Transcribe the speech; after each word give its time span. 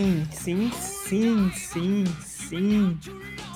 Sim, 0.00 0.26
sim, 0.32 0.70
sim, 0.72 1.50
sim, 1.52 2.98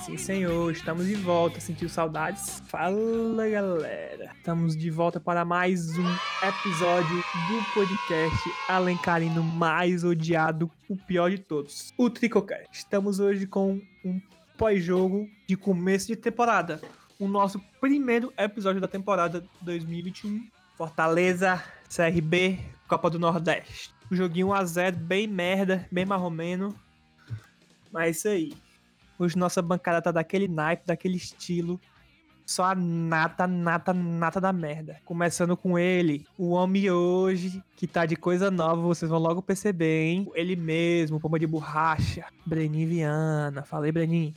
sim. 0.05 0.15
Senhor, 0.15 0.71
estamos 0.71 1.07
de 1.07 1.15
volta. 1.15 1.59
Sentiu 1.59 1.89
saudades? 1.89 2.61
Fala, 2.67 3.49
galera. 3.49 4.31
Estamos 4.37 4.77
de 4.77 4.91
volta 4.91 5.19
para 5.19 5.43
mais 5.43 5.97
um 5.97 6.05
episódio 6.43 7.17
do 7.17 7.73
podcast 7.73 8.37
Alencarino 8.69 9.41
mais 9.41 10.03
odiado, 10.03 10.69
o 10.87 10.95
pior 10.95 11.31
de 11.31 11.39
todos, 11.39 11.91
o 11.97 12.11
Tricocast. 12.11 12.67
Estamos 12.71 13.19
hoje 13.19 13.47
com 13.47 13.81
um 14.05 14.21
pós-jogo 14.55 15.27
de 15.47 15.57
começo 15.57 16.05
de 16.05 16.15
temporada. 16.15 16.79
O 17.17 17.27
nosso 17.27 17.59
primeiro 17.81 18.31
episódio 18.37 18.79
da 18.79 18.87
temporada 18.87 19.43
2021. 19.61 20.47
Fortaleza, 20.77 21.63
CRB, 21.89 22.59
Copa 22.87 23.09
do 23.09 23.17
Nordeste. 23.17 23.94
O 24.09 24.15
joguinho 24.15 24.47
1x0, 24.47 24.95
bem 24.95 25.27
merda, 25.27 25.87
bem 25.91 26.05
marromeno. 26.05 26.75
Mas 27.91 28.07
é 28.07 28.09
isso 28.11 28.27
aí. 28.27 28.53
Hoje 29.17 29.37
nossa 29.37 29.61
bancada 29.61 30.01
tá 30.01 30.11
daquele 30.11 30.47
naipe, 30.47 30.85
daquele 30.85 31.15
estilo. 31.15 31.79
Só 32.45 32.65
a 32.65 32.75
nata, 32.75 33.47
nata, 33.47 33.91
nata 33.93 34.39
da 34.39 34.53
merda. 34.53 34.99
Começando 35.03 35.57
com 35.57 35.79
ele, 35.79 36.27
o 36.37 36.51
homem 36.51 36.91
hoje, 36.91 37.63
que 37.75 37.87
tá 37.87 38.05
de 38.05 38.15
coisa 38.15 38.51
nova, 38.51 38.81
vocês 38.81 39.09
vão 39.09 39.19
logo 39.19 39.41
perceber, 39.41 40.03
hein? 40.03 40.31
Ele 40.35 40.55
mesmo, 40.55 41.19
pomba 41.19 41.39
de 41.39 41.47
borracha. 41.47 42.25
Breninho 42.45 42.87
Viana. 42.87 43.63
Falei, 43.63 43.91
Breninho. 43.91 44.33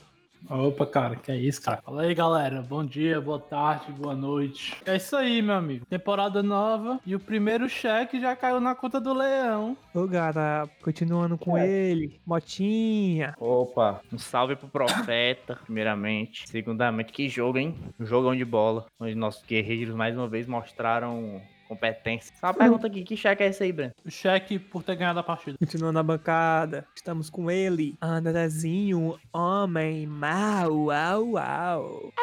Opa, 0.47 0.85
cara, 0.85 1.15
que 1.15 1.31
é 1.31 1.35
isso, 1.35 1.61
cara? 1.61 1.81
Fala 1.81 2.03
aí, 2.03 2.13
galera. 2.13 2.61
Bom 2.61 2.85
dia, 2.85 3.19
boa 3.19 3.39
tarde, 3.39 3.91
boa 3.91 4.15
noite. 4.15 4.75
É 4.85 4.95
isso 4.95 5.15
aí, 5.15 5.41
meu 5.41 5.55
amigo. 5.55 5.85
Temporada 5.85 6.41
nova 6.41 6.99
e 7.05 7.15
o 7.15 7.19
primeiro 7.19 7.67
cheque 7.67 8.19
já 8.19 8.35
caiu 8.35 8.59
na 8.59 8.73
conta 8.73 8.99
do 8.99 9.13
Leão. 9.13 9.77
Ô, 9.93 10.07
cara, 10.07 10.67
continuando 10.81 11.37
com 11.37 11.57
ele, 11.57 12.19
Motinha. 12.25 13.35
Opa, 13.39 14.01
um 14.11 14.17
salve 14.17 14.55
pro 14.55 14.67
Profeta, 14.67 15.59
primeiramente. 15.63 16.47
Segundamente, 16.49 17.11
que 17.11 17.27
jogo, 17.27 17.57
hein? 17.57 17.75
Um 17.99 18.05
jogão 18.05 18.35
de 18.35 18.45
bola, 18.45 18.85
onde 18.99 19.15
nossos 19.15 19.43
guerreiros 19.45 19.93
mais 19.93 20.15
uma 20.15 20.27
vez 20.27 20.47
mostraram 20.47 21.41
competência. 21.69 22.35
Só 22.39 22.47
uma 22.47 22.53
pergunta 22.55 22.87
aqui, 22.87 23.03
que 23.03 23.15
cheque 23.15 23.43
é 23.43 23.47
esse 23.47 23.63
aí, 23.63 23.71
Breno? 23.71 23.93
O 24.03 24.09
cheque 24.09 24.57
por 24.57 24.81
ter 24.81 24.95
ganhado 24.95 25.19
a 25.19 25.23
partida. 25.23 25.55
Continuando 25.59 25.93
na 25.93 26.03
bancada, 26.03 26.87
estamos 26.95 27.29
com 27.29 27.49
ele, 27.51 27.95
Andrezinho, 28.01 29.19
homem 29.31 30.07
mau, 30.07 30.85
uau, 30.85 31.31
uau. 31.33 32.13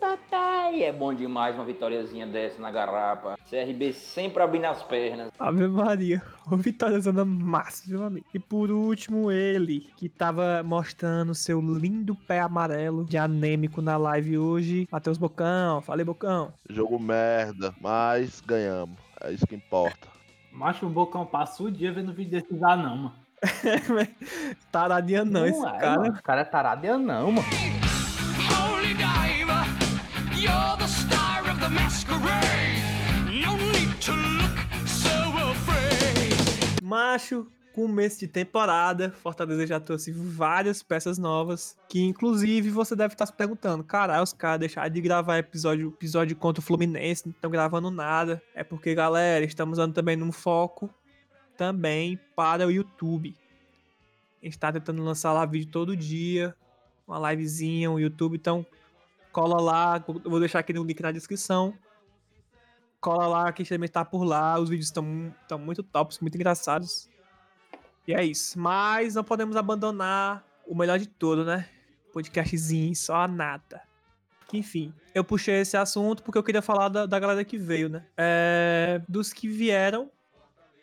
Papai, 0.00 0.82
é 0.82 0.90
bom 0.90 1.12
demais 1.12 1.54
uma 1.54 1.64
vitóriazinha 1.64 2.26
dessa 2.26 2.60
na 2.60 2.70
garrapa. 2.70 3.38
CRB 3.48 3.92
sempre 3.92 4.42
abrindo 4.42 4.64
as 4.64 4.82
pernas. 4.82 5.30
Ave 5.38 5.68
Maria, 5.68 6.22
o 6.50 6.56
Vitória 6.56 6.98
Zona 6.98 7.22
massa, 7.22 7.84
meu 7.86 8.02
amigo. 8.02 8.24
E 8.32 8.38
por 8.38 8.70
último, 8.70 9.30
ele, 9.30 9.90
que 9.96 10.08
tava 10.08 10.62
mostrando 10.62 11.34
seu 11.34 11.60
lindo 11.60 12.14
pé 12.14 12.40
amarelo 12.40 13.04
de 13.04 13.18
anêmico 13.18 13.82
na 13.82 13.98
live 13.98 14.38
hoje. 14.38 14.88
Matheus 14.90 15.18
Bocão, 15.18 15.82
falei 15.82 16.04
Bocão. 16.04 16.52
Jogo 16.70 16.98
merda, 16.98 17.74
mas 17.78 18.40
ganhamos. 18.40 18.96
É 19.22 19.30
isso 19.30 19.46
que 19.46 19.54
importa. 19.54 20.08
Macho, 20.50 20.86
o 20.86 20.90
Bocão 20.90 21.26
passa 21.26 21.62
o 21.62 21.70
dia 21.70 21.92
vendo 21.92 22.14
vídeo 22.14 22.32
desses 22.32 22.62
ah, 22.62 22.76
não, 22.76 22.96
mano. 22.96 23.14
Taradinha 24.72 25.24
não, 25.24 25.46
esse 25.46 25.60
é, 25.60 25.78
cara. 25.78 26.00
mano. 26.00 26.14
O 26.14 26.22
cara 26.22 26.40
é 26.40 26.44
tarado 26.44 26.86
eu 26.86 26.98
não, 26.98 27.32
mano. 27.32 27.89
Macho, 36.90 37.46
começo 37.72 38.18
de 38.18 38.26
temporada, 38.26 39.12
Fortaleza 39.12 39.64
já 39.64 39.78
trouxe 39.78 40.10
várias 40.10 40.82
peças 40.82 41.18
novas, 41.18 41.78
que 41.88 42.00
inclusive 42.00 42.68
você 42.68 42.96
deve 42.96 43.14
estar 43.14 43.26
se 43.26 43.32
perguntando, 43.32 43.84
caralho, 43.84 44.24
os 44.24 44.32
caras 44.32 44.58
deixaram 44.58 44.90
de 44.90 45.00
gravar 45.00 45.38
episódio, 45.38 45.86
episódio 45.90 46.34
contra 46.34 46.60
o 46.60 46.64
Fluminense, 46.64 47.26
não 47.26 47.30
estão 47.30 47.48
gravando 47.48 47.92
nada. 47.92 48.42
É 48.56 48.64
porque, 48.64 48.92
galera, 48.92 49.44
estamos 49.44 49.78
dando 49.78 49.94
também 49.94 50.16
num 50.16 50.32
foco 50.32 50.90
também 51.56 52.18
para 52.34 52.66
o 52.66 52.72
YouTube. 52.72 53.36
A 54.42 54.46
gente 54.46 54.58
tá 54.58 54.72
tentando 54.72 55.00
lançar 55.00 55.32
lá 55.32 55.46
vídeo 55.46 55.70
todo 55.70 55.96
dia, 55.96 56.56
uma 57.06 57.30
livezinha, 57.30 57.88
um 57.88 58.00
YouTube, 58.00 58.34
então 58.34 58.66
cola 59.30 59.60
lá, 59.60 60.04
vou 60.24 60.40
deixar 60.40 60.58
aqui 60.58 60.72
no 60.72 60.82
link 60.82 61.00
na 61.00 61.12
descrição. 61.12 61.72
Cola 63.00 63.26
lá, 63.26 63.52
que 63.52 63.64
também 63.64 63.88
tá 63.88 64.04
por 64.04 64.24
lá, 64.24 64.58
os 64.58 64.68
vídeos 64.68 64.88
estão 64.88 65.58
muito 65.58 65.82
tops, 65.82 66.18
muito 66.20 66.34
engraçados. 66.34 67.08
E 68.06 68.14
é 68.14 68.24
isso. 68.24 68.58
Mas 68.58 69.14
não 69.14 69.24
podemos 69.24 69.56
abandonar 69.56 70.44
o 70.66 70.74
melhor 70.74 70.98
de 70.98 71.06
tudo, 71.06 71.44
né? 71.44 71.68
Podcastzinho, 72.12 72.94
só 72.94 73.16
a 73.16 73.28
nata. 73.28 73.80
Enfim, 74.52 74.92
eu 75.14 75.22
puxei 75.22 75.60
esse 75.60 75.76
assunto 75.76 76.22
porque 76.22 76.36
eu 76.36 76.42
queria 76.42 76.60
falar 76.60 76.88
da, 76.88 77.06
da 77.06 77.18
galera 77.18 77.44
que 77.44 77.56
veio, 77.56 77.88
né? 77.88 78.04
É, 78.16 79.00
dos 79.08 79.32
que 79.32 79.48
vieram, 79.48 80.10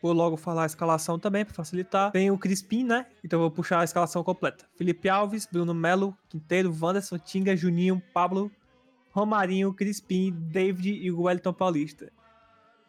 vou 0.02 0.14
logo 0.14 0.38
falar 0.38 0.64
a 0.64 0.66
escalação 0.66 1.20
também, 1.20 1.44
pra 1.44 1.54
facilitar. 1.54 2.12
Tem 2.12 2.32
o 2.32 2.38
Crispim, 2.38 2.84
né? 2.84 3.06
Então 3.24 3.40
vou 3.40 3.52
puxar 3.52 3.82
a 3.82 3.84
escalação 3.84 4.24
completa. 4.24 4.66
Felipe 4.76 5.10
Alves, 5.10 5.48
Bruno 5.52 5.74
Melo, 5.74 6.18
Quinteiro, 6.30 6.74
Wanderson, 6.82 7.18
Tinga, 7.18 7.56
Juninho, 7.56 8.02
Pablo, 8.14 8.52
Romarinho, 9.18 9.74
Crispim, 9.74 10.32
David 10.32 10.94
e 10.94 11.12
o 11.12 11.24
Wellington 11.24 11.52
Paulista. 11.52 12.12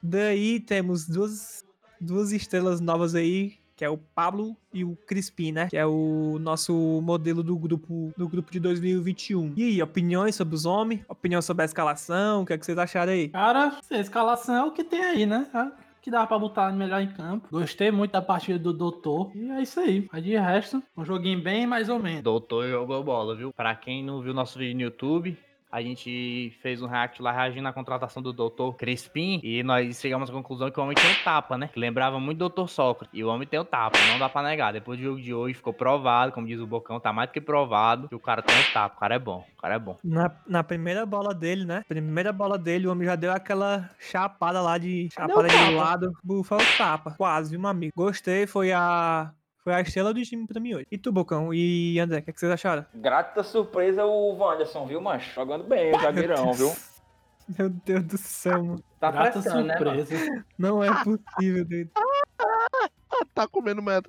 Daí 0.02 0.60
temos 0.60 1.08
duas, 1.08 1.64
duas 1.98 2.32
estrelas 2.32 2.82
novas 2.82 3.14
aí, 3.14 3.54
que 3.74 3.82
é 3.82 3.88
o 3.88 3.96
Pablo 3.96 4.54
e 4.70 4.84
o 4.84 4.94
Crispim, 5.06 5.52
né? 5.52 5.68
Que 5.70 5.78
é 5.78 5.86
o 5.86 6.36
nosso 6.38 7.00
modelo 7.02 7.42
do 7.42 7.56
grupo 7.56 8.12
do 8.14 8.28
grupo 8.28 8.52
de 8.52 8.60
2021. 8.60 9.54
E 9.56 9.62
aí, 9.64 9.82
opiniões 9.82 10.34
sobre 10.34 10.54
os 10.54 10.66
homens? 10.66 11.00
Opinião 11.08 11.40
sobre 11.40 11.62
a 11.62 11.64
escalação? 11.64 12.42
O 12.42 12.46
que, 12.46 12.52
é 12.52 12.58
que 12.58 12.66
vocês 12.66 12.76
acharam 12.76 13.12
aí? 13.12 13.30
Cara, 13.30 13.78
a 13.90 13.98
escalação 13.98 14.54
é 14.54 14.64
o 14.64 14.72
que 14.72 14.84
tem 14.84 15.02
aí, 15.02 15.24
né? 15.24 15.48
É 15.54 15.70
Que 16.02 16.10
dá 16.10 16.26
pra 16.26 16.38
botar 16.38 16.70
melhor 16.72 17.00
em 17.00 17.08
campo. 17.08 17.48
Gostei 17.50 17.90
muito 17.90 18.12
da 18.12 18.20
partida 18.20 18.58
do 18.58 18.74
Doutor. 18.74 19.30
E 19.34 19.48
é 19.50 19.62
isso 19.62 19.80
aí. 19.80 20.06
Mas 20.12 20.22
de 20.22 20.36
resto, 20.36 20.82
um 20.94 21.06
joguinho 21.06 21.40
bem 21.42 21.66
mais 21.66 21.88
ou 21.88 21.98
menos. 21.98 22.22
Doutor 22.22 22.68
jogou 22.68 23.02
bola, 23.02 23.34
viu? 23.34 23.50
Pra 23.50 23.74
quem 23.74 24.04
não 24.04 24.20
viu 24.20 24.34
nosso 24.34 24.58
vídeo 24.58 24.74
no 24.74 24.82
YouTube, 24.82 25.38
a 25.70 25.82
gente 25.82 26.56
fez 26.62 26.82
um 26.82 26.86
react 26.86 27.20
lá 27.20 27.30
reagindo 27.32 27.68
à 27.68 27.72
contratação 27.72 28.22
do 28.22 28.32
Doutor 28.32 28.74
Crispim 28.76 29.40
e 29.42 29.62
nós 29.62 30.00
chegamos 30.00 30.30
à 30.30 30.32
conclusão 30.32 30.70
que 30.70 30.80
o 30.80 30.82
homem 30.82 30.94
tem 30.94 31.10
um 31.10 31.24
tapa, 31.24 31.58
né? 31.58 31.68
Que 31.68 31.78
lembrava 31.78 32.18
muito 32.18 32.38
do 32.38 32.48
Doutor 32.48 32.68
Sócrates. 32.68 33.18
E 33.18 33.22
o 33.22 33.28
homem 33.28 33.46
tem 33.46 33.60
um 33.60 33.64
tapa, 33.64 33.98
não 34.10 34.18
dá 34.18 34.28
pra 34.28 34.42
negar. 34.42 34.72
Depois 34.72 34.98
do 34.98 35.04
jogo 35.04 35.20
de 35.20 35.34
hoje 35.34 35.54
ficou 35.54 35.72
provado, 35.72 36.32
como 36.32 36.46
diz 36.46 36.58
o 36.58 36.66
Bocão, 36.66 36.98
tá 36.98 37.12
mais 37.12 37.28
do 37.28 37.32
que 37.32 37.40
provado 37.40 38.08
que 38.08 38.14
o 38.14 38.20
cara 38.20 38.42
tem 38.42 38.56
um 38.56 38.72
tapa. 38.72 38.96
O 38.96 39.00
cara 39.00 39.14
é 39.14 39.18
bom, 39.18 39.44
o 39.56 39.60
cara 39.60 39.74
é 39.74 39.78
bom. 39.78 39.98
Na, 40.02 40.30
na 40.46 40.64
primeira 40.64 41.04
bola 41.04 41.34
dele, 41.34 41.64
né? 41.64 41.84
Primeira 41.86 42.32
bola 42.32 42.56
dele, 42.58 42.86
o 42.86 42.92
homem 42.92 43.06
já 43.06 43.16
deu 43.16 43.32
aquela 43.32 43.90
chapada 43.98 44.60
lá 44.62 44.78
de 44.78 45.08
chapada 45.12 45.48
de 45.48 45.74
lado. 45.74 46.12
Bufa 46.24 46.56
o 46.56 46.78
tapa. 46.78 47.14
Quase, 47.16 47.50
viu, 47.50 47.60
meu 47.60 47.70
amigo? 47.70 47.92
Gostei, 47.94 48.46
foi 48.46 48.72
a. 48.72 49.32
Foi 49.64 49.74
a 49.74 49.80
estrela 49.80 50.14
do 50.14 50.22
time 50.22 50.46
pra 50.46 50.60
mim 50.60 50.74
hoje. 50.74 50.86
E 50.90 50.96
tu, 50.96 51.12
Bocão? 51.12 51.52
E 51.52 51.98
André, 51.98 52.18
o 52.18 52.22
que, 52.22 52.30
é 52.30 52.32
que 52.32 52.40
vocês 52.40 52.52
acharam? 52.52 52.86
Grata 52.94 53.42
surpresa 53.42 54.04
o 54.04 54.36
Wanderson, 54.36 54.86
viu, 54.86 55.00
mancho? 55.00 55.34
Jogando 55.34 55.64
bem, 55.64 55.94
o 55.94 56.00
zagueirão, 56.00 56.52
viu? 56.52 56.72
Meu 57.58 57.70
Deus 57.70 58.04
do 58.04 58.18
céu, 58.18 58.62
mano. 58.62 58.84
Tá 59.00 59.10
Grata 59.10 59.32
frescando, 59.40 59.66
né, 59.66 59.78
mano? 59.78 60.06
surpresa. 60.06 60.44
Não 60.58 60.84
é 60.84 60.88
possível, 61.04 61.64
doido. 61.64 61.90
Tá 63.34 63.48
comendo 63.48 63.82
merda. 63.82 64.08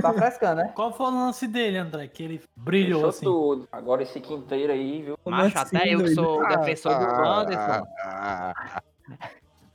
Tá 0.00 0.12
frescando, 0.12 0.62
né? 0.62 0.72
Qual 0.74 0.92
foi 0.92 1.06
o 1.06 1.10
lance 1.10 1.46
dele, 1.46 1.76
André? 1.76 2.06
Que 2.06 2.22
ele 2.22 2.42
brilhou 2.56 3.00
Fechou 3.00 3.08
assim. 3.10 3.24
tudo. 3.24 3.68
Agora 3.72 4.02
esse 4.02 4.20
quinteiro 4.20 4.72
aí, 4.72 5.02
viu? 5.02 5.18
Macho, 5.26 5.58
assim, 5.58 5.76
até 5.76 5.88
eu 5.94 5.98
que 6.04 6.14
sou 6.14 6.46
defensor 6.48 6.98
do 6.98 7.04
Ah, 7.04 7.40
Anderson. 7.40 7.86
ah, 8.04 8.82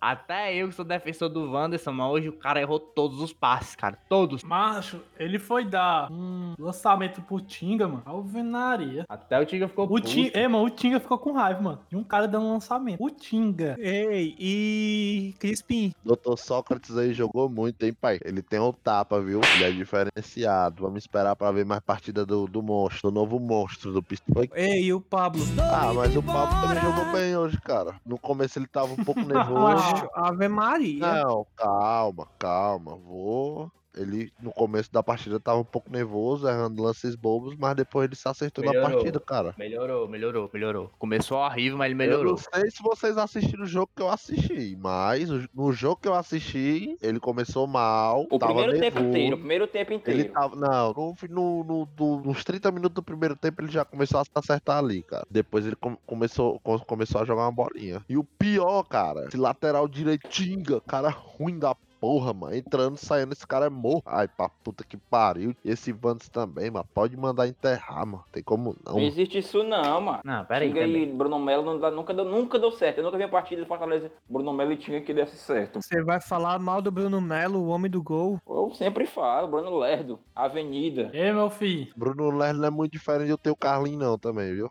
Até 0.04 0.54
eu 0.54 0.68
que 0.68 0.76
sou 0.76 0.84
defensor 0.84 1.30
do 1.30 1.50
Wanderson, 1.50 1.94
mas 1.94 2.12
hoje 2.12 2.28
o 2.28 2.34
cara 2.34 2.60
errou 2.60 2.78
todos 2.78 3.22
os 3.22 3.32
passes, 3.32 3.74
cara. 3.74 3.98
Todos. 4.10 4.44
Macho, 4.44 5.00
ele 5.18 5.40
foi 5.40 5.64
dar 5.64 6.12
um 6.12 6.56
lançamento 6.60 7.22
pro 7.22 7.40
Tinga, 7.40 7.88
mano. 7.88 8.04
Alvenaria. 8.06 9.06
Até 9.08 9.40
o 9.40 9.46
Tinga 9.46 9.66
ficou 9.70 9.86
O 9.86 9.88
puto. 9.88 10.10
Tinga, 10.10 10.38
é, 10.38 10.46
mano, 10.46 10.66
o 10.66 10.70
Tinga 10.70 11.00
ficou 11.00 11.18
com 11.18 11.32
raiva, 11.32 11.62
mano. 11.62 11.80
De 11.88 11.96
um 11.96 12.04
cara 12.04 12.28
dando 12.28 12.50
lançamento. 12.50 13.02
O 13.02 13.10
Tinga. 13.10 13.78
Ei, 13.80 14.36
e 14.38 15.36
Crispim, 15.40 15.94
Doutor 16.04 16.38
Sócrates 16.38 16.98
aí 16.98 17.14
jogou 17.14 17.48
muito, 17.48 17.86
hein, 17.86 17.94
pai? 17.94 18.20
Ele 18.26 18.42
tem 18.42 18.60
um 18.60 18.74
tapa, 18.74 19.22
viu? 19.22 19.40
Ele 19.56 19.64
é 19.64 19.72
diferenciado. 19.72 20.84
Vamos 20.84 21.04
esperar 21.04 21.34
pra 21.38 21.50
ver 21.54 21.66
mais 21.66 21.82
partida 21.82 22.26
do, 22.26 22.46
do 22.46 22.62
monstro, 22.62 23.10
do 23.10 23.16
novo 23.16 23.40
monstro 23.40 23.94
do 23.94 24.04
Pistol. 24.04 24.44
ei, 24.54 24.84
e 24.84 24.94
o 24.94 25.00
Pablo? 25.00 25.42
Ah, 25.62 25.94
mas 25.94 26.14
o 26.14 26.22
Pablo 26.22 26.60
também 26.60 26.82
jogou 26.82 27.06
bem 27.14 27.38
hoje, 27.38 27.58
cara. 27.62 27.96
No 28.06 28.18
começo 28.18 28.60
ele 28.60 28.68
tava 28.68 28.92
um 28.92 29.04
pouco 29.06 29.22
nervoso. 29.24 29.93
Ave 30.16 30.48
Maria. 30.48 31.22
Não, 31.24 31.46
calma, 31.56 32.28
calma. 32.40 32.96
Vou. 32.98 33.72
Ele, 33.96 34.32
no 34.42 34.52
começo 34.52 34.92
da 34.92 35.04
partida, 35.04 35.40
tava 35.40 35.60
um 35.60 35.64
pouco 35.64 35.92
nervoso, 35.92 36.48
errando 36.48 36.82
lances 36.82 37.16
bobos, 37.16 37.56
mas 37.58 37.76
depois 37.76 38.06
ele 38.08 38.16
se 38.16 38.28
acertou 38.28 38.64
na 38.64 38.72
Melhorou. 38.72 38.92
partida, 38.92 39.20
cara. 39.20 39.54
Melhorou, 39.58 40.08
melhorou, 40.08 40.50
melhorou. 40.54 40.92
Começou 40.98 41.38
horrível, 41.38 41.78
mas 41.78 41.86
ele 41.92 41.94
Eu 41.94 41.98
melhorou. 41.98 42.32
não 42.32 42.38
sei 42.38 42.72
se 42.72 42.82
vocês 42.82 43.18
assistiram 43.18 43.64
o 43.64 43.68
jogo 43.68 43.90
que 43.96 44.02
eu 44.02 44.10
assisti, 44.10 44.76
mas 44.80 45.30
no 45.54 45.72
jogo 45.72 46.02
que 46.02 46.08
eu 46.08 46.16
assisti, 46.16 46.98
ele 47.02 47.20
começou 47.20 47.68
mal. 47.68 48.26
O 48.32 48.40
tava 48.40 48.54
primeiro 48.54 48.80
tempo 48.80 48.96
nervoso. 48.96 49.10
inteiro, 49.10 49.36
o 49.36 49.40
primeiro 49.40 49.68
tempo 49.68 49.94
inteiro. 49.94 50.20
Ele 50.22 50.30
tava. 50.30 50.56
Não, 50.56 50.94
no, 50.94 51.16
no, 51.30 51.64
no- 51.64 51.86
do- 51.86 52.22
nos 52.26 52.44
30 52.44 52.72
minutos 52.72 52.96
do 52.96 53.04
primeiro 53.04 53.36
tempo 53.36 53.62
ele 53.62 53.72
já 53.72 53.86
começou 53.86 54.20
a 54.20 54.24
se 54.26 54.32
acertar 54.34 54.78
ali, 54.80 55.04
cara. 55.04 55.26
Depois 55.30 55.66
ele 55.66 55.76
com- 55.76 55.96
começou, 56.06 56.60
com- 56.62 56.80
começou 56.80 57.22
a 57.22 57.26
jogar 57.26 57.44
uma 57.44 57.52
bolinha. 57.52 58.02
E 58.10 58.18
o 58.18 58.24
pior, 58.24 58.84
cara, 58.84 59.28
esse 59.28 59.38
lateral 59.38 59.88
direitinga, 59.88 60.82
cara 60.82 61.10
ruim 61.10 61.60
da 61.60 61.76
porra, 62.04 62.34
mano. 62.34 62.54
Entrando, 62.54 62.98
saindo, 62.98 63.32
esse 63.32 63.48
cara 63.48 63.68
é 63.68 63.70
morto. 63.70 64.04
Ai, 64.06 64.28
pra 64.28 64.50
puta 64.50 64.84
que 64.84 64.98
pariu. 64.98 65.56
E 65.64 65.72
esse 65.72 65.94
Vandes 65.94 66.28
também, 66.28 66.70
mano. 66.70 66.86
Pode 66.94 67.16
mandar 67.16 67.48
enterrar, 67.48 68.06
mano. 68.06 68.26
Tem 68.30 68.44
como 68.44 68.76
não. 68.86 68.96
Não 68.96 69.00
existe 69.02 69.38
isso 69.38 69.64
não, 69.64 70.02
mano. 70.02 70.20
Não, 70.26 70.44
pera 70.44 70.66
aí, 70.66 70.68
Tinga 70.74 70.86
e 70.86 71.06
Bruno 71.06 71.40
Melo 71.40 71.64
não 71.64 71.80
dá- 71.80 71.90
nunca, 71.90 72.14
deu, 72.14 72.26
nunca 72.26 72.60
deu 72.60 72.72
certo. 72.74 72.98
Eu 72.98 73.06
nunca 73.06 73.16
vi 73.18 73.24
uma 73.24 73.30
partida 73.30 73.62
de 73.62 73.68
Fortaleza, 73.70 74.12
Bruno 74.30 74.52
Melo 74.52 74.74
e 74.74 74.78
Tinga 74.78 75.00
que 75.00 75.14
desse 75.14 75.38
certo. 75.38 75.80
Você 75.82 76.04
vai 76.04 76.20
falar 76.20 76.60
mal 76.60 76.82
do 76.82 76.92
Bruno 76.92 77.22
Melo, 77.22 77.60
o 77.62 77.68
homem 77.70 77.90
do 77.90 78.04
gol? 78.04 78.38
Eu 78.46 78.74
sempre 78.76 79.06
falo, 79.06 79.48
Bruno 79.48 79.78
Lerdo, 79.78 80.20
Avenida. 80.36 81.10
Ei, 81.14 81.32
meu 81.32 81.50
filho. 81.50 81.94
Bruno 81.96 82.30
Lerner 82.32 82.60
não 82.60 82.68
é 82.68 82.72
muito 82.72 82.92
diferente 82.92 83.30
do 83.30 83.38
teu 83.38 83.56
Carlinho, 83.56 84.00
não, 84.00 84.18
também, 84.18 84.54
viu? 84.54 84.70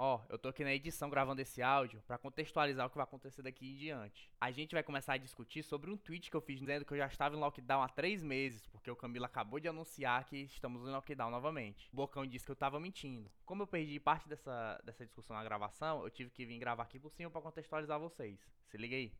Ó, 0.00 0.20
eu 0.28 0.38
tô 0.38 0.48
aqui 0.48 0.62
na 0.62 0.72
edição 0.72 1.10
gravando 1.10 1.42
esse 1.42 1.60
áudio 1.60 2.00
pra 2.06 2.16
contextualizar 2.16 2.86
o 2.86 2.88
que 2.88 2.94
vai 2.94 3.02
acontecer 3.02 3.42
daqui 3.42 3.68
em 3.68 3.74
diante. 3.74 4.30
A 4.40 4.52
gente 4.52 4.72
vai 4.72 4.82
começar 4.84 5.14
a 5.14 5.16
discutir 5.16 5.64
sobre 5.64 5.90
um 5.90 5.96
tweet 5.96 6.30
que 6.30 6.36
eu 6.36 6.40
fiz 6.40 6.60
dizendo 6.60 6.84
que 6.84 6.92
eu 6.92 6.98
já 6.98 7.06
estava 7.08 7.34
em 7.34 7.38
lockdown 7.40 7.82
há 7.82 7.88
três 7.88 8.22
meses, 8.22 8.64
porque 8.68 8.88
o 8.88 8.94
Camilo 8.94 9.24
acabou 9.24 9.58
de 9.58 9.66
anunciar 9.66 10.24
que 10.24 10.36
estamos 10.36 10.82
em 10.82 10.92
lockdown 10.92 11.32
novamente. 11.32 11.90
O 11.92 11.96
Bocão 11.96 12.24
disse 12.24 12.44
que 12.44 12.52
eu 12.52 12.56
tava 12.56 12.78
mentindo. 12.78 13.28
Como 13.44 13.64
eu 13.64 13.66
perdi 13.66 13.98
parte 13.98 14.28
dessa, 14.28 14.80
dessa 14.84 15.04
discussão 15.04 15.34
na 15.34 15.42
gravação, 15.42 16.04
eu 16.04 16.10
tive 16.10 16.30
que 16.30 16.46
vir 16.46 16.60
gravar 16.60 16.84
aqui 16.84 17.00
por 17.00 17.10
cima 17.10 17.28
pra 17.28 17.40
contextualizar 17.40 17.98
vocês. 17.98 18.38
Se 18.68 18.76
liga 18.76 18.94
aí. 18.94 19.12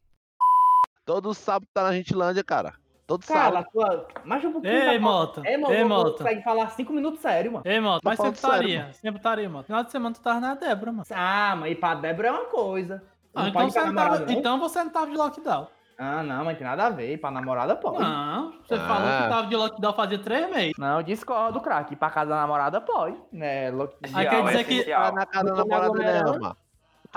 Todo 1.05 1.35
sábado 1.35 1.69
tá 1.75 1.83
na 1.83 1.93
Gentilândia, 1.93 2.45
cara. 2.45 2.79
Todo 3.09 3.25
Cara, 3.27 3.41
sábado. 3.45 3.67
tua. 3.73 4.07
Mas 4.23 4.45
um 4.45 4.53
pouquinho. 4.53 4.73
Ei, 4.75 4.99
da- 4.99 5.01
Mota. 5.01 5.43
É, 5.47 5.57
mano, 5.57 5.75
Ei, 5.75 5.83
Mota. 5.83 6.11
consegue 6.19 6.43
falar 6.43 6.69
cinco 6.73 6.93
minutos 6.93 7.21
sério, 7.21 7.51
mano. 7.53 7.63
Ei, 7.67 7.81
Mota. 7.81 8.01
Tô 8.03 8.09
Mas 8.11 8.19
sempre 8.19 8.35
estaria. 8.35 8.93
Sempre 8.93 9.17
estaria, 9.19 9.49
mano. 9.49 9.65
Final 9.65 9.83
de 9.83 9.91
semana 9.91 10.15
tu 10.15 10.21
tava 10.21 10.41
na 10.41 10.55
Débora, 10.55 10.93
mano. 10.93 11.05
Ah, 11.11 11.57
mas 11.59 11.73
ir 11.73 11.77
pra 11.77 11.95
Débora 11.95 12.29
é 12.29 12.31
uma 12.33 12.45
coisa. 12.45 13.03
Ah, 13.35 13.49
então, 13.49 13.71
você 13.71 13.81
namorada, 13.81 14.19
tava, 14.21 14.33
então 14.33 14.61
você 14.61 14.85
não 14.85 14.91
tava 14.91 15.07
de 15.11 15.17
lockdown. 15.17 15.69
Ah, 16.01 16.23
não, 16.23 16.45
mas 16.45 16.57
tem 16.59 16.67
nada 16.67 16.87
a 16.87 16.91
ver. 16.91 17.15
Ir 17.15 17.17
pra 17.19 17.31
namorada 17.31 17.75
pode. 17.75 17.99
Não, 17.99 18.53
você 18.63 18.75
Ah. 18.75 18.79
falou 18.87 19.23
que 19.23 19.29
tava 19.31 19.47
de 19.49 19.57
lockdown 19.57 19.93
fazia 19.95 20.19
três 20.19 20.51
meses. 20.51 20.75
Não, 20.79 21.03
discordo, 21.03 21.61
craque. 21.61 21.95
Ir 21.95 21.97
pra 21.97 22.11
casa 22.11 22.29
da 22.31 22.37
namorada 22.37 22.81
pode. 22.81 23.17
Né? 23.33 23.71
Lo- 23.71 23.91
Aí 24.15 24.29
quer 24.29 24.45
dizer 24.45 24.65
que- 24.65 24.75
essencial. 24.75 25.03
Tá 25.07 25.13
na 25.13 25.27
casa 25.27 25.45
da 25.47 25.55
namorada, 25.57 25.87
não, 25.87 25.93
aglomerando. 25.95 26.41
mano. 26.41 26.57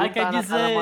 Aí 0.01 0.09
quer 0.09 0.25
tá 0.25 0.31
da 0.31 0.42
dizer-. 0.42 0.77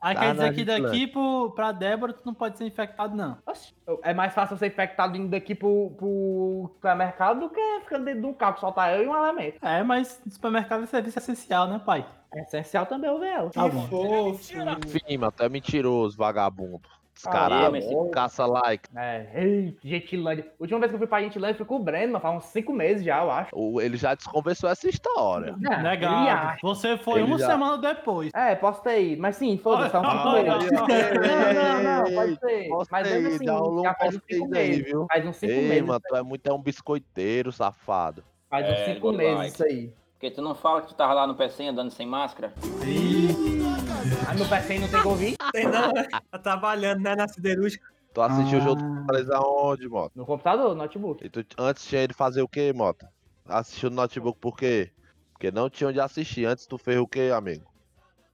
Aí 0.00 0.14
Tá 0.14 0.20
quer 0.20 0.32
dizer 0.32 0.54
que 0.54 0.64
daqui 0.64 1.06
pro, 1.06 1.52
pra 1.54 1.72
Débora 1.72 2.12
tu 2.12 2.22
não 2.24 2.34
pode 2.34 2.58
ser 2.58 2.66
infectado, 2.66 3.16
não. 3.16 3.38
Oxi, 3.46 3.74
É 4.02 4.14
mais 4.14 4.32
fácil 4.34 4.54
eu 4.54 4.58
ser 4.58 4.68
infectado 4.68 5.16
indo 5.16 5.28
daqui 5.28 5.54
pro, 5.54 5.94
pro 5.98 6.70
supermercado 6.74 7.40
do 7.40 7.50
que 7.50 7.80
ficando 7.80 8.04
dentro 8.04 8.20
de 8.20 8.26
um 8.26 8.34
carro, 8.34 8.58
soltar 8.58 8.94
eu 8.94 9.04
e 9.04 9.08
um 9.08 9.16
elemento. 9.16 9.58
É, 9.64 9.82
mas 9.82 10.20
supermercado 10.30 10.84
é 10.84 10.86
serviço 10.86 11.18
essencial, 11.18 11.68
né, 11.68 11.80
pai? 11.84 12.06
É 12.32 12.42
essencial 12.42 12.86
também 12.86 13.10
eu 13.10 13.18
ver 13.18 13.28
ela. 13.28 13.50
Tá 13.50 13.66
bom. 13.68 14.30
Enfim, 14.30 15.18
mano, 15.18 15.32
tu 15.32 15.42
é 15.42 15.48
mentiroso, 15.48 16.16
vagabundo. 16.16 16.82
Ah, 17.26 17.30
Descarado. 17.30 17.72
mas 17.72 17.84
esse- 17.84 18.10
Caça 18.10 18.46
like. 18.46 18.88
É, 18.96 19.72
Gentilândia. 19.84 20.46
Última 20.58 20.78
vez 20.80 20.90
que 20.90 20.94
eu 20.94 20.98
fui 20.98 21.06
pra 21.06 21.20
Gentilândia 21.22 21.56
foi 21.56 21.66
com 21.66 21.76
o 21.76 21.78
Breno, 21.82 22.12
mas 22.14 22.22
faz 22.22 22.36
uns 22.36 22.44
cinco 22.46 22.72
meses 22.72 23.04
já, 23.04 23.22
eu 23.22 23.30
acho. 23.30 23.50
Ele 23.80 23.96
já 23.96 24.14
desconversou 24.14 24.70
essa 24.70 24.88
história. 24.88 25.54
É, 25.70 25.82
Negado. 25.82 26.14
acha. 26.28 26.58
Você 26.62 26.96
foi 26.98 27.20
Ele 27.20 27.28
uma 27.28 27.38
já- 27.38 27.46
semana 27.46 27.78
depois. 27.78 28.30
É, 28.34 28.54
posso 28.54 28.82
ter 28.82 29.02
ido, 29.12 29.22
mas 29.22 29.36
sim, 29.36 29.58
foda-se, 29.58 29.90
cinco 29.90 30.06
Olha, 30.06 30.56
meses. 30.58 30.70
Não, 30.72 31.82
não, 31.82 32.04
não, 32.04 32.14
pode 32.14 32.38
ser. 32.40 32.68
posso 32.68 32.88
Mas 32.90 33.08
ter 33.08 33.14
mesmo 33.20 33.34
assim, 33.36 33.44
já 33.46 33.60
um 33.62 33.82
faz 33.94 34.14
uns 34.16 34.22
cinco 34.30 34.44
aí, 34.44 34.50
meses. 34.68 34.84
viu? 34.84 35.06
Faz 35.12 35.26
uns 35.26 35.36
cinco 35.36 35.52
Ei, 35.52 35.68
meses. 35.68 35.84
mano, 35.84 36.00
tu 36.08 36.16
é 36.16 36.22
muito 36.22 36.46
é 36.48 36.52
um 36.52 36.62
biscoiteiro, 36.62 37.52
safado. 37.52 38.24
Faz 38.48 38.66
uns 38.66 38.72
É, 38.78 38.94
cinco 38.94 39.12
meses 39.12 39.34
like. 39.36 39.52
isso 39.52 39.64
aí. 39.64 39.92
Porque 40.20 40.30
tu 40.34 40.42
não 40.42 40.54
fala 40.54 40.82
que 40.82 40.88
tu 40.88 40.94
tava 40.94 41.14
lá 41.14 41.26
no 41.26 41.34
PC 41.34 41.68
andando 41.68 41.90
sem 41.90 42.06
máscara? 42.06 42.52
Aí 42.82 44.36
meu 44.36 44.46
PC 44.46 44.78
não 44.78 44.88
tem 44.88 45.02
Covid. 45.02 45.36
Tem 45.50 45.64
não, 45.64 45.90
né? 45.92 46.06
Tá 46.30 46.38
trabalhando, 46.38 47.00
né, 47.00 47.16
na 47.16 47.26
siderúrgica. 47.26 47.88
Tu 48.12 48.20
assistiu 48.20 48.58
o 48.58 48.60
jogo 48.60 48.82
Ah. 48.82 48.84
do 48.84 48.94
Fortaleza 48.96 49.36
aonde, 49.38 49.88
Mota? 49.88 50.12
No 50.14 50.26
computador, 50.26 50.68
no 50.68 50.74
notebook. 50.74 51.24
E 51.24 51.30
tu, 51.30 51.42
antes 51.58 51.86
tinha 51.86 52.02
ele 52.02 52.12
fazer 52.12 52.42
o 52.42 52.48
quê, 52.48 52.70
Mota? 52.74 53.10
Assistiu 53.48 53.88
no 53.88 53.96
notebook 53.96 54.38
por 54.38 54.58
quê? 54.58 54.90
Porque 55.32 55.50
não 55.50 55.70
tinha 55.70 55.88
onde 55.88 55.98
assistir. 55.98 56.44
Antes 56.44 56.66
tu 56.66 56.76
fez 56.76 56.98
o 56.98 57.06
quê, 57.06 57.30
amigo? 57.34 57.64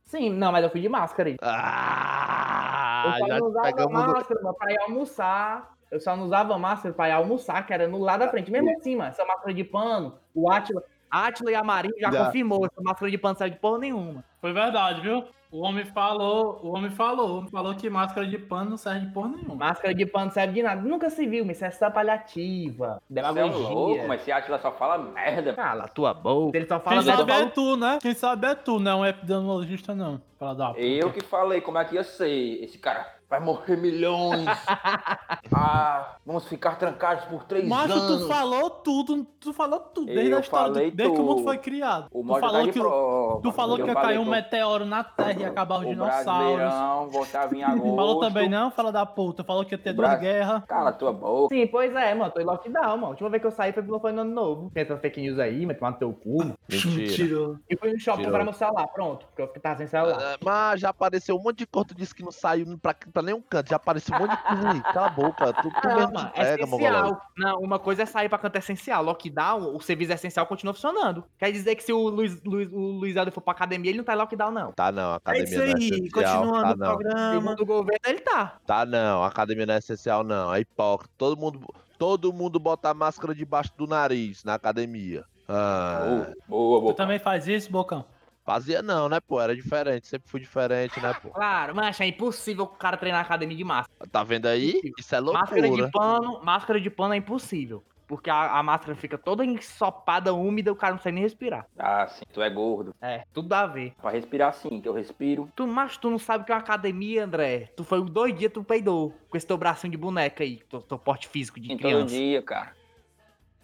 Sim, 0.07 0.31
não, 0.31 0.51
mas 0.51 0.65
eu 0.65 0.71
fui 0.71 0.81
de 0.81 0.89
máscara 0.89 1.29
aí. 1.29 1.37
Ah, 1.41 3.05
Eu 3.07 3.13
só 3.21 3.27
já 3.29 3.39
não 3.39 3.47
usava 3.49 3.71
no... 3.85 3.91
máscara, 3.93 4.43
mano, 4.43 4.57
pra 4.57 4.73
ir 4.73 4.79
almoçar. 4.81 5.73
Eu 5.89 6.01
só 6.01 6.17
não 6.17 6.25
usava 6.25 6.59
máscara 6.59 6.93
pra 6.93 7.09
ir 7.11 7.13
almoçar, 7.13 7.65
que 7.65 7.73
era 7.73 7.87
no 7.87 7.99
lado 7.99 8.21
da 8.21 8.29
frente. 8.29 8.51
Mesmo 8.51 8.71
assim, 8.77 8.97
mano, 8.97 9.11
essa 9.11 9.25
máscara 9.25 9.55
de 9.55 9.63
pano, 9.63 10.19
o 10.35 10.51
Atila, 10.51 10.83
Atila 11.25 11.51
e 11.51 11.55
a 11.55 11.65
Marinho 11.65 11.95
já, 11.99 12.11
Já. 12.11 12.27
confirmou, 12.27 12.67
essa 12.67 12.81
máscara 12.83 13.11
de 13.11 13.19
pano 13.19 13.33
não 13.33 13.39
serve 13.39 13.55
de 13.55 13.61
porra 13.61 13.79
nenhuma. 13.79 14.25
Foi 14.41 14.53
verdade, 14.53 15.01
viu? 15.01 15.25
O 15.51 15.61
homem 15.61 15.85
falou, 15.87 16.61
o 16.63 16.75
homem 16.75 16.91
falou, 16.91 17.29
o 17.29 17.39
homem 17.39 17.51
falou 17.51 17.75
que 17.75 17.89
máscara 17.89 18.27
de 18.27 18.37
pano 18.37 18.71
não 18.71 18.77
serve 18.77 19.07
de 19.07 19.13
porra 19.13 19.29
nenhuma. 19.29 19.55
Máscara 19.55 19.95
de 19.95 20.05
pano 20.05 20.27
não 20.27 20.33
serve 20.33 20.55
de 20.55 20.63
nada. 20.63 20.83
Nunca 20.83 21.09
se 21.09 21.27
viu, 21.27 21.45
mas 21.45 21.57
isso 21.57 21.65
é 21.65 21.71
só 21.71 21.89
palhativa. 21.89 23.01
Você 23.09 23.19
é 23.19 23.23
Demagogia. 23.23 23.69
louco, 23.69 24.09
mas 24.09 24.21
esse 24.21 24.33
Atila 24.33 24.59
só 24.59 24.73
fala 24.73 24.99
merda. 24.99 25.55
Cala 25.55 25.85
a 25.85 25.89
tua 25.89 26.13
boca. 26.13 26.57
Ele 26.59 26.67
só 26.67 26.81
fala 26.81 27.01
Quem 27.01 27.11
eu 27.11 27.17
sabe 27.17 27.33
é 27.33 27.47
tu, 27.47 27.77
né? 27.77 27.99
Quem 28.03 28.15
sabe 28.15 28.47
é 28.49 28.55
tu, 28.55 28.79
não 28.81 29.05
é 29.05 29.11
epidemiologista, 29.11 29.95
não. 29.95 30.21
Fala 30.39 30.55
da 30.55 30.69
puta. 30.69 30.81
Eu 30.81 31.13
que 31.13 31.23
falei 31.25 31.61
como 31.61 31.79
é 31.79 31.85
que 31.85 31.95
ia 31.95 32.05
ser. 32.05 32.63
Esse 32.63 32.77
cara 32.79 33.16
vai 33.29 33.41
morrer 33.41 33.77
milhões. 33.77 34.47
ah, 35.55 36.17
vamos 36.25 36.47
ficar 36.49 36.77
trancados 36.77 37.25
por 37.25 37.45
três 37.45 37.67
Macho, 37.69 37.93
anos. 37.93 38.23
tu 38.23 38.29
falou 38.29 38.71
tudo, 38.71 39.25
tu 39.41 39.53
falou 39.53 39.81
tudo, 39.81 40.07
desde 40.07 40.31
Eu 40.31 40.37
a 40.39 40.41
história, 40.41 40.69
do- 40.69 40.75
falei 40.75 40.91
desde 40.91 41.15
que 41.15 41.21
o 41.21 41.25
mundo 41.25 41.43
foi 41.43 41.59
criado. 41.59 42.07
O 42.13 42.23
tu 42.23 42.29
tá 42.35 42.41
falou 42.41 42.63
que, 42.69 42.79
o- 42.79 42.83
prova. 42.83 43.41
tu 43.43 43.53
falou 43.53 43.77
que 43.77 43.83
ia 43.85 43.95
cair 43.95 44.19
um 44.19 44.25
meteoro 44.25 44.85
na 44.85 45.03
Terra 45.05 45.33
e 45.41 45.45
acabar 45.45 45.77
os 45.81 45.87
O 45.87 45.89
dinossauros. 45.89 47.13
Voltava 47.13 47.55
em 47.57 47.63
agosto. 47.65 47.97
Falou 47.97 48.21
também 48.21 48.49
não, 48.49 48.71
fala 48.71 48.93
da 48.93 49.05
puta. 49.07 49.45
Falou 49.45 49.65
que 49.65 49.75
ia 49.75 49.79
ter 49.79 49.93
duas 49.93 50.09
Bra- 50.09 50.19
guerras. 50.19 50.63
Cala 50.67 50.93
tua 50.93 51.13
boca. 51.13 51.55
Sim, 51.55 51.67
pois 51.67 51.95
é, 51.95 52.15
mano. 52.15 52.31
Tô 52.33 52.41
em 52.41 52.45
lockdown, 52.45 52.97
mano. 52.97 53.07
A 53.07 53.11
última 53.11 53.31
vez 53.31 53.41
que 53.41 53.47
eu 53.47 53.53
saí 53.53 53.73
foi 53.73 53.83
foi 53.87 54.13
no 54.13 54.21
ano 54.23 54.33
novo. 54.35 54.71
Tem 54.75 54.83
essas 54.83 55.01
fake 55.01 55.21
news 55.21 55.39
aí, 55.39 55.65
mas 55.65 55.79
tomar 55.79 55.93
no 55.93 55.97
teu 55.99 56.13
cu. 56.13 56.45
Mentira. 56.69 57.59
E 57.71 57.77
fui 57.77 57.93
no 57.93 57.99
shopping 57.99 58.25
comprar 58.25 58.45
meu 58.45 58.53
celular, 58.53 58.87
pronto. 58.89 59.27
Porque 59.27 59.43
eu 59.43 59.47
fiquei 59.47 59.63
tava 59.63 59.79
sem 59.79 59.87
celular. 59.87 60.19
Ah, 60.21 60.37
Mas 60.45 60.81
já 60.81 60.91
apareceu 60.91 61.37
um 61.37 61.43
monte 61.43 61.59
de 61.59 61.67
tu 61.67 61.95
disse 61.95 62.15
que 62.15 62.23
não 62.23 62.33
saiu 62.33 62.67
pra, 62.79 62.95
pra 63.17 63.23
nenhum 63.23 63.41
canto. 63.41 63.71
Já 63.71 63.77
apareceu 63.77 64.15
um 64.15 64.19
monte 64.21 64.31
de 64.37 64.43
coisa 64.43 64.71
aí. 64.71 64.81
Cala 64.83 65.07
a 65.07 65.11
boca. 65.11 65.53
Tu, 65.55 65.71
tu 65.71 65.89
Não, 65.89 65.97
mesmo 65.97 66.13
te 66.13 66.31
pega, 66.33 66.63
essencial. 66.65 67.23
Não, 67.37 67.59
uma 67.61 67.79
coisa 67.79 68.03
é 68.03 68.07
sair 68.07 68.29
pra 68.29 68.39
canto 68.39 68.57
essencial. 68.57 69.03
Lockdown, 69.03 69.75
o 69.75 69.81
serviço 69.81 70.13
essencial 70.13 70.47
continua 70.47 70.75
funcionando. 70.75 71.25
Quer 71.39 71.51
dizer 71.51 71.75
que 71.77 71.83
se 71.83 71.93
o 71.93 72.09
Luiz, 72.09 72.43
Luiz, 72.45 72.69
o 72.71 72.79
Luiz 72.79 73.17
Aldo 73.17 73.33
for 73.33 73.41
pra 73.41 73.53
academia, 73.53 73.91
ele 73.91 73.99
não 73.99 74.05
tá 74.05 74.13
em 74.15 74.17
lockdown, 74.17 74.51
não. 74.51 74.73
Tá 74.73 74.93
não, 74.93 75.11
a 75.11 75.15
É 75.15 75.17
academia 75.17 75.45
isso 75.45 75.57
não 75.59 75.65
é 75.65 75.67
aí, 75.69 75.73
essencial. 75.75 76.43
continuando 76.43 76.63
Tá 76.63 76.93
o 76.93 76.97
programa. 76.99 77.33
Segundo 77.41 77.61
o 77.63 77.67
governo, 77.67 78.01
ele 78.07 78.21
tá. 78.21 78.59
Tá 78.67 78.85
não, 78.85 79.23
a 79.23 79.27
academia 79.29 79.67
não 79.67 79.75
é 79.75 79.79
essencial 79.79 80.23
não. 80.23 80.55
É 80.55 80.61
hipócrita. 80.61 81.15
Todo 81.17 81.41
mundo, 81.41 81.61
todo 81.99 82.33
mundo 82.33 82.59
bota 82.61 82.91
a 82.91 82.95
máscara 82.95 83.35
debaixo 83.35 83.73
do 83.77 83.87
nariz 83.87 84.45
na 84.45 84.55
academia. 84.55 85.25
Ah, 85.49 86.01
Boa, 86.05 86.35
boa, 86.49 86.79
Tu 86.79 86.83
boa. 86.83 86.95
também 86.95 87.19
faz 87.19 87.47
isso, 87.47 87.71
Bocão? 87.71 88.05
Fazia 88.47 88.81
não, 88.81 89.09
né, 89.09 89.19
pô? 89.21 89.41
Era 89.41 89.55
diferente. 89.55 90.07
Sempre 90.07 90.31
fui 90.31 90.41
diferente, 90.41 90.99
né, 91.01 91.13
pô? 91.21 91.29
Claro, 91.31 91.75
mas 91.75 92.01
é 92.01 92.07
impossível 92.07 92.65
o 92.65 92.69
cara 92.69 92.97
treinar 92.97 93.21
na 93.21 93.27
academia 93.27 93.57
de 93.57 93.65
máscara. 93.65 94.09
Tá 94.11 94.23
vendo 94.23 94.47
aí? 94.47 94.81
Isso 94.99 95.15
é 95.15 95.21
Máscara 95.21 95.63
de 95.63 95.69
loucura. 95.69 95.91
pano, 95.93 96.41
máscara 96.45 96.81
de 96.81 96.89
pano 96.89 97.13
é 97.15 97.17
impossível. 97.17 97.85
Porque 98.07 98.31
a, 98.31 98.53
a 98.59 98.63
máscara 98.63 98.95
fica 98.95 99.19
toda 99.19 99.45
ensopada, 99.45 100.33
úmida, 100.33 100.71
o 100.71 100.77
cara 100.77 100.93
não 100.93 100.99
consegue 100.99 101.17
nem 101.17 101.25
respirar. 101.25 101.67
Ah, 101.77 102.07
sim, 102.07 102.23
tu 102.33 102.41
é 102.41 102.49
gordo. 102.49 102.95
É, 103.03 103.25
tudo 103.33 103.53
a 103.53 103.67
ver. 103.67 103.95
Pra 104.01 104.11
respirar 104.13 104.55
sim, 104.55 104.81
que 104.81 104.89
eu 104.89 104.93
respiro. 104.93 105.51
Tu, 105.57 105.67
mas 105.67 105.97
tu 105.99 106.09
não 106.09 106.19
sabe 106.19 106.45
o 106.45 106.47
que 106.47 106.53
é 106.53 106.55
uma 106.55 106.61
academia, 106.61 107.25
André. 107.25 107.73
Tu 107.77 107.83
foi 107.83 108.01
dois 108.09 108.33
dias, 108.39 108.53
tu 108.53 108.63
peidou. 108.63 109.13
Com 109.29 109.37
esse 109.37 109.45
teu 109.45 109.57
bracinho 109.59 109.91
de 109.91 109.97
boneca 109.97 110.45
aí, 110.45 110.59
teu, 110.71 110.81
teu 110.83 110.97
porte 111.01 111.27
físico 111.27 111.59
de 111.59 111.67
Em 111.73 111.77
todo 111.77 111.81
criança. 111.89 112.07
dia, 112.15 112.41
cara. 112.43 112.77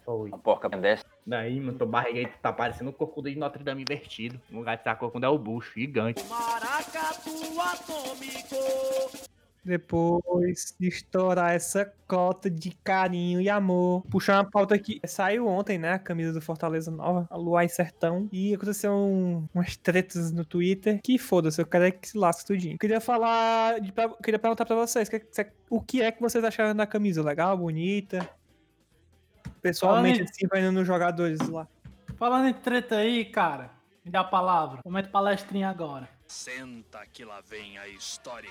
Foi. 0.05 0.27
Uma 0.27 0.37
porca 0.39 0.67
dessa. 0.67 1.05
Daí, 1.25 1.59
mano, 1.59 1.77
tua 1.77 1.87
barriga 1.87 2.19
aí 2.19 2.27
tá 2.41 2.51
parecendo 2.51 2.89
o 2.89 2.93
corcunda 2.93 3.29
de 3.29 3.37
Notre 3.37 3.63
Dame 3.63 3.81
invertido. 3.83 4.39
No 4.49 4.59
lugar 4.59 4.75
de 4.75 4.81
estar 4.81 4.95
corcunda 4.95 5.27
é 5.27 5.29
o 5.29 5.37
bucho, 5.37 5.71
gigante. 5.79 6.21
Depois 9.65 10.75
de 10.77 10.89
estourar 10.89 11.53
essa 11.53 11.89
cota 12.05 12.49
de 12.49 12.71
carinho 12.83 13.39
e 13.39 13.49
amor. 13.49 14.03
Puxar 14.09 14.35
uma 14.43 14.51
pauta 14.51 14.75
aqui. 14.75 14.99
Saiu 15.05 15.47
ontem, 15.47 15.77
né? 15.77 15.93
A 15.93 15.99
camisa 15.99 16.33
do 16.33 16.41
Fortaleza 16.41 16.91
Nova, 16.91 17.25
a 17.29 17.37
Luai 17.37 17.69
Sertão. 17.69 18.27
E 18.29 18.53
aconteceu 18.53 18.91
um- 18.91 19.47
umas 19.53 19.77
tretas 19.77 20.33
no 20.33 20.43
Twitter. 20.43 20.99
Que 21.01 21.17
foda-se, 21.17 21.61
eu 21.61 21.65
quero 21.65 21.85
é 21.85 21.91
que 21.91 22.09
se 22.09 22.17
lasque 22.17 22.45
tudinho. 22.45 22.77
Queria 22.77 22.99
falar. 22.99 23.79
De, 23.79 23.93
pra- 23.93 24.09
queria 24.21 24.37
perguntar 24.37 24.65
pra 24.65 24.75
vocês: 24.75 25.07
que- 25.07 25.19
que- 25.21 25.47
o 25.69 25.79
que 25.79 26.01
é 26.01 26.11
que 26.11 26.21
vocês 26.21 26.43
acharam 26.43 26.75
da 26.75 26.85
camisa? 26.85 27.23
Legal, 27.23 27.57
bonita? 27.57 28.29
Pessoalmente, 29.63 30.19
Olha- 30.19 30.29
assim, 30.29 30.47
vai 30.47 30.59
indo 30.59 30.73
nos 30.73 30.85
jogadores 30.85 31.39
lá. 31.47 31.65
Falando 32.17 32.49
em 32.49 32.53
treta 32.53 32.97
aí, 32.97 33.23
cara, 33.23 33.71
me 34.03 34.11
dá 34.11 34.19
a 34.19 34.23
palavra. 34.25 34.81
Momento 34.85 35.09
palestrinha 35.09 35.69
agora. 35.69 36.07
Senta 36.27 36.99
que 37.11 37.23
lá 37.23 37.39
vem 37.49 37.77
a 37.77 37.87
história. 37.87 38.49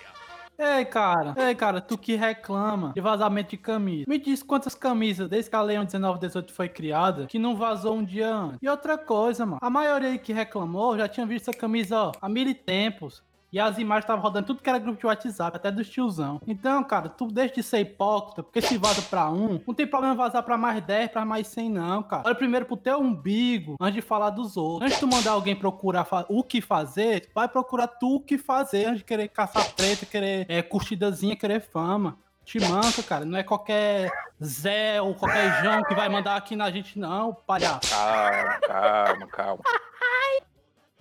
Ei, 0.59 0.85
cara, 0.87 1.35
ei, 1.37 1.55
cara, 1.55 1.81
tu 1.81 1.99
que 1.99 2.15
reclama 2.15 2.93
de 2.95 3.01
vazamento 3.01 3.51
de 3.51 3.57
camisa. 3.59 4.05
Me 4.09 4.19
diz 4.19 4.43
quantas 4.43 4.75
camisas 4.75 5.29
desde 5.29 5.51
que 5.51 5.57
a 5.57 5.61
Lei 5.63 5.77
1918 5.77 6.53
foi 6.53 6.69
criada 6.69 7.27
que 7.27 7.39
não 7.39 7.57
vazou 7.57 7.97
um 7.97 8.05
dia 8.05 8.33
antes. 8.33 8.59
E 8.63 8.69
outra 8.69 8.97
coisa, 8.97 9.45
mano, 9.45 9.59
a 9.61 9.69
maioria 9.69 10.09
aí 10.11 10.19
que 10.19 10.33
reclamou 10.33 10.97
já 10.97 11.09
tinha 11.09 11.27
visto 11.27 11.51
essa 11.51 11.59
camisa, 11.59 11.97
ó, 11.99 12.13
há 12.21 12.29
mil 12.29 12.49
e 12.49 12.55
tempos. 12.55 13.23
E 13.53 13.61
as 13.61 13.77
imagens 13.77 14.05
estavam 14.05 14.23
rodando 14.23 14.47
tudo 14.47 14.63
que 14.63 14.71
era 14.71 14.79
grupo 14.79 14.99
de 14.99 15.07
WhatsApp, 15.07 15.57
até 15.57 15.71
dos 15.71 15.89
tiozão. 15.91 16.41
Então, 16.47 16.83
cara, 16.83 17.11
tu 17.11 17.27
deixa 17.27 17.57
de 17.57 17.63
ser 17.63 17.81
hipócrita, 17.81 18.43
porque 18.43 18.63
se 18.63 18.79
vaza 18.79 19.03
pra 19.03 19.29
um, 19.29 19.61
não 19.67 19.75
tem 19.75 19.87
problema 19.87 20.15
vazar 20.15 20.43
pra 20.43 20.57
mais 20.57 20.83
10, 20.83 21.11
pra 21.11 21.25
mais 21.25 21.47
100, 21.49 21.69
não, 21.69 22.03
cara. 22.03 22.23
Olha 22.25 22.35
primeiro 22.35 22.65
pro 22.65 22.79
teu 22.79 22.99
umbigo 22.99 23.77
antes 23.79 23.97
de 23.97 24.01
falar 24.01 24.31
dos 24.31 24.57
outros. 24.57 24.87
Antes 24.87 24.95
de 24.95 25.01
tu 25.01 25.15
mandar 25.15 25.33
alguém 25.33 25.55
procurar 25.55 26.07
o 26.31 26.43
que 26.43 26.63
fazer, 26.63 27.29
vai 27.35 27.47
procurar 27.47 27.89
tu 27.89 28.17
o 28.17 28.21
que 28.21 28.39
fazer 28.39 28.87
antes 28.87 28.99
de 28.99 29.05
querer 29.05 29.29
caçar 29.29 29.71
treta, 29.75 30.07
querer 30.07 30.47
é, 30.49 30.63
curtidazinha, 30.63 31.37
querer 31.37 31.61
fama. 31.61 32.17
Te 32.45 32.59
manca, 32.59 33.03
cara. 33.03 33.25
Não 33.25 33.39
é 33.39 33.43
qualquer 33.43 34.11
Zé 34.43 35.01
ou 35.01 35.15
qualquer 35.15 35.63
João 35.63 35.85
que 35.85 35.95
vai 35.95 36.09
mandar 36.09 36.37
aqui 36.37 36.57
na 36.57 36.71
gente, 36.71 36.99
não, 36.99 37.33
palhaço. 37.33 37.91
Calma, 37.91 38.59
calma, 38.67 39.27
calma. 39.29 39.63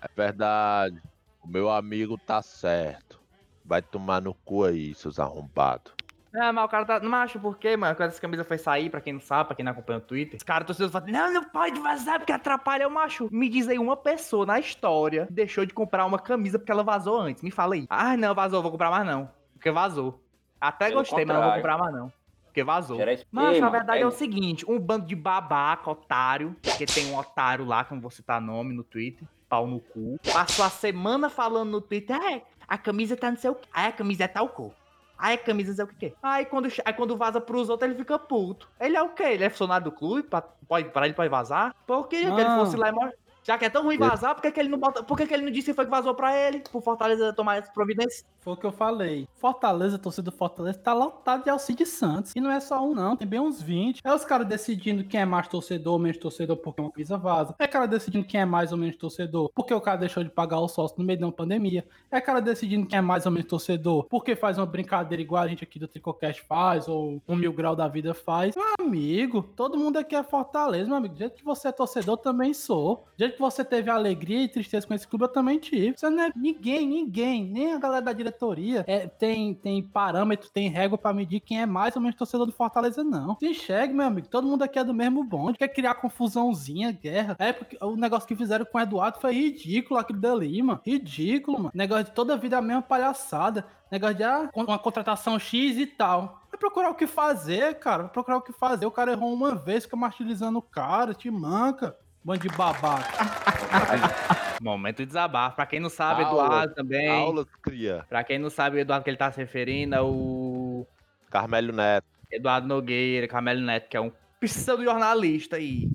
É 0.03 0.08
verdade. 0.15 1.00
O 1.43 1.48
meu 1.48 1.69
amigo 1.69 2.17
tá 2.17 2.41
certo. 2.41 3.19
Vai 3.65 3.81
tomar 3.81 4.21
no 4.21 4.33
cu 4.33 4.63
aí, 4.65 4.93
seus 4.93 5.19
arrombados. 5.19 5.93
Não, 6.33 6.53
mas 6.53 6.63
o 6.65 6.67
cara 6.69 6.86
tá. 6.86 7.00
Não 7.00 7.13
acho 7.17 7.39
por 7.39 7.57
quê, 7.57 7.75
mano? 7.75 7.93
Quando 7.95 8.10
essa 8.10 8.21
camisa 8.21 8.43
foi 8.45 8.57
sair, 8.57 8.89
pra 8.89 9.01
quem 9.01 9.13
não 9.13 9.19
sabe, 9.19 9.48
pra 9.48 9.55
quem 9.55 9.65
não 9.65 9.74
acompanha 9.74 10.00
o 10.00 10.01
Twitter, 10.01 10.38
os 10.38 10.43
caras 10.43 10.65
torcedores 10.65 10.93
falam, 10.93 11.10
não, 11.10 11.33
não 11.33 11.43
pode 11.43 11.77
vazar 11.79 12.19
porque 12.19 12.31
atrapalha 12.31 12.88
o 12.88 12.91
macho. 12.91 13.27
Me 13.31 13.50
diz 13.50 13.67
aí 13.67 13.77
uma 13.77 13.98
pessoa 13.98 14.45
na 14.45 14.57
história 14.60 15.25
que 15.27 15.33
deixou 15.33 15.65
de 15.65 15.74
comprar 15.74 16.05
uma 16.05 16.17
camisa 16.17 16.57
porque 16.57 16.71
ela 16.71 16.83
vazou 16.83 17.19
antes. 17.19 17.43
Me 17.43 17.51
fala 17.51 17.75
aí. 17.75 17.86
Ah, 17.89 18.15
não, 18.15 18.33
vazou, 18.33 18.62
vou 18.62 18.71
comprar 18.71 18.89
mais 18.89 19.05
não. 19.05 19.29
Porque 19.53 19.71
vazou. 19.71 20.24
Até 20.60 20.86
Pelo 20.88 21.00
gostei, 21.00 21.25
mas 21.25 21.36
não 21.36 21.43
vou 21.43 21.53
contrário. 21.53 21.62
comprar 21.62 21.77
mais 21.77 21.93
não. 22.01 22.13
Porque 22.45 22.63
vazou. 22.63 22.98
Mas 22.98 23.25
na 23.31 23.41
mano, 23.41 23.71
verdade 23.71 24.00
é 24.00 24.03
pega. 24.03 24.07
o 24.07 24.12
seguinte, 24.12 24.65
um 24.69 24.79
bando 24.79 25.05
de 25.05 25.15
babaca, 25.15 25.89
otário, 25.89 26.55
porque 26.62 26.86
tem 26.86 27.07
um 27.12 27.17
otário 27.17 27.65
lá, 27.65 27.83
que 27.83 27.91
eu 27.91 27.95
não 27.95 28.01
vou 28.01 28.12
citar 28.12 28.39
nome 28.41 28.74
no 28.74 28.83
Twitter, 28.83 29.27
pau 29.51 29.67
no 29.67 29.81
cu, 29.81 30.17
passou 30.31 30.63
a 30.63 30.70
semana 30.70 31.29
falando 31.29 31.70
no 31.72 31.81
Twitter, 31.81 32.15
é, 32.15 32.41
a 32.65 32.77
camisa 32.77 33.17
tá 33.17 33.29
não 33.29 33.38
sei 33.38 33.50
o 33.50 33.55
que, 33.55 33.67
aí 33.74 33.88
a 33.88 33.91
camisa 33.91 34.24
é 34.24 34.27
tal 34.29 34.48
cor. 34.48 34.72
Aí 35.17 35.36
a 35.36 35.38
camisa 35.38 35.70
não 35.70 35.75
sei 35.75 35.86
o 35.86 35.88
que. 35.89 36.13
Aí 36.24 36.46
quando, 36.46 36.67
aí 36.86 36.93
quando 36.93 37.15
vaza 37.17 37.39
pros 37.41 37.70
outros, 37.70 37.88
ele 37.88 38.00
fica 38.00 38.17
puto. 38.17 38.67
Ele 38.79 38.96
é 38.98 39.01
o 39.03 39.10
quê? 39.10 39.24
Ele 39.24 39.43
é 39.43 39.50
funcionário 39.51 39.84
do 39.84 39.91
clube? 39.91 40.24
Pra, 40.24 40.41
pode, 40.41 40.89
pra 40.89 41.05
ele 41.05 41.13
pode 41.13 41.29
vazar? 41.29 41.75
Por 41.86 42.08
que 42.08 42.17
que 42.22 42.25
ele 42.25 42.43
Não. 42.43 42.60
fosse 42.65 42.75
lá 42.75 42.89
e 42.89 42.91
mor- 42.91 43.13
Já 43.43 43.57
que 43.57 43.65
é 43.65 43.69
tão 43.69 43.83
ruim 43.83 43.98
vazar, 43.98 44.36
por 44.36 44.41
que, 44.41 44.51
que 44.51 44.60
ele 44.60 44.69
não 44.69 44.77
bota. 44.77 45.03
Por 45.03 45.17
que, 45.17 45.25
que 45.25 45.33
ele 45.33 45.43
não 45.43 45.51
disse 45.51 45.67
que 45.67 45.74
foi 45.74 45.86
que 45.86 45.91
vazou 45.91 46.13
pra 46.13 46.36
ele? 46.38 46.60
Pro 46.60 46.79
Fortaleza 46.79 47.33
tomar 47.33 47.57
essa 47.57 47.71
providência? 47.71 48.25
Foi 48.39 48.53
o 48.53 48.57
que 48.57 48.65
eu 48.65 48.71
falei. 48.71 49.27
Fortaleza, 49.36 49.98
torcida 49.98 50.31
do 50.31 50.36
Fortaleza, 50.36 50.77
tá 50.79 50.93
lotado 50.93 51.43
de 51.43 51.50
Alcide 51.50 51.86
Santos. 51.86 52.33
E 52.36 52.41
não 52.41 52.51
é 52.51 52.60
só 52.60 52.83
um, 52.83 52.93
não. 52.93 53.15
Tem 53.15 53.27
bem 53.27 53.39
uns 53.39 53.62
20. 53.62 54.01
É 54.03 54.13
os 54.13 54.25
caras 54.25 54.48
decidindo 54.48 55.03
quem 55.03 55.21
é 55.21 55.25
mais 55.25 55.48
torcedor 55.48 55.93
ou 55.93 56.00
menos 56.00 56.17
torcedor 56.17 56.57
porque 56.57 56.81
uma 56.81 56.91
camisa 56.91 57.17
vaza. 57.17 57.55
É 57.60 57.67
cara 57.67 57.88
decidindo 57.88 58.25
quem 58.25 58.41
é 58.41 58.45
mais 58.45 58.71
ou 58.71 58.77
menos 58.77 58.95
torcedor 58.95 59.51
porque 59.53 59.74
o 59.74 59.81
cara 59.81 59.98
deixou 59.98 60.24
de 60.24 60.29
pagar 60.29 60.60
o 60.60 60.67
sócio 60.67 60.98
no 60.98 61.05
meio 61.05 61.17
de 61.17 61.25
uma 61.25 61.31
pandemia. 61.31 61.86
É 62.10 62.19
cara 62.19 62.39
decidindo 62.39 62.88
quem 62.88 63.00
é 63.00 63.01
mais 63.01 63.25
ou 63.25 63.31
menos 63.31 63.48
torcedor 63.48 64.05
porque 64.10 64.36
faz 64.36 64.57
uma 64.57 64.65
brincadeira 64.65 65.21
igual 65.21 65.43
a 65.43 65.48
gente 65.48 65.63
aqui 65.63 65.79
do 65.79 65.88
Tricocast 65.88 66.41
faz 66.48 66.88
ou 66.88 67.21
um 67.27 67.36
mil 67.36 67.53
grau 67.53 67.75
da 67.75 67.88
vida 67.88 68.13
faz. 68.13 68.55
Meu 68.55 68.88
amigo, 68.88 69.43
todo 69.55 69.77
mundo 69.77 69.98
aqui 69.98 70.15
é 70.15 70.24
Fortaleza, 70.24 70.88
meu 70.88 70.98
amigo. 70.98 71.13
Do 71.13 71.19
jeito 71.19 71.36
que 71.36 71.43
você 71.43 71.67
é 71.67 71.71
torcedor, 71.71 72.17
também 72.17 72.53
sou. 72.53 73.05
Do 73.17 73.30
que 73.31 73.39
você 73.39 73.63
teve 73.63 73.89
alegria 73.89 74.43
e 74.43 74.47
tristeza 74.47 74.85
com 74.85 74.93
esse 74.93 75.07
clube, 75.07 75.25
eu 75.25 75.29
também 75.29 75.59
tive. 75.59 75.93
Você 75.97 76.09
não 76.09 76.23
é 76.23 76.31
ninguém, 76.35 76.88
ninguém, 76.88 77.45
nem 77.45 77.73
a 77.73 77.79
galera 77.79 78.05
da 78.05 78.13
diretoria 78.13 78.83
é, 78.88 79.07
tem, 79.07 79.53
tem 79.53 79.81
parâmetro, 79.81 80.50
tem 80.50 80.69
régua 80.69 80.97
pra 80.97 81.13
medir 81.13 81.39
quem 81.39 81.61
é 81.61 81.65
mais 81.65 81.95
ou 81.95 82.01
menos 82.01 82.17
torcedor 82.17 82.45
do 82.45 82.51
Fortaleza, 82.51 83.03
não. 83.03 83.38
Se 83.38 83.47
enxergue, 83.47 83.93
meu 83.93 84.05
amigo. 84.05 84.27
Todo 84.27 84.47
mundo 84.47 84.63
aqui 84.63 84.79
é 84.79 84.83
do 84.83 84.93
mesmo 84.93 85.23
bonde. 85.23 85.57
Quer 85.57 85.69
criar 85.69 85.95
confusãozinha, 85.95 86.91
guerra. 86.91 87.35
É 87.39 87.51
porque 87.51 87.77
o 87.81 87.95
negócio 87.95 88.27
que 88.27 88.35
fizeram 88.35 88.65
com 88.65 88.77
o 88.77 88.81
Eduardo 88.81 89.19
foi 89.19 89.33
ridículo 89.33 90.00
aquilo 90.00 90.19
dali, 90.19 90.61
mano. 90.61 90.81
Ridículo, 90.85 91.57
mano. 91.57 91.71
Negócio 91.73 92.05
de 92.05 92.11
toda 92.11 92.38
vida 92.38 92.57
a 92.57 92.61
mesma 92.61 92.81
palhaçada. 92.81 93.65
Negócio 93.91 94.15
de 94.15 94.23
ah, 94.23 94.50
uma 94.55 94.79
contratação 94.79 95.38
X 95.38 95.77
e 95.77 95.85
tal. 95.85 96.41
Vai 96.50 96.57
procurar 96.57 96.89
o 96.89 96.95
que 96.95 97.07
fazer, 97.07 97.75
cara. 97.79 98.03
Vai 98.03 98.11
procurar 98.11 98.38
o 98.38 98.41
que 98.41 98.53
fazer. 98.53 98.85
O 98.85 98.91
cara 98.91 99.11
errou 99.11 99.33
uma 99.33 99.53
vez, 99.55 99.83
fica 99.83 99.97
martirizando 99.97 100.59
o 100.59 100.61
cara, 100.61 101.13
te 101.13 101.29
manca. 101.29 101.95
Bando 102.23 102.39
de 102.47 102.49
babaca. 102.55 103.09
Momento 104.61 104.97
de 104.97 105.05
desabafo. 105.07 105.55
Pra 105.55 105.65
quem 105.65 105.79
não 105.79 105.89
sabe, 105.89 106.23
Aula. 106.23 106.45
Eduardo 106.45 106.73
também. 106.75 107.09
Aulas, 107.09 107.45
cria. 107.61 108.05
Pra 108.07 108.23
quem 108.23 108.37
não 108.37 108.49
sabe, 108.49 108.77
o 108.77 108.79
Eduardo 108.79 109.03
que 109.03 109.09
ele 109.09 109.17
tá 109.17 109.31
se 109.31 109.39
referindo 109.39 109.95
é 109.95 110.01
o 110.01 110.85
Carmelo 111.31 111.73
Neto. 111.73 112.05
Eduardo 112.31 112.67
Nogueira, 112.67 113.27
Camelo 113.27 113.61
Neto, 113.61 113.89
que 113.89 113.97
é 113.97 114.01
um 114.01 114.11
pseudo 114.39 114.83
jornalista 114.83 115.55
aí. 115.55 115.89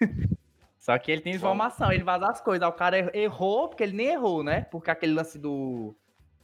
Só 0.78 0.96
que 0.98 1.12
ele 1.12 1.20
tem 1.20 1.34
informação, 1.34 1.92
ele 1.92 2.02
vaza 2.02 2.26
as 2.28 2.40
coisas. 2.40 2.62
Aí 2.62 2.68
O 2.68 2.72
cara 2.72 2.98
er- 2.98 3.10
errou, 3.14 3.68
porque 3.68 3.82
ele 3.84 3.92
nem 3.96 4.08
errou, 4.08 4.42
né? 4.42 4.62
Porque 4.70 4.90
aquele 4.90 5.12
lance 5.14 5.38
do. 5.38 5.94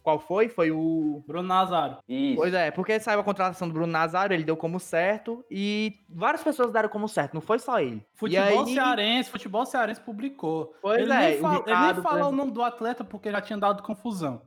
Qual 0.09 0.19
foi? 0.19 0.49
Foi 0.49 0.71
o. 0.71 1.23
Bruno 1.27 1.47
Nazário. 1.47 1.99
Isso. 2.09 2.37
Pois 2.37 2.55
é, 2.55 2.71
porque 2.71 2.99
saiu 2.99 3.21
a 3.21 3.23
contratação 3.23 3.69
do 3.69 3.75
Bruno 3.75 3.93
Nazário, 3.93 4.33
ele 4.33 4.43
deu 4.43 4.57
como 4.57 4.81
certo. 4.81 5.45
E 5.51 5.97
várias 6.09 6.43
pessoas 6.43 6.73
deram 6.73 6.89
como 6.89 7.07
certo, 7.07 7.35
não 7.35 7.43
foi 7.43 7.59
só 7.59 7.79
ele. 7.79 8.03
Futebol 8.15 8.65
e 8.67 8.69
aí, 8.71 8.75
cearense, 8.75 9.29
futebol 9.31 9.67
cearense 9.67 10.01
publicou. 10.01 10.73
Pois 10.81 11.03
ele, 11.03 11.13
é, 11.13 11.19
nem 11.29 11.37
o 11.37 11.41
fala- 11.43 11.55
ele 11.57 11.65
Ricardo, 11.67 11.85
nem 11.85 11.95
por 11.97 12.03
falou 12.03 12.29
o 12.31 12.33
nome 12.33 12.53
do 12.53 12.63
atleta 12.63 13.05
porque 13.05 13.31
já 13.31 13.43
tinha 13.43 13.59
dado 13.59 13.83
confusão. 13.83 14.41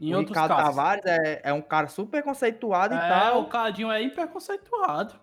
Em 0.00 0.14
o 0.14 0.18
outros 0.18 0.30
Ricardo 0.34 0.56
casos. 0.56 0.64
Tavares 0.76 1.04
é, 1.04 1.40
é 1.44 1.52
um 1.52 1.60
cara 1.60 1.88
super 1.88 2.22
conceituado 2.22 2.94
e 2.94 2.96
É, 2.96 3.00
tal. 3.08 3.42
o 3.42 3.44
Cadinho 3.48 3.90
é 3.90 4.02
hiperconceituado. 4.02 5.14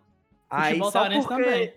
Aí 0.50 0.74
Futebol 0.74 0.92
só 0.92 1.00
cearense 1.00 1.28
porque... 1.28 1.44
também. 1.44 1.74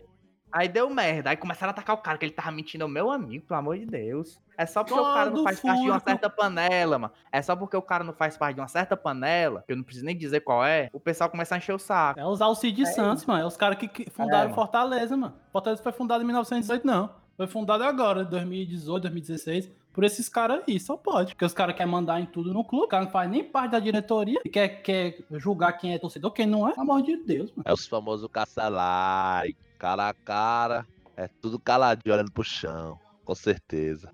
Aí 0.50 0.69
deu 0.69 0.88
merda. 0.88 1.31
Aí 1.31 1.37
começaram 1.37 1.71
a 1.71 1.73
atacar 1.73 1.95
o 1.95 1.99
cara, 1.99 2.17
que 2.17 2.25
ele 2.25 2.33
tava 2.33 2.50
mentindo 2.50 2.85
ao 2.85 2.88
meu 2.88 3.11
amigo, 3.11 3.45
pelo 3.47 3.61
amor 3.61 3.79
de 3.79 3.87
Deus. 3.87 4.41
É 4.57 4.65
só 4.65 4.83
porque 4.83 4.99
o 4.99 5.05
cara 5.05 5.26
não 5.26 5.35
Todo 5.37 5.45
faz 5.45 5.61
parte 5.61 5.81
de 5.81 5.87
uma 5.87 5.95
furto. 5.95 6.11
certa 6.11 6.31
panela, 6.31 6.99
mano. 6.99 7.12
É 7.31 7.43
só 7.43 7.55
porque 7.55 7.76
o 7.76 7.83
cara 7.83 8.03
não 8.03 8.15
faz 8.15 8.37
parte 8.38 8.55
de 8.55 8.61
uma 8.61 8.69
certa 8.69 8.97
panela, 8.97 9.62
que 9.67 9.73
eu 9.73 9.76
não 9.76 9.85
preciso 9.85 10.07
nem 10.07 10.17
dizer 10.17 10.41
qual 10.41 10.65
é, 10.65 10.88
o 10.93 11.00
pessoal 11.00 11.29
começa 11.29 11.55
a 11.55 11.59
encher 11.59 11.75
o 11.75 11.79
saco. 11.79 12.19
É 12.19 12.25
os 12.26 12.41
Alcide 12.41 12.87
Santos, 12.87 13.26
mano. 13.26 13.43
É 13.43 13.47
os 13.47 13.57
caras 13.57 13.76
que 13.79 13.87
que 13.87 14.09
fundaram 14.11 14.45
mano. 14.45 14.55
Fortaleza, 14.55 15.17
mano. 15.17 15.35
Fortaleza 15.53 15.83
foi 15.83 15.93
fundado 15.93 16.23
em 16.23 16.26
1918, 16.26 16.87
não. 16.87 17.11
Foi 17.37 17.47
fundado 17.47 17.85
agora, 17.85 18.25
2018, 18.25 19.03
2016. 19.03 19.71
Por 19.93 20.05
esses 20.05 20.29
caras 20.29 20.62
aí, 20.67 20.81
só 20.81 20.97
pode. 20.97 21.35
Porque 21.35 21.45
os 21.45 21.53
caras 21.53 21.75
querem 21.76 21.91
mandar 21.91 22.21
em 22.21 22.26
tudo 22.26 22.53
no 22.53 22.65
clube. 22.65 22.87
O 22.87 22.88
cara 22.88 23.05
não 23.05 23.11
faz 23.11 23.31
nem 23.31 23.45
parte 23.45 23.73
da 23.73 23.79
diretoria. 23.79 24.41
E 24.45 24.49
quer, 24.49 24.69
quer 24.83 25.19
julgar 25.33 25.73
quem 25.75 25.93
é 25.95 25.99
torcedor, 25.99 26.31
quem 26.33 26.47
não 26.47 26.67
é. 26.67 26.73
Pelo 26.73 26.83
amor 26.83 27.03
de 27.03 27.17
Deus, 27.17 27.50
mano. 27.53 27.62
É 27.65 27.73
os 27.73 27.87
famosos 27.87 28.29
caça-like. 28.31 29.57
Cara 29.78 30.09
a 30.09 30.14
cara. 30.14 30.87
É 31.16 31.28
tudo 31.28 31.59
caladinho 31.59 32.14
olhando 32.14 32.30
pro 32.30 32.45
chão. 32.45 32.99
Com 33.25 33.35
certeza. 33.35 34.12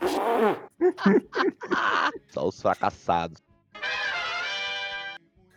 Só 2.28 2.48
os 2.48 2.60
fracassados. 2.60 3.40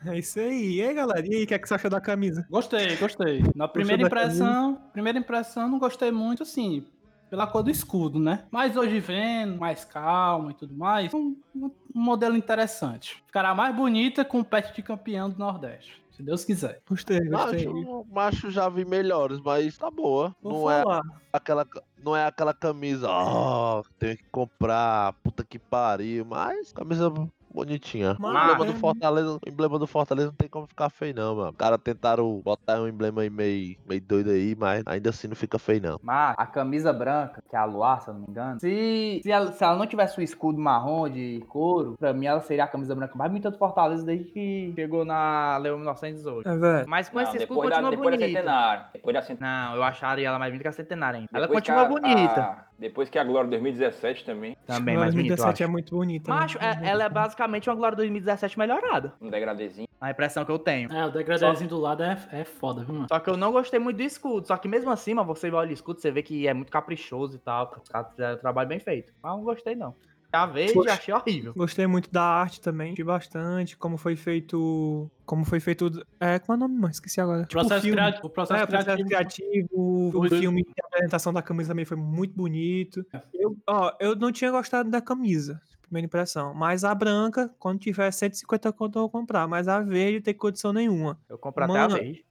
É 0.05 0.17
isso 0.17 0.39
aí. 0.39 0.75
E 0.75 0.81
aí, 0.81 0.93
galera? 0.93 1.25
E 1.25 1.36
aí, 1.36 1.43
o 1.43 1.48
que 1.48 1.53
é 1.53 1.60
que 1.60 1.67
você 1.67 1.75
achou 1.75 1.89
da 1.89 2.01
camisa? 2.01 2.45
Gostei, 2.50 2.95
gostei. 2.98 3.41
Na 3.55 3.67
primeira 3.67 4.03
impressão, 4.03 4.75
primeira 4.91 5.17
impressão, 5.17 5.69
não 5.69 5.79
gostei 5.79 6.12
muito, 6.12 6.43
assim, 6.43 6.86
pela 7.29 7.48
cor 7.48 7.63
do 7.63 7.72
escudo, 7.72 8.19
né? 8.19 8.43
Mas 8.51 8.75
hoje 8.75 9.00
vendo, 9.00 9.57
mais 9.57 9.86
calmo 9.86 10.51
e 10.51 10.53
tudo 10.53 10.75
mais, 10.75 11.13
um, 11.13 11.38
um 11.55 11.72
modelo 11.95 12.36
interessante. 12.36 13.24
Ficará 13.25 13.55
mais 13.55 13.74
bonita 13.74 14.25
com 14.25 14.41
o 14.41 14.45
pet 14.45 14.75
de 14.75 14.83
campeão 14.83 15.29
do 15.29 15.39
Nordeste. 15.39 16.02
Se 16.15 16.22
Deus 16.22 16.46
quiser. 16.46 16.79
Gostei, 16.88 17.20
gostei. 17.27 17.65
Macho, 17.67 18.05
macho 18.12 18.51
já 18.51 18.70
vi 18.70 18.86
melhores, 18.86 19.39
mas 19.41 19.77
tá 19.77 19.89
boa. 19.89 20.36
Vou 20.41 20.53
Não 20.63 20.72
é 20.72 20.84
falar. 20.84 21.01
aquela, 21.32 21.67
não 22.03 22.15
é 22.15 22.25
aquela 22.27 22.53
camisa, 22.53 23.08
ó, 23.10 23.82
tenho 23.98 24.17
que 24.17 24.25
comprar, 24.32 25.13
puta 25.24 25.43
que 25.43 25.58
pariu, 25.58 26.24
mas 26.24 26.72
camisa 26.72 27.12
bonitinha. 27.53 28.15
O 28.19 28.22
Mas- 28.22 28.51
emblema 28.51 28.65
do 28.65 28.74
Fortaleza, 28.79 29.33
o 29.45 29.50
emblema 29.50 29.79
do 29.79 29.88
Fortaleza 29.88 30.27
não 30.27 30.36
tem 30.36 30.50
como 30.50 30.67
ficar 30.67 30.89
feio 30.89 31.13
não, 31.15 31.36
mano. 31.36 31.50
Os 31.51 31.55
caras 31.57 31.79
tentaram 31.83 32.41
botar 32.43 32.81
um 32.81 32.88
emblema 32.88 33.22
aí 33.22 33.29
meio, 33.29 33.77
meio 33.88 34.01
doido 34.01 34.31
aí, 34.31 34.55
mas 34.57 34.83
ainda 34.86 35.10
assim 35.10 35.27
não 35.27 35.36
fica 35.36 35.60
feio 35.60 35.81
não. 35.81 36.00
Mas 36.01 36.36
a 36.38 36.45
camisa 36.45 36.91
branca, 36.91 37.41
que 37.50 37.55
é 37.55 37.60
a 37.60 37.65
Luar, 37.65 38.01
se 38.01 38.10
eu 38.10 38.13
não 38.13 38.22
me 38.22 38.27
engano, 38.29 38.60
se, 38.60 39.19
se, 39.24 39.31
ela, 39.31 39.51
se 39.51 39.63
ela 39.63 39.75
não 39.75 39.86
tivesse 39.86 40.19
o 40.19 40.22
escudo 40.24 40.60
marrom 40.60 41.07
de 41.10 41.43
couro, 41.48 41.95
pra 42.00 42.13
mim 42.13 42.25
ela 42.25 42.41
seria 42.41 42.63
a 42.63 42.67
camisa 42.67 42.95
branca 42.95 43.13
mais 43.17 43.29
bonita 43.29 43.51
do 43.51 43.57
Fortaleza 43.57 44.03
desde 44.05 44.25
que 44.25 44.74
chegou 44.75 45.05
na 45.05 45.57
Leão 45.57 45.77
1918. 45.77 46.48
É 46.50 46.57
verdade. 46.57 46.89
Mas 46.89 47.10
com 47.10 47.17
Não, 47.17 47.24
esse 47.24 47.38
escudo 47.38 47.62
depois, 47.62 47.69
da, 47.69 47.75
continua 47.75 47.91
depois 47.91 48.12
da 48.12 48.17
bonita. 48.25 48.39
centenário. 48.39 48.83
Depois 48.93 49.13
da 49.13 49.22
centenário. 49.22 49.69
Não, 49.72 49.75
eu 49.77 49.83
acharia 49.83 50.27
ela 50.27 50.39
mais 50.39 50.51
bonita 50.51 50.63
que 50.63 50.67
a 50.69 50.72
centenária 50.72 51.17
ainda. 51.19 51.29
Ela 51.33 51.48
continua 51.48 51.81
a- 51.81 51.86
bonita. 51.86 52.41
a- 52.41 52.65
depois 52.79 53.10
que 53.10 53.17
a 53.17 53.24
Glória 53.24 53.50
2017 53.50 54.25
também. 54.25 54.57
Também 54.65 54.98
mais 54.98 55.13
bonita, 55.13 55.33
eu 55.33 55.38
2017 55.38 55.63
é 55.63 55.65
acho. 55.65 55.72
muito 55.72 55.95
bonita. 55.95 56.33
né? 56.33 56.39
Macho, 56.39 56.57
é- 56.60 56.79
ela 56.89 57.03
é 57.03 57.10
basicamente 57.10 57.42
uma 57.47 57.75
Glória 57.75 57.95
2017 57.97 58.57
melhorada. 58.57 59.13
Um 59.21 59.29
degradezinho. 59.29 59.88
A 60.00 60.12
impressão 60.12 60.43
que 60.43 60.51
eu 60.51 60.59
tenho. 60.59 60.91
É, 60.91 61.05
o 61.05 61.12
degradezinho 61.12 61.69
do 61.69 61.79
lado 61.79 62.03
é, 62.03 62.17
é 62.31 62.43
foda, 62.43 62.83
viu, 62.83 62.93
mano? 62.93 63.07
Só 63.09 63.19
que 63.19 63.29
eu 63.29 63.38
não 63.38 63.51
gostei 63.51 63.79
muito 63.79 63.97
do 63.97 64.03
escudo. 64.03 64.47
Só 64.47 64.57
que 64.57 64.67
mesmo 64.67 64.89
assim, 64.91 65.13
mas 65.13 65.25
você 65.25 65.50
olha 65.51 65.69
o 65.69 65.73
escudo, 65.73 66.00
você 66.01 66.12
vê 66.12 66.21
que 66.21 66.47
é 66.47 66.53
muito 66.53 66.71
caprichoso 66.71 67.35
e 67.38 67.39
tal. 67.39 67.73
Os 67.81 67.88
caras 67.89 68.09
fizeram 68.12 68.35
um 68.35 68.39
trabalho 68.39 68.67
bem 68.69 68.79
feito. 68.79 69.13
Mas 69.21 69.31
não 69.31 69.43
gostei, 69.43 69.75
não. 69.75 69.95
A 70.31 70.47
verde 70.47 70.73
Poxa. 70.73 70.93
achei 70.93 71.13
horrível. 71.13 71.53
Gostei 71.55 71.85
muito 71.85 72.12
da 72.12 72.23
arte 72.23 72.59
também, 72.59 72.88
gostei 72.89 73.05
bastante, 73.05 73.77
como 73.77 73.97
foi 73.97 74.15
feito, 74.15 75.07
como 75.27 75.45
foi 75.45 75.59
feito, 75.59 75.91
é, 76.19 76.39
como 76.39 76.53
é 76.53 76.57
o 76.57 76.59
nome, 76.59 76.73
mano? 76.73 76.89
Esqueci 76.91 77.21
agora. 77.21 77.43
O 77.43 77.47
processo, 77.47 77.81
filme. 77.81 77.95
criativo, 77.95 78.25
o 78.25 78.29
processo 78.31 78.63
É, 78.63 78.65
criativo. 78.65 79.07
criativo, 79.07 79.67
o, 79.71 80.12
O- 80.25 80.29
filme 80.29 80.63
de 80.63 80.73
apresentação 80.83 81.31
da 81.31 81.43
camisa 81.43 81.69
também 81.69 81.85
foi 81.85 81.97
muito 81.97 82.33
bonito. 82.35 83.05
Eu, 83.31 83.55
ó, 83.69 83.93
eu 84.00 84.15
não 84.15 84.31
tinha 84.31 84.50
gostado 84.50 84.89
da 84.89 85.00
camisa, 85.00 85.62
primeira 85.93 86.07
impressão, 86.07 86.53
mas 86.55 86.83
a 86.83 86.95
branca, 86.95 87.53
quando 87.59 87.79
tiver 87.79 88.09
150 88.09 88.73
conto 88.73 88.97
eu 88.97 89.03
vou 89.03 89.09
comprar, 89.09 89.47
mas 89.47 89.67
a 89.67 89.79
verde 89.79 90.21
tem 90.21 90.33
condição 90.33 90.73
nenhuma. 90.73 91.19
Eu 91.29 91.38
compro 91.38 91.63
até 91.63 91.73
Mano, 91.73 91.95
a 91.95 91.97
verde. 91.97 92.25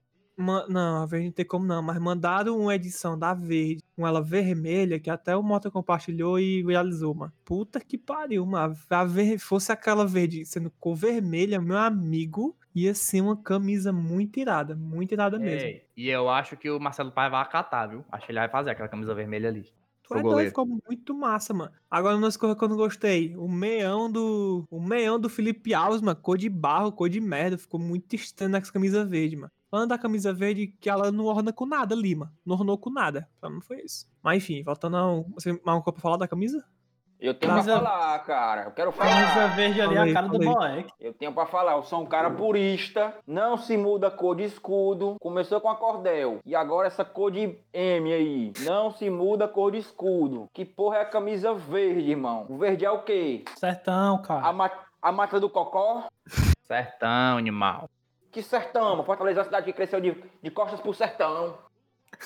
Não, 0.68 1.02
a 1.02 1.06
verde 1.06 1.26
não 1.26 1.32
tem 1.32 1.44
como 1.44 1.64
não, 1.64 1.80
mas 1.80 1.98
mandaram 2.00 2.58
uma 2.58 2.74
edição 2.74 3.16
da 3.16 3.32
verde, 3.32 3.82
com 3.94 4.04
ela 4.04 4.20
vermelha, 4.20 4.98
que 4.98 5.08
até 5.08 5.36
o 5.36 5.42
Mota 5.42 5.70
compartilhou 5.70 6.40
e 6.40 6.64
viralizou, 6.64 7.14
mano. 7.14 7.32
Puta 7.44 7.78
que 7.78 7.96
pariu, 7.96 8.44
mano. 8.44 8.74
A 8.90 9.04
ver... 9.04 9.38
Fosse 9.38 9.70
aquela 9.70 10.04
verde 10.04 10.44
sendo 10.44 10.72
cor 10.80 10.96
vermelha, 10.96 11.60
meu 11.60 11.78
amigo, 11.78 12.56
ia 12.74 12.94
ser 12.94 13.20
uma 13.20 13.36
camisa 13.36 13.92
muito 13.92 14.40
irada, 14.40 14.74
muito 14.74 15.12
irada 15.12 15.38
mesmo. 15.38 15.68
Ei, 15.68 15.84
e 15.96 16.08
eu 16.08 16.28
acho 16.28 16.56
que 16.56 16.68
o 16.68 16.80
Marcelo 16.80 17.12
Pai 17.12 17.30
vai 17.30 17.42
acatar, 17.42 17.88
viu? 17.88 18.04
Acho 18.10 18.26
que 18.26 18.32
ele 18.32 18.40
vai 18.40 18.48
fazer 18.48 18.70
aquela 18.70 18.88
camisa 18.88 19.14
vermelha 19.14 19.50
ali. 19.50 19.70
É 20.18 20.22
doido, 20.22 20.48
ficou 20.48 20.66
muito 20.66 21.14
massa, 21.14 21.52
mano. 21.54 21.72
Agora, 21.90 22.16
uma 22.16 22.32
coisa 22.32 22.56
que 22.56 22.64
eu 22.64 22.68
não 22.68 22.76
gostei. 22.76 23.36
O 23.36 23.48
meião 23.48 24.10
do. 24.10 24.64
O 24.70 24.80
meião 24.80 25.18
do 25.18 25.28
Felipe 25.28 25.74
Alves, 25.74 26.00
mano. 26.00 26.18
Cor 26.20 26.38
de 26.38 26.48
barro, 26.48 26.92
cor 26.92 27.08
de 27.08 27.20
merda. 27.20 27.58
Ficou 27.58 27.80
muito 27.80 28.14
estranho 28.14 28.52
nessa 28.52 28.72
camisa 28.72 29.04
verde, 29.04 29.36
mano. 29.36 29.52
Falando 29.70 29.88
da 29.88 29.98
camisa 29.98 30.32
verde, 30.34 30.66
que 30.66 30.90
ela 30.90 31.10
não 31.10 31.24
orna 31.24 31.52
com 31.52 31.64
nada 31.64 31.94
ali, 31.94 32.14
mano. 32.14 32.32
Não 32.44 32.56
ornou 32.56 32.76
com 32.76 32.90
nada. 32.90 33.28
Pra 33.40 33.48
mim 33.48 33.60
foi 33.60 33.80
isso. 33.80 34.06
Mas 34.22 34.42
enfim, 34.42 34.62
voltando. 34.62 35.24
Você 35.34 35.52
mais 35.52 35.76
uma 35.78 35.82
coisa 35.82 35.94
pra 35.94 36.02
falar 36.02 36.16
da 36.18 36.28
camisa? 36.28 36.64
Eu 37.22 37.34
tenho 37.34 37.52
Camisa- 37.52 37.78
pra 37.78 37.88
falar, 37.88 38.18
cara. 38.24 38.62
Eu 38.64 38.70
quero 38.72 38.92
Camisa 38.92 39.26
falar. 39.28 39.46
verde 39.54 39.80
ali 39.80 39.92
é 39.92 39.94
Fala 39.96 40.04
aí, 40.06 40.10
a 40.10 40.14
cara 40.14 40.26
do 40.28 40.42
fala 40.44 40.58
Boeck. 40.58 40.92
Eu 41.00 41.14
tenho 41.14 41.32
pra 41.32 41.46
falar. 41.46 41.72
Eu 41.76 41.82
sou 41.84 42.02
um 42.02 42.06
cara 42.06 42.30
purista. 42.30 43.14
Não 43.24 43.56
se 43.56 43.76
muda 43.76 44.08
a 44.08 44.10
cor 44.10 44.34
de 44.34 44.42
escudo. 44.42 45.14
Começou 45.20 45.60
com 45.60 45.70
a 45.70 45.76
cordel. 45.76 46.40
E 46.44 46.56
agora 46.56 46.88
essa 46.88 47.04
cor 47.04 47.30
de 47.30 47.56
M 47.72 48.12
aí. 48.12 48.52
Não 48.64 48.90
se 48.90 49.08
muda 49.08 49.44
a 49.44 49.48
cor 49.48 49.70
de 49.70 49.78
escudo. 49.78 50.48
Que 50.52 50.64
porra 50.64 50.96
é 50.96 51.00
a 51.02 51.06
camisa 51.06 51.54
verde, 51.54 52.10
irmão? 52.10 52.44
O 52.48 52.56
verde 52.58 52.84
é 52.84 52.90
o 52.90 53.02
quê? 53.02 53.44
Sertão, 53.54 54.20
cara. 54.20 54.44
A, 54.48 54.52
ma 54.52 54.68
a 55.00 55.12
mata 55.12 55.38
do 55.38 55.48
cocó? 55.48 56.04
Sertão, 56.64 57.38
animal. 57.38 57.88
Que 58.32 58.42
sertão, 58.42 58.90
mano. 58.90 59.04
Fortaleza 59.04 59.38
é 59.38 59.42
uma 59.42 59.44
cidade 59.44 59.66
que 59.66 59.72
cresceu 59.72 60.00
de, 60.00 60.16
de 60.42 60.50
costas 60.50 60.80
pro 60.80 60.92
sertão. 60.92 61.54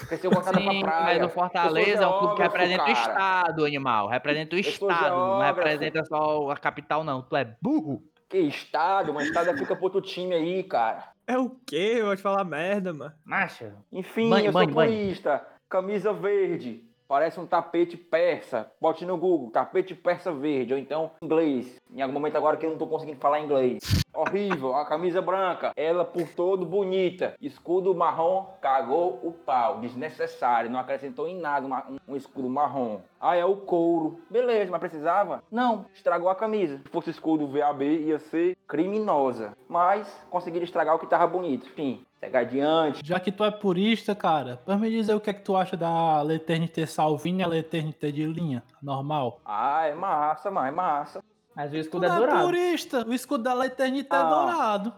Cresceu 0.09 0.31
voltada 0.31 0.61
pra 0.61 0.71
Sim, 0.73 0.81
praia. 0.81 1.19
mas 1.21 1.27
o 1.27 1.35
Fortaleza 1.35 2.05
é 2.05 2.07
um 2.07 2.19
clube 2.19 2.35
que 2.37 2.43
representa 2.43 2.83
o 2.83 2.87
cara. 2.87 2.93
estado, 2.93 3.65
animal. 3.65 4.09
Representa 4.09 4.57
o 4.57 4.59
estado. 4.59 5.17
Não 5.17 5.41
representa 5.41 6.05
só 6.05 6.51
a 6.51 6.57
capital, 6.57 7.03
não. 7.03 7.23
Tu 7.23 7.37
é 7.37 7.57
burro. 7.63 8.03
Que 8.29 8.39
estádio, 8.39 9.15
mas 9.15 9.29
estádio 9.29 9.57
fica 9.57 9.75
pro 9.75 9.85
outro 9.85 10.01
time 10.01 10.35
aí, 10.35 10.63
cara. 10.65 11.09
É 11.27 11.39
o 11.39 11.51
quê? 11.67 11.95
Eu 11.99 12.07
vou 12.07 12.17
te 12.17 12.23
falar 12.23 12.45
merda, 12.45 12.93
mano. 12.93 13.13
Macha. 13.25 13.75
Enfim, 13.93 14.29
Banho, 14.29 14.47
eu 14.47 14.53
banho, 14.53 14.69
sou 14.69 14.75
banho. 14.75 14.91
purista. 14.93 15.47
Camisa 15.69 16.13
verde. 16.13 16.85
Parece 17.09 17.39
um 17.39 17.47
tapete 17.47 17.97
persa. 17.97 18.69
Bote 18.81 19.05
no 19.07 19.17
Google, 19.17 19.51
tapete 19.53 19.95
persa 19.95 20.33
verde. 20.33 20.73
Ou 20.73 20.79
então 20.79 21.13
inglês. 21.23 21.81
Em 21.95 22.03
algum 22.03 22.13
momento 22.15 22.37
agora 22.37 22.57
que 22.57 22.67
eu 22.67 22.71
não 22.71 22.79
tô 22.79 22.87
conseguindo 22.87 23.19
falar 23.21 23.41
inglês. 23.41 23.79
Horrível. 24.17 24.75
A 24.75 24.85
camisa 24.87 25.21
branca. 25.21 25.73
Ela 25.77 26.05
por 26.05 26.27
todo 26.29 26.65
bonita. 26.65 27.35
Escudo 27.41 27.95
marrom. 27.95 28.47
Cagou 28.61 29.21
o 29.23 29.33
pau. 29.33 29.79
Desnecessário. 29.81 30.71
Não 30.71 30.79
acrescentou 30.81 31.29
em 31.29 31.39
nada 31.39 31.67
uma- 31.67 31.85
um, 31.89 31.97
um 32.13 32.17
escudo 32.17 32.49
marrom. 32.49 33.01
Ah, 33.21 33.37
é 33.37 33.45
o 33.45 33.57
couro. 33.57 34.21
Beleza, 34.31 34.71
mas 34.71 34.81
precisava? 34.81 35.43
Não. 35.51 35.87
Estragou 35.95 36.29
a 36.29 36.35
camisa. 36.35 36.79
Se 36.79 36.89
fosse 36.91 37.11
escudo 37.11 37.47
VAB, 37.47 37.83
ia 37.83 38.19
ser 38.19 38.57
criminosa. 38.67 39.53
Mas 39.69 40.09
conseguiram 40.31 40.65
estragar 40.65 40.95
o 40.95 40.99
que 40.99 41.07
tava 41.07 41.27
bonito. 41.27 41.67
Enfim. 41.67 42.03
Segue 42.19 42.37
adiante. 42.37 43.01
Já 43.05 43.21
que 43.21 43.31
tu 43.31 43.45
é 43.45 43.51
purista, 43.51 44.15
cara, 44.15 44.59
pode 44.65 44.81
me 44.81 44.89
dizer 44.91 45.15
o 45.15 45.21
que 45.21 45.29
é 45.29 45.35
que 45.35 45.43
tu 45.43 45.55
acha 45.55 45.77
da 45.77 46.23
Leternité 46.23 46.87
Salvini 46.87 47.41
e 47.41 47.45
a 47.45 47.47
Leternité 47.47 48.11
de 48.11 48.25
linha, 48.25 48.63
normal? 48.83 49.39
Ah, 49.45 49.85
é 49.87 49.95
massa, 49.95 50.51
mano, 50.51 50.67
é 50.67 50.71
massa. 50.71 51.23
Mas 51.57 51.73
o 51.73 51.77
escudo 51.77 52.05
é 52.05 52.09
é 52.09 52.15
dourado. 52.15 52.45
purista, 52.45 53.07
o 53.09 53.15
escudo 53.15 53.43
da 53.45 53.55
Leternité 53.55 54.15
é 54.15 54.19
Ah. 54.19 54.23
dourado. 54.25 54.93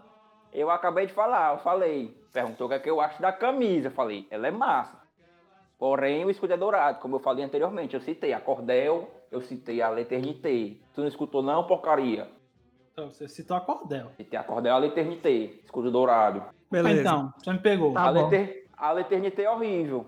Eu 0.51 0.69
acabei 0.69 1.05
de 1.07 1.13
falar, 1.13 1.53
eu 1.53 1.59
falei. 1.59 2.15
Perguntou 2.33 2.67
o 2.67 2.69
que, 2.69 2.75
é 2.75 2.79
que 2.79 2.89
eu 2.89 2.99
acho 2.99 3.21
da 3.21 3.31
camisa. 3.31 3.87
Eu 3.87 3.91
falei, 3.91 4.27
ela 4.29 4.47
é 4.47 4.51
massa. 4.51 4.99
Porém, 5.77 6.25
o 6.25 6.29
escudo 6.29 6.53
é 6.53 6.57
dourado, 6.57 6.99
como 6.99 7.15
eu 7.15 7.19
falei 7.19 7.45
anteriormente. 7.45 7.93
Eu 7.95 8.01
citei 8.01 8.33
a 8.33 8.41
Cordel, 8.41 9.09
eu 9.31 9.39
citei 9.41 9.81
a 9.81 9.89
Leternité. 9.89 10.75
Tu 10.93 10.99
não 11.01 11.07
escutou 11.07 11.41
não, 11.41 11.65
porcaria? 11.65 12.29
Então, 12.91 13.09
você 13.09 13.29
citou 13.29 13.55
a 13.55 13.61
Cordel. 13.61 14.11
Citei 14.17 14.37
a 14.37 14.43
Cordel 14.43 14.73
e 14.73 14.75
a 14.75 14.79
Leternité, 14.79 15.29
escudo 15.63 15.89
dourado. 15.89 16.43
Beleza. 16.69 16.99
Então, 16.99 17.33
você 17.37 17.53
me 17.53 17.59
pegou. 17.59 17.93
Tá 17.93 18.09
a, 18.09 18.11
bom. 18.11 18.23
Leter... 18.27 18.67
a 18.75 18.91
Leternité 18.91 19.43
é 19.43 19.49
horrível. 19.51 20.05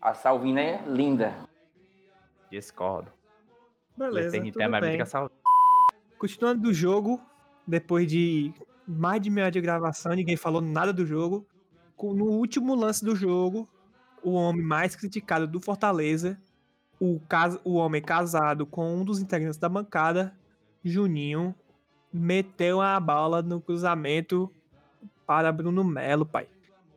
A 0.00 0.14
Salvina 0.14 0.60
é 0.60 0.82
linda. 0.86 1.34
Discordo. 2.50 3.10
Beleza. 3.96 4.28
Eternité 4.28 4.52
tudo 4.52 4.62
é 4.62 4.68
mais 4.68 4.80
bonita 4.82 4.90
bem. 4.90 4.96
que 4.98 5.02
a 5.02 5.06
saúde. 5.06 5.32
Continuando 6.22 6.62
do 6.62 6.72
jogo, 6.72 7.20
depois 7.66 8.06
de 8.06 8.54
mais 8.86 9.20
de 9.20 9.28
meia 9.28 9.46
hora 9.46 9.50
de 9.50 9.60
gravação, 9.60 10.12
ninguém 10.14 10.36
falou 10.36 10.60
nada 10.60 10.92
do 10.92 11.04
jogo. 11.04 11.44
No 12.00 12.26
último 12.26 12.76
lance 12.76 13.04
do 13.04 13.16
jogo, 13.16 13.68
o 14.22 14.34
homem 14.34 14.62
mais 14.62 14.94
criticado 14.94 15.48
do 15.48 15.58
Fortaleza, 15.60 16.40
o, 17.00 17.18
cas- 17.28 17.58
o 17.64 17.74
homem 17.74 18.00
casado 18.00 18.64
com 18.64 18.98
um 18.98 19.04
dos 19.04 19.20
integrantes 19.20 19.58
da 19.58 19.68
bancada, 19.68 20.32
Juninho, 20.84 21.56
meteu 22.12 22.80
a 22.80 23.00
bola 23.00 23.42
no 23.42 23.60
cruzamento 23.60 24.48
para 25.26 25.50
Bruno 25.50 25.82
Melo, 25.82 26.24
pai. 26.24 26.46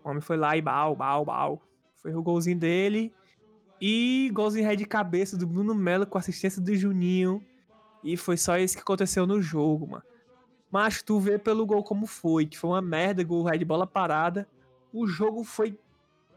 O 0.03 0.09
homem 0.09 0.21
foi 0.21 0.37
lá 0.37 0.55
e 0.55 0.61
bal, 0.61 0.95
bal, 0.95 1.25
bal. 1.25 1.61
Foi 1.95 2.13
o 2.13 2.21
golzinho 2.21 2.59
dele. 2.59 3.11
E 3.81 4.29
golzinho 4.35 4.67
ré 4.67 4.75
de 4.75 4.85
cabeça 4.85 5.35
do 5.35 5.47
Bruno 5.47 5.73
Melo 5.73 6.05
com 6.05 6.19
assistência 6.19 6.61
do 6.61 6.75
Juninho. 6.75 7.43
E 8.05 8.15
foi 8.15 8.37
só 8.37 8.55
isso 8.55 8.75
que 8.75 8.83
aconteceu 8.83 9.25
no 9.25 9.41
jogo, 9.41 9.87
mano. 9.87 10.03
Mas 10.71 11.01
tu 11.01 11.19
vê 11.19 11.39
pelo 11.39 11.65
gol 11.65 11.83
como 11.83 12.05
foi, 12.05 12.45
que 12.45 12.57
foi 12.57 12.69
uma 12.69 12.81
merda, 12.81 13.23
gol 13.23 13.43
ré 13.43 13.57
de 13.57 13.65
bola 13.65 13.87
parada. 13.87 14.47
O 14.93 15.07
jogo 15.07 15.43
foi 15.43 15.75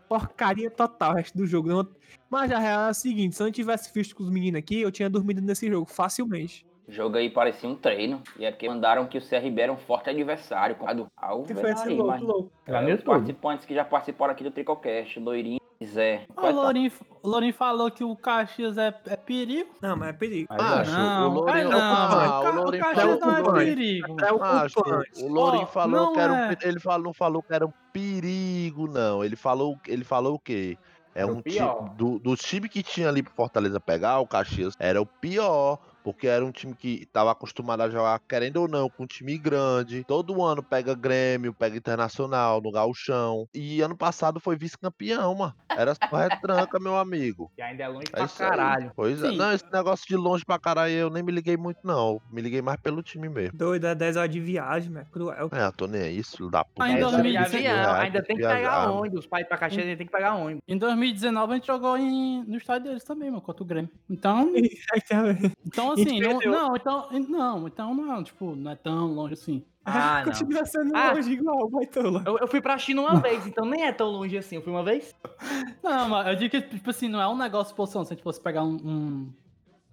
porcaria 0.09 0.70
total, 0.70 1.12
o 1.12 1.16
resto 1.16 1.37
do 1.37 1.46
jogo. 1.46 1.68
Não... 1.68 1.87
Mas 2.31 2.50
a 2.50 2.59
real 2.59 2.87
é 2.87 2.88
a 2.88 2.94
seguinte, 2.94 3.37
se 3.37 3.42
eu 3.42 3.44
não 3.44 3.52
tivesse 3.52 3.92
visto 3.92 4.16
com 4.16 4.22
os 4.22 4.31
meninos 4.31 4.59
aqui, 4.59 4.81
eu 4.81 4.90
tinha 4.90 5.11
dormido 5.11 5.42
nesse 5.42 5.68
jogo 5.68 5.85
facilmente. 5.90 6.66
O 6.88 6.92
jogo 6.92 7.18
aí 7.18 7.28
parecia 7.28 7.68
um 7.68 7.74
treino. 7.74 8.22
E 8.38 8.46
é 8.46 8.50
porque 8.50 8.66
mandaram 8.66 9.07
que 9.07 9.18
o 9.18 9.20
CRB 9.20 9.61
era 9.61 9.72
um 9.72 9.76
forte 9.76 10.09
adversário. 10.09 10.74
Ao 11.14 11.42
Que 11.42 11.54
foi 11.54 11.70
esse 11.70 11.88
louco, 11.90 12.24
louco. 12.24 12.52
É, 12.64 12.94
os 12.94 13.02
participantes 13.02 13.66
que 13.66 13.74
já 13.74 13.85
participaram 13.85 14.33
aqui 14.33 14.42
do 14.42 14.50
Tricocast, 14.50 15.20
Loirinho 15.20 15.57
Zé. 15.84 16.26
O 16.36 16.50
Lourinho, 16.50 16.90
o 17.22 17.28
Lourinho 17.28 17.54
falou 17.54 17.90
que 17.90 18.02
o 18.02 18.16
Caxias 18.16 18.76
é, 18.76 18.92
é 19.06 19.16
perigo. 19.16 19.70
Não, 19.80 19.96
mas 19.96 20.08
é 20.08 20.12
perigo. 20.12 20.52
Macho, 20.52 20.90
não, 20.90 21.30
o 21.30 21.34
Lourinho... 21.34 21.58
é 21.58 21.70
não. 21.70 21.80
Ah, 21.80 22.40
o, 22.40 22.42
Ca- 22.42 22.50
o 22.50 22.54
Lourinho 22.54 22.82
o 22.82 22.86
Caxias 22.86 23.04
falou 23.04 23.20
não 23.20 23.36
é 23.36 23.40
o 23.40 23.44
Lourinho- 23.44 23.76
perigo. 23.76 24.16
É 24.20 24.32
o 24.32 24.38
culpante. 24.38 25.22
o 25.22 25.28
Lourinho 25.28 25.62
Ó, 25.62 25.66
falou 25.66 26.00
não 26.00 26.12
que 26.12 26.20
era 26.20 26.32
um, 26.32 26.36
é. 26.36 26.56
ele 26.62 26.80
falou, 26.80 27.04
não 27.04 27.12
falou 27.14 27.42
que 27.42 27.54
era 27.54 27.66
um 27.66 27.72
perigo, 27.92 28.88
não. 28.88 29.24
Ele 29.24 29.36
falou, 29.36 29.78
ele 29.86 30.04
falou 30.04 30.34
o 30.34 30.38
quê? 30.38 30.76
É 31.14 31.24
o 31.24 31.30
um 31.36 31.42
time 31.42 31.90
do, 31.96 32.18
do 32.18 32.36
time 32.36 32.68
que 32.68 32.82
tinha 32.82 33.08
ali 33.08 33.22
pro 33.22 33.32
Fortaleza 33.32 33.80
pegar, 33.80 34.20
o 34.20 34.26
Caxias 34.26 34.74
era 34.78 35.00
o 35.00 35.06
pior, 35.06 35.78
Porque 36.08 36.26
era 36.26 36.42
um 36.44 36.50
time 36.50 36.74
que 36.74 37.04
tava 37.12 37.30
acostumado 37.30 37.82
a 37.82 37.90
jogar, 37.90 38.18
querendo 38.26 38.56
ou 38.62 38.66
não, 38.68 38.88
com 38.88 39.02
um 39.02 39.06
time 39.06 39.36
grande. 39.36 40.04
Todo 40.08 40.42
ano 40.42 40.62
pega 40.62 40.94
Grêmio, 40.94 41.52
pega 41.52 41.76
Internacional 41.76 42.62
no 42.62 42.72
Gauchão. 42.72 43.46
E 43.54 43.82
ano 43.82 43.94
passado 43.94 44.40
foi 44.40 44.56
vice-campeão, 44.56 45.34
mano. 45.34 45.54
Era 45.76 45.94
só 45.94 46.16
retranca, 46.16 46.80
meu 46.80 46.96
amigo. 46.96 47.52
Que 47.54 47.60
ainda 47.60 47.84
é 47.84 47.88
longe 47.88 48.06
É 48.08 48.10
pra 48.16 48.24
isso 48.24 48.42
aí. 48.42 48.48
caralho. 48.48 48.92
Pois 48.96 49.22
é. 49.22 49.28
Sim. 49.30 49.36
Não, 49.36 49.52
esse 49.52 49.70
negócio 49.70 50.06
de 50.08 50.16
longe 50.16 50.44
pra 50.46 50.58
caralho 50.58 50.94
eu 50.94 51.10
nem 51.10 51.22
me 51.22 51.30
liguei 51.30 51.58
muito, 51.58 51.80
não. 51.84 52.20
Me 52.32 52.40
liguei 52.40 52.62
mais 52.62 52.80
pelo 52.80 53.02
time 53.02 53.28
mesmo. 53.28 53.58
Doido, 53.58 53.86
é 53.86 53.94
10 53.94 54.16
horas 54.16 54.30
de 54.30 54.40
viagem. 54.40 54.96
É 54.96 55.04
cruel. 55.04 55.50
É, 55.52 55.70
tô 55.72 55.86
nem 55.86 56.00
aí, 56.00 56.22
filho 56.22 56.50
da 56.50 56.64
puta. 56.64 56.84
Ainda 56.84 57.06
É, 57.18 57.22
viajar, 57.22 58.00
ainda 58.00 58.22
tem 58.22 58.36
que 58.36 58.42
viajar, 58.42 58.56
pegar 58.56 58.80
mano. 58.86 59.00
ônibus. 59.00 59.26
Pra 59.26 59.40
ir 59.42 59.44
pra 59.44 59.58
Caxias, 59.58 59.84
a 59.84 59.88
gente 59.88 59.98
tem 59.98 60.06
que 60.06 60.12
pegar 60.12 60.34
ônibus. 60.36 60.62
Em 60.66 60.78
2019 60.78 61.52
a 61.52 61.56
gente 61.56 61.66
jogou 61.66 61.98
em, 61.98 62.42
no 62.44 62.56
estádio 62.56 62.88
deles 62.88 63.04
também, 63.04 63.30
mano, 63.30 63.42
contra 63.42 63.62
o 63.62 63.66
Grêmio. 63.66 63.90
Então, 64.08 64.50
então 65.66 65.94
assim, 66.02 66.20
não, 66.20 66.28
perdeu. 66.38 66.52
não, 66.52 66.76
então, 66.76 67.08
não, 67.28 67.66
então 67.68 67.94
não, 67.94 68.22
tipo, 68.24 68.54
não 68.56 68.70
é 68.70 68.76
tão 68.76 69.06
longe 69.08 69.34
assim. 69.34 69.64
Ah, 69.84 70.18
não. 70.24 70.32
Continua 70.32 70.66
sendo 70.66 70.94
Ah. 70.94 71.12
longe 71.14 71.32
igual, 71.32 71.68
baitola. 71.70 72.22
Eu, 72.26 72.38
eu 72.38 72.48
fui 72.48 72.61
pra 72.61 72.76
China 72.76 73.02
uma 73.02 73.16
vez, 73.20 73.46
então 73.46 73.64
nem 73.64 73.84
é 73.87 73.92
tão 73.92 74.08
longe 74.08 74.37
assim. 74.37 74.56
Eu 74.56 74.62
fui 74.62 74.70
uma 74.72 74.82
vez? 74.84 75.14
Não, 75.82 76.08
mas 76.11 76.26
eu 76.28 76.37
digo 76.37 76.50
que, 76.50 76.61
tipo 76.61 76.90
assim, 76.90 77.08
não 77.08 77.20
é 77.20 77.26
um 77.26 77.37
negócio 77.37 77.74
posição. 77.74 78.04
Se 78.04 78.12
a 78.12 78.14
gente 78.16 78.22
fosse 78.22 78.38
pegar 78.40 78.62
um, 78.64 78.74
um 78.84 79.32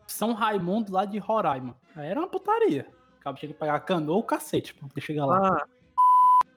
São 0.05 0.33
Raimundo 0.33 0.91
lá 0.91 1.05
de 1.05 1.17
Roraima, 1.17 1.77
aí 1.95 2.07
era 2.09 2.19
uma 2.19 2.27
putaria. 2.27 2.87
Acaba 3.21 3.37
a 3.41 3.53
pegar 3.53 3.79
canoa 3.79 4.17
ou 4.17 4.23
cacete, 4.23 4.73
pra 4.73 4.87
poder 4.87 5.01
chegar 5.01 5.25
lá. 5.25 5.47
Ah, 5.47 5.65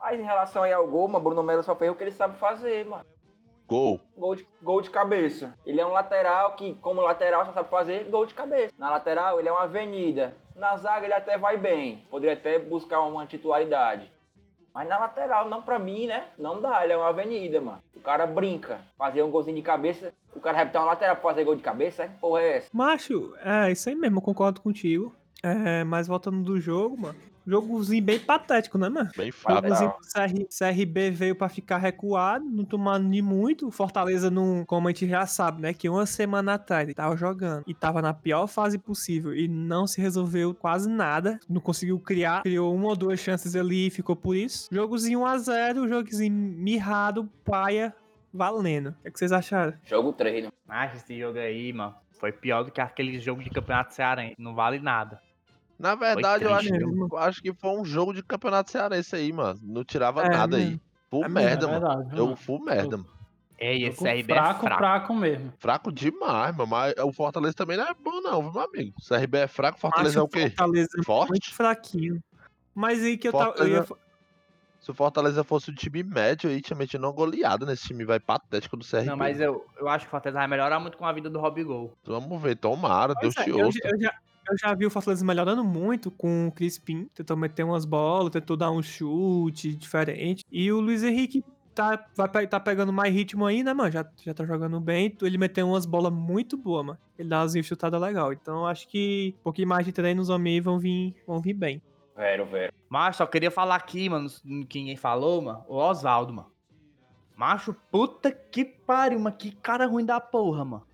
Mas 0.01 0.19
em 0.21 0.25
relação 0.25 0.65
aí 0.65 0.73
ao 0.73 0.87
gol, 0.89 1.07
mano, 1.07 1.23
Bruno 1.25 1.43
Melo 1.43 1.63
só 1.63 1.77
fez 1.77 1.91
o 1.91 1.95
que 1.95 2.03
ele 2.05 2.11
sabe 2.11 2.37
fazer, 2.39 2.85
mano. 2.87 3.05
Gol. 3.69 4.01
Gol 4.17 4.35
de, 4.35 4.49
gol 4.63 4.81
de 4.81 4.89
cabeça. 4.89 5.55
Ele 5.67 5.79
é 5.79 5.87
um 5.87 5.93
lateral 5.93 6.57
que, 6.57 6.75
como 6.77 7.03
lateral, 7.03 7.45
só 7.45 7.53
sabe 7.53 7.69
fazer 7.69 8.05
gol 8.05 8.25
de 8.25 8.33
cabeça. 8.33 8.73
Na 8.79 8.89
lateral, 8.89 9.39
ele 9.39 9.49
é 9.49 9.53
uma 9.53 9.65
avenida. 9.65 10.35
Na 10.57 10.75
zaga, 10.79 11.05
ele 11.05 11.13
até 11.13 11.37
vai 11.37 11.59
bem. 11.59 12.03
Poderia 12.11 12.35
até 12.35 12.59
buscar 12.59 13.01
uma 13.03 13.27
titularidade. 13.27 14.11
Mas 14.75 14.89
na 14.89 14.99
lateral, 14.99 15.51
não 15.51 15.61
pra 15.61 15.79
mim, 15.79 16.07
né? 16.07 16.29
Não 16.39 16.63
dá. 16.63 16.83
Ele 16.83 16.95
é 16.95 16.97
uma 16.97 17.09
avenida, 17.09 17.61
mano. 17.61 17.83
O 17.95 18.01
cara 18.01 18.27
brinca. 18.27 18.81
Fazer 18.97 19.23
um 19.23 19.31
golzinho 19.31 19.57
de 19.57 19.63
cabeça. 19.63 20.15
O 20.35 20.41
cara 20.41 20.65
botar 20.65 20.81
uma 20.81 20.87
lateral 20.87 21.17
pra 21.17 21.31
fazer 21.31 21.45
gol 21.45 21.55
de 21.55 21.63
cabeça? 21.63 22.05
É? 22.05 22.09
Porra, 22.09 22.41
é 22.41 22.57
essa? 22.57 22.71
macho, 22.73 23.35
é 23.45 23.71
isso 23.71 23.89
aí 23.89 23.95
mesmo, 23.95 24.19
eu 24.19 24.23
concordo 24.23 24.63
contigo. 24.63 25.15
É, 25.43 25.85
mas 25.85 26.07
voltando 26.09 26.43
do 26.43 26.59
jogo, 26.59 26.97
mano. 26.97 27.19
Jogozinho 27.49 28.05
bem 28.05 28.21
patético, 28.21 28.77
né, 28.77 28.91
mano? 28.91 29.09
Bem 29.17 29.33
fraco. 29.33 29.67
Jogozinho 29.67 29.91
que 29.93 29.97
o 29.97 30.49
CR, 30.49 30.75
CRB 30.75 31.11
veio 31.11 31.35
pra 31.35 31.49
ficar 31.49 31.79
recuado, 31.79 32.45
não 32.45 32.65
tomando 32.65 33.11
de 33.11 33.23
muito. 33.23 33.69
O 33.69 33.71
Fortaleza, 33.71 34.31
não, 34.31 34.65
como 34.67 34.87
a 34.87 34.91
gente 34.91 35.09
já 35.09 35.25
sabe, 35.27 35.63
né? 35.63 35.73
Que 35.73 35.89
uma 35.89 36.05
semana 36.05 36.55
atrás 36.55 36.85
ele 36.85 36.95
tava 36.95 37.17
jogando 37.17 37.65
e 37.67 37.73
tava 37.73 38.03
na 38.03 38.13
pior 38.13 38.47
fase 38.47 38.79
possível 38.79 39.35
e 39.35 39.49
não 39.49 39.87
se 39.87 39.99
resolveu 40.01 40.55
quase 40.55 40.91
nada. 40.91 41.41
Não 41.49 41.61
conseguiu 41.61 41.99
criar, 41.99 42.43
criou 42.43 42.75
uma 42.75 42.89
ou 42.89 42.97
duas 42.97 43.19
chances 43.19 43.57
ali 43.57 43.87
e 43.87 43.91
ficou 43.91 44.15
por 44.15 44.37
isso. 44.37 44.69
Jogozinho 44.71 45.21
1x0, 45.21 45.89
jogozinho 45.89 46.35
mirrado, 46.35 47.29
paia, 47.45 47.95
valendo. 48.33 48.91
O 48.91 49.03
que, 49.03 49.09
é 49.09 49.11
que 49.11 49.19
vocês 49.19 49.33
acharam? 49.33 49.73
Jogo 49.85 50.13
treino. 50.13 50.53
Mas 50.67 50.95
esse 50.97 51.19
jogo 51.19 51.39
aí, 51.39 51.73
mano, 51.73 51.95
foi 52.19 52.31
pior 52.31 52.65
do 52.65 52.71
que 52.71 52.81
aquele 52.81 53.19
jogo 53.19 53.43
de 53.43 53.49
campeonato 53.49 53.95
cearense. 53.95 54.35
Não 54.39 54.55
vale 54.55 54.79
nada. 54.79 55.21
Na 55.79 55.95
verdade, 55.95 56.45
eu 56.45 56.53
acho, 56.55 56.69
eu 56.75 57.17
acho 57.19 57.41
que 57.41 57.53
foi 57.55 57.71
um 57.71 57.85
jogo 57.85 58.13
de 58.13 58.23
campeonato 58.23 58.71
cearense 58.71 59.15
aí, 59.15 59.33
mano. 59.33 59.61
Não 59.63 59.85
tirava 59.85 60.25
É, 60.25 60.29
nada 60.29 60.57
aí. 60.57 60.65
mesmo. 60.67 60.81
Full 61.11 61.25
É 61.25 61.29
merda, 61.29 61.65
é 61.67 61.69
mano. 61.69 61.87
verdade, 62.03 62.19
Eu 62.19 62.37
full 62.37 62.61
merda, 62.65 62.97
mano. 62.97 63.19
Ei, 63.61 63.85
esse 63.85 63.97
Jogo 63.99 64.09
RB 64.11 64.23
fraco, 64.35 64.67
é 64.67 64.69
fraco. 64.69 64.79
fraco 64.79 65.15
mesmo. 65.15 65.53
Fraco 65.59 65.93
demais, 65.93 66.55
mano. 66.57 66.71
Mas 66.71 66.95
o 66.99 67.13
Fortaleza 67.13 67.55
também 67.55 67.77
não 67.77 67.85
é 67.89 67.95
bom, 67.95 68.21
não, 68.21 68.43
viu, 68.43 68.53
meu 68.53 68.63
amigo? 68.63 68.95
O 69.01 69.03
CRB 69.05 69.39
é 69.39 69.47
fraco, 69.49 69.79
Fortaleza 69.81 70.11
Acho 70.11 70.19
é 70.19 70.23
o 70.23 70.29
quê? 70.29 70.49
Fortaleza 70.51 70.89
muito 70.95 71.05
Forte? 71.07 71.55
fraquinho. 71.55 72.23
Mas 72.75 73.03
aí 73.03 73.17
que 73.19 73.27
eu 73.29 73.33
tava. 73.33 73.55
Eu 73.59 73.69
ia, 73.69 73.85
Se 74.81 74.91
o 74.93 74.95
Fortaleza 74.95 75.43
fosse 75.43 75.71
um 75.73 75.75
time 75.75 76.05
médio 76.05 76.49
aí, 76.51 76.61
tinha 76.61 76.77
metido 76.77 77.05
uma 77.05 77.13
goleada 77.13 77.67
nesse 77.67 77.89
time, 77.89 78.05
vai 78.05 78.21
patético 78.21 78.77
do 78.77 78.85
CRB. 78.85 79.07
Não, 79.07 79.17
mas 79.17 79.41
eu, 79.41 79.67
eu 79.77 79.89
acho 79.89 80.05
que 80.05 80.09
o 80.09 80.11
Fortaleza 80.13 80.39
vai 80.39 80.47
melhorar 80.47 80.79
muito 80.79 80.97
com 80.97 81.05
a 81.05 81.13
vida 81.13 81.29
do 81.29 81.41
Robigol. 81.41 81.93
Vamos 82.05 82.41
ver, 82.41 82.57
tomara, 82.57 83.13
Deus 83.17 83.35
Pois 83.35 83.47
é, 83.49 83.51
te 83.53 83.59
eu, 83.59 83.67
ouça. 83.67 83.79
eu 83.83 84.01
já, 84.01 84.15
eu 84.51 84.59
já 84.59 84.75
vi 84.75 84.87
o 84.87 84.91
Fortaleza 84.91 85.25
melhorando 85.25 85.65
muito 85.65 86.11
com 86.11 86.49
o 86.49 86.53
Crispim. 86.53 87.09
Tentou 87.15 87.37
meter 87.37 87.65
umas 87.65 87.85
bolas, 87.85 88.31
tentou 88.31 88.57
dar 88.57 88.71
um 88.71 88.83
chute 88.83 89.75
diferente. 89.75 90.45
E 90.51 90.71
o 90.73 90.81
Luiz 90.81 91.03
Henrique 91.03 91.45
tá, 91.75 92.05
vai, 92.17 92.47
tá 92.47 92.59
pegando 92.59 92.93
mais 92.93 93.15
ritmo 93.15 93.47
aí, 93.47 93.63
né, 93.63 93.73
mano? 93.73 93.91
Já, 93.91 94.05
já 94.25 94.35
tá 94.35 94.45
jogando 94.45 94.81
bem. 94.81 95.17
Ele 95.23 95.39
meteu 95.39 95.69
umas 95.69 95.87
bolas 95.87 96.13
muito 96.13 96.57
boas, 96.57 96.87
mano. 96.87 96.99
Ele 97.19 97.29
dá 97.29 97.43
umas 97.43 97.55
chutadas 97.67 98.01
legal. 98.01 98.33
Então 98.33 98.67
acho 98.67 98.89
que 98.89 99.35
um 99.41 99.43
pouquinho 99.45 99.69
mais 99.69 99.87
de 99.87 99.93
treino 99.93 100.21
os 100.21 100.29
homens 100.29 100.65
vão 100.65 100.79
vir, 100.79 101.15
vão 101.27 101.41
vir 101.41 101.55
bem. 101.55 101.83
Vero, 102.17 102.47
vero. 102.47 102.73
Mas 102.89 103.17
só 103.17 103.27
queria 103.27 103.51
falar 103.51 103.77
aqui, 103.77 104.09
mano, 104.09 104.29
que 104.69 104.81
ninguém 104.81 104.97
falou, 104.97 105.41
mano, 105.41 105.65
o 105.69 105.77
Oswaldo, 105.77 106.33
mano. 106.33 106.51
Macho, 107.37 107.73
puta 107.93 108.33
que 108.33 108.65
pariu, 108.65 109.21
mano, 109.21 109.37
que 109.37 109.53
cara 109.53 109.87
ruim 109.87 110.05
da 110.05 110.21
porra, 110.21 110.65
mano. 110.65 110.88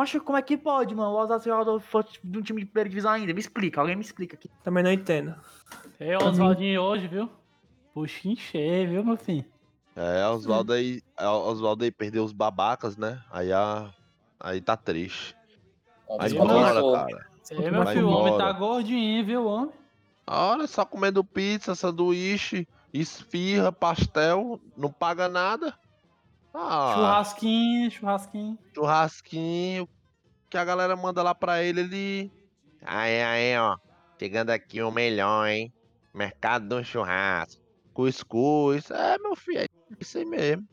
Macho, 0.00 0.18
como 0.22 0.38
é 0.38 0.40
que 0.40 0.56
pode, 0.56 0.94
mano? 0.94 1.10
O 1.10 1.18
Oswaldo 1.18 1.78
foi 1.78 2.02
de 2.24 2.38
um 2.38 2.40
time 2.40 2.60
de 2.60 2.66
primeira 2.66 2.88
divisão 2.88 3.12
ainda. 3.12 3.34
Me 3.34 3.40
explica, 3.40 3.82
alguém 3.82 3.94
me 3.94 4.00
explica 4.00 4.34
aqui. 4.34 4.50
Também 4.64 4.82
não 4.82 4.90
entendo. 4.90 5.34
É 5.98 6.16
o 6.16 6.24
Oswaldinho 6.24 6.80
hoje, 6.80 7.06
viu? 7.06 7.28
Puxa 7.92 8.26
encher, 8.26 8.88
viu, 8.88 9.04
meu 9.04 9.18
filho? 9.18 9.44
É, 9.94 10.26
Oswaldo 10.26 10.72
aí, 10.72 11.02
é, 11.18 11.28
Oswaldo 11.28 11.84
aí 11.84 11.90
perdeu 11.90 12.24
os 12.24 12.32
babacas, 12.32 12.96
né? 12.96 13.20
Aí, 13.30 13.52
a, 13.52 13.90
aí 14.40 14.62
tá 14.62 14.74
triste. 14.74 15.36
Compensou. 16.06 16.44
embora, 16.44 16.82
cara. 16.92 17.26
É, 17.50 17.70
meu 17.70 17.86
filho, 17.88 18.08
o 18.08 18.10
homem 18.10 18.38
tá 18.38 18.52
gordinho, 18.52 19.26
viu, 19.26 19.44
homem? 19.44 19.74
Olha, 20.26 20.66
só 20.66 20.86
comendo 20.86 21.22
pizza, 21.22 21.74
sanduíche, 21.74 22.66
esfirra, 22.90 23.70
pastel, 23.70 24.58
não 24.78 24.90
paga 24.90 25.28
nada. 25.28 25.74
Ah, 26.52 26.92
Churrasquinho, 26.94 27.90
churrasquinho. 27.90 28.58
churrasquinho 28.74 29.88
que 30.50 30.58
a 30.58 30.64
galera 30.64 30.96
manda 30.96 31.22
lá 31.22 31.34
pra 31.34 31.62
ele, 31.62 31.80
ele. 31.80 32.32
Aí, 32.84 33.22
aí, 33.22 33.56
ó. 33.58 33.76
Chegando 34.18 34.50
aqui 34.50 34.82
o 34.82 34.90
melhor, 34.90 35.48
hein? 35.48 35.72
Mercado 36.12 36.66
do 36.68 36.84
churrasco. 36.84 37.62
Cuscuz. 37.94 38.90
É, 38.90 39.16
meu 39.18 39.36
filho, 39.36 39.60
é 39.60 39.66
isso 40.00 40.18
aí 40.18 40.24
mesmo. 40.24 40.66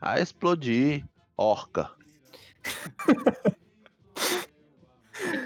Aí 0.00 0.22
explodir. 0.22 1.04
Orca. 1.36 1.90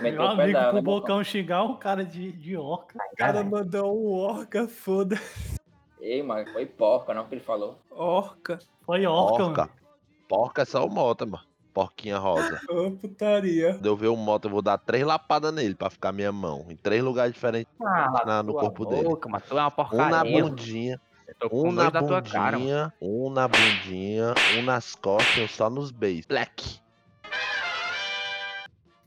Meu 0.03 0.23
amigo 0.23 0.53
dela, 0.53 0.69
com 0.69 0.75
né, 0.75 0.81
o 0.81 0.83
bocão 0.83 1.25
xingar 1.25 1.65
um 1.65 1.77
cara 1.77 2.05
de, 2.05 2.33
de 2.33 2.57
orca. 2.57 2.99
O 3.13 3.17
cara 3.17 3.43
mandou 3.43 3.99
um 3.99 4.13
orca, 4.13 4.69
foda. 4.69 5.19
Ei, 6.01 6.23
mano, 6.23 6.51
foi 6.53 6.65
porca, 6.67 7.13
não 7.13 7.27
que 7.27 7.35
ele 7.35 7.43
falou. 7.45 7.79
Orca. 7.91 8.59
Foi 8.85 9.05
orca, 9.07 9.43
Orca. 9.45 9.61
mano. 9.63 9.73
Porca 10.29 10.63
é 10.63 10.65
só 10.65 10.85
o 10.87 10.91
Mota, 10.91 11.27
mano. 11.27 11.45
Porquinha 11.75 12.19
rosa. 12.19 12.61
Ô, 12.71 12.91
putaria. 12.93 13.75
Quando 13.75 13.87
eu 13.87 13.97
ver 13.97 14.09
o 14.09 14.17
Mota, 14.17 14.47
eu 14.47 14.51
vou 14.53 14.63
dar 14.63 14.79
três 14.79 15.05
lapadas 15.05 15.53
nele 15.53 15.75
pra 15.75 15.91
ficar 15.91 16.13
minha 16.13 16.33
mão. 16.33 16.67
Em 16.69 16.77
três 16.77 17.03
lugares 17.03 17.33
diferentes 17.35 17.73
Ah, 17.81 18.23
na- 18.27 18.43
no 18.43 18.53
corpo 18.55 18.85
dele. 18.87 19.05
boca, 19.05 19.29
Mano, 19.29 19.43
tu 19.47 19.53
é 19.53 19.61
uma 19.61 19.67
Um 19.67 19.69
na 19.71 19.71
porcaria. 19.71 20.43
bundinha, 20.43 21.01
um 21.53 21.73
na 21.73 21.91
tua 21.91 22.23
cara, 22.23 22.57
bundinha, 22.59 22.93
um 23.01 23.31
na 23.31 23.47
bundinha, 23.49 24.35
um 24.59 24.63
nas 24.63 24.95
costas 24.95 25.37
e 25.37 25.41
um 25.43 25.49
só 25.49 25.69
nos 25.71 25.91
beijos. 25.91 26.27
Black. 26.27 26.81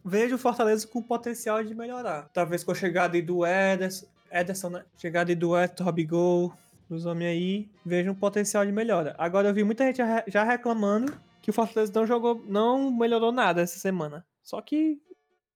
Vejo 0.03 0.35
o 0.35 0.39
Fortaleza 0.39 0.87
com 0.87 1.01
potencial 1.01 1.63
de 1.63 1.75
melhorar. 1.75 2.27
Talvez 2.33 2.63
com 2.63 2.71
a 2.71 2.75
chegada 2.75 3.15
aí 3.15 3.21
do 3.21 3.45
Ederson, 3.45 4.07
Ederson 4.31 4.69
né? 4.69 4.83
Chegada 4.97 5.31
aí 5.31 5.35
do 5.35 5.55
Ederson, 5.57 5.83
Robigol, 5.83 6.53
dos 6.95 7.05
homens 7.05 7.29
aí, 7.29 7.71
vejo 7.85 8.11
um 8.11 8.15
potencial 8.15 8.65
de 8.65 8.71
melhora. 8.71 9.15
Agora 9.17 9.47
eu 9.49 9.53
vi 9.53 9.63
muita 9.63 9.85
gente 9.85 9.97
já- 10.27 10.43
reclamando 10.43 11.13
que 11.41 11.49
o 11.49 11.53
Fortaleza 11.53 11.91
não 11.95 12.05
jogou, 12.05 12.43
não 12.47 12.91
melhorou 12.91 13.31
nada 13.31 13.61
essa 13.61 13.79
semana. 13.79 14.25
Só 14.43 14.61
que, 14.61 15.01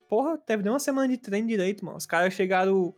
porra, 0.08 0.38
teve 0.38 0.64
nem 0.64 0.72
uma 0.72 0.80
semana 0.80 1.08
de 1.08 1.18
treino 1.18 1.48
direito, 1.48 1.84
mano. 1.86 1.98
Os 1.98 2.06
caras 2.06 2.34
chegaram 2.34 2.94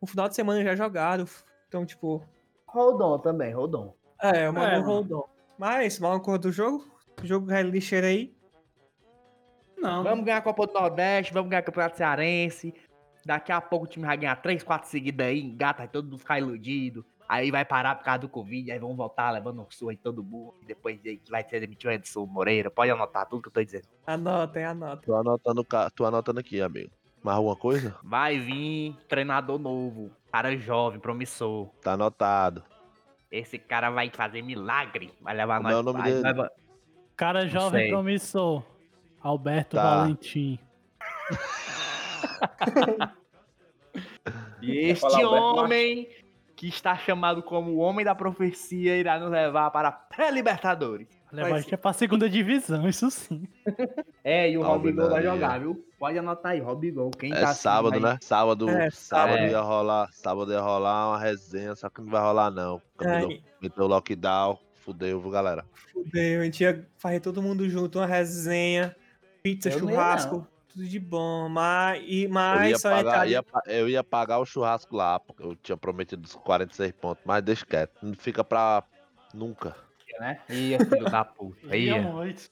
no 0.00 0.06
final 0.06 0.28
de 0.28 0.34
semana 0.34 0.62
já 0.64 0.74
jogaram. 0.74 1.24
Então, 1.68 1.86
tipo, 1.86 2.22
Rodon 2.66 3.18
também, 3.18 3.52
Rodon. 3.54 3.94
é, 4.20 4.50
mando 4.50 4.66
É, 4.66 4.78
um 4.78 4.82
hold 4.82 5.12
on. 5.12 5.24
Mas, 5.58 5.98
mal 5.98 6.18
cor 6.20 6.38
do 6.38 6.50
jogo, 6.50 6.84
o 7.22 7.26
jogo 7.26 7.50
é 7.52 7.62
lixeira 7.62 8.06
aí. 8.08 8.34
Não, 9.78 10.02
Vamos 10.02 10.24
ganhar 10.24 10.38
a 10.38 10.42
Copa 10.42 10.66
do 10.66 10.72
Nordeste, 10.74 11.32
vamos 11.32 11.48
ganhar 11.50 11.62
o 11.62 11.64
Campeonato 11.64 11.96
Cearense. 11.96 12.74
Daqui 13.24 13.52
a 13.52 13.60
pouco 13.60 13.84
o 13.86 13.88
time 13.88 14.06
vai 14.06 14.16
ganhar 14.16 14.36
3, 14.36 14.62
4 14.62 14.88
seguidas 14.88 15.26
aí, 15.26 15.40
engata, 15.40 15.86
todo 15.88 16.04
mundo 16.04 16.18
ficar 16.18 16.38
iludido. 16.38 17.04
Aí 17.32 17.48
vai 17.52 17.64
parar 17.64 17.94
por 17.94 18.02
causa 18.04 18.18
do 18.18 18.28
Covid, 18.28 18.72
aí 18.72 18.78
vão 18.80 18.96
voltar 18.96 19.30
levando 19.30 19.62
um 19.62 19.66
surra 19.70 19.92
em 19.92 19.96
todo 19.96 20.20
mundo. 20.20 20.52
E 20.62 20.66
depois 20.66 20.98
vai 21.30 21.48
ser 21.48 21.60
demitido 21.60 21.88
o 21.90 21.92
Edson 21.92 22.26
Moreira. 22.26 22.72
Pode 22.72 22.90
anotar 22.90 23.24
tudo 23.28 23.40
que 23.40 23.46
eu 23.46 23.52
tô 23.52 23.62
dizendo. 23.62 23.86
Anotem, 24.04 24.64
anotem. 24.64 25.06
Tô 25.06 25.14
anotando, 25.14 25.64
tô 25.94 26.04
anotando 26.04 26.40
aqui, 26.40 26.60
amigo. 26.60 26.90
Mais 27.22 27.36
alguma 27.36 27.54
coisa? 27.54 27.96
Vai 28.02 28.40
vir 28.40 28.96
treinador 29.06 29.60
novo, 29.60 30.10
cara 30.32 30.56
jovem, 30.56 30.98
promissor. 30.98 31.68
Tá 31.80 31.92
anotado. 31.92 32.64
Esse 33.30 33.58
cara 33.60 33.90
vai 33.90 34.10
fazer 34.10 34.42
milagre. 34.42 35.14
Vai 35.20 35.36
levar 35.36 35.58
Como 35.58 35.68
nós. 35.68 35.76
é 35.76 35.80
o 35.80 35.82
nome 35.84 36.00
vai- 36.00 36.10
dele? 36.12 36.32
vai- 36.34 36.50
cara 37.14 37.46
jovem 37.46 37.82
sei. 37.82 37.90
promissor. 37.90 38.64
Alberto 39.22 39.76
Tá. 39.76 39.98
Valentim. 39.98 40.58
E 44.62 44.78
este 44.90 45.04
Alberto 45.04 45.30
homem, 45.34 46.08
que 46.60 46.68
está 46.68 46.94
chamado 46.94 47.42
como 47.42 47.70
o 47.70 47.78
Homem 47.78 48.04
da 48.04 48.14
Profecia, 48.14 48.94
irá 48.94 49.18
nos 49.18 49.30
levar 49.30 49.70
para 49.70 49.88
a 49.88 49.92
pré-Libertadores. 49.92 51.08
Levar 51.32 51.54
a 51.54 51.60
gente 51.62 51.72
é 51.72 51.76
pra 51.78 51.94
segunda 51.94 52.28
divisão, 52.28 52.86
isso 52.86 53.10
sim. 53.10 53.48
É, 54.22 54.50
e 54.50 54.58
o 54.58 54.62
Robigol 54.62 55.08
vai 55.08 55.22
jogar, 55.22 55.58
viu? 55.58 55.82
Pode 55.98 56.18
anotar 56.18 56.52
aí, 56.52 56.60
Robigol. 56.60 57.10
Quem 57.12 57.32
É 57.32 57.40
tá 57.40 57.54
sábado, 57.54 57.98
né? 57.98 58.18
Sábado, 58.20 58.68
É, 58.68 58.90
sábado 58.90 59.36
sábado. 59.36 59.50
ia 59.50 59.60
rolar, 59.62 60.10
sábado 60.12 60.52
ia 60.52 60.60
rolar 60.60 61.08
uma 61.08 61.18
resenha, 61.18 61.74
só 61.74 61.88
que 61.88 62.02
não 62.02 62.10
vai 62.10 62.20
rolar 62.20 62.50
não. 62.50 62.82
Ai, 62.98 63.40
meteu 63.62 63.84
o 63.84 63.88
lockdown, 63.88 64.58
fudeu, 64.74 65.18
viu, 65.18 65.30
galera? 65.30 65.64
fudeu, 65.90 66.42
a 66.42 66.44
gente 66.44 66.62
ia 66.62 66.86
fazer 66.98 67.20
todo 67.20 67.40
mundo 67.40 67.66
junto, 67.70 67.98
uma 67.98 68.06
resenha, 68.06 68.94
pizza, 69.42 69.70
Eu 69.70 69.78
não 69.78 69.88
ia, 69.88 69.94
churrasco, 69.94 70.46
tudo 70.80 70.88
de 70.88 70.98
bom. 70.98 71.48
Mas, 71.48 72.02
e, 72.06 72.24
Eu 72.24 72.28
ia, 72.28 72.28
mas 72.30 72.80
só 72.80 72.90
pagar, 72.90 73.28
ia 73.28 73.44
eu 73.66 73.88
ia 73.88 74.02
pagar 74.02 74.38
o 74.38 74.46
churrasco 74.46 74.96
lá, 74.96 75.20
porque 75.20 75.42
eu 75.42 75.54
tinha 75.56 75.76
prometido 75.76 76.24
os 76.24 76.34
46 76.34 76.92
pontos, 76.92 77.22
mas 77.24 77.42
deixa 77.42 77.66
quieto, 77.66 77.92
não 78.02 78.14
fica 78.14 78.42
pra 78.42 78.82
nunca. 79.34 79.76
né? 80.18 80.40
Ia, 80.48 80.78
filho 80.78 81.04
da 81.04 81.24
puta. 81.24 81.66
Ia 81.76 81.96
Ia. 81.96 82.02
muito. 82.02 82.50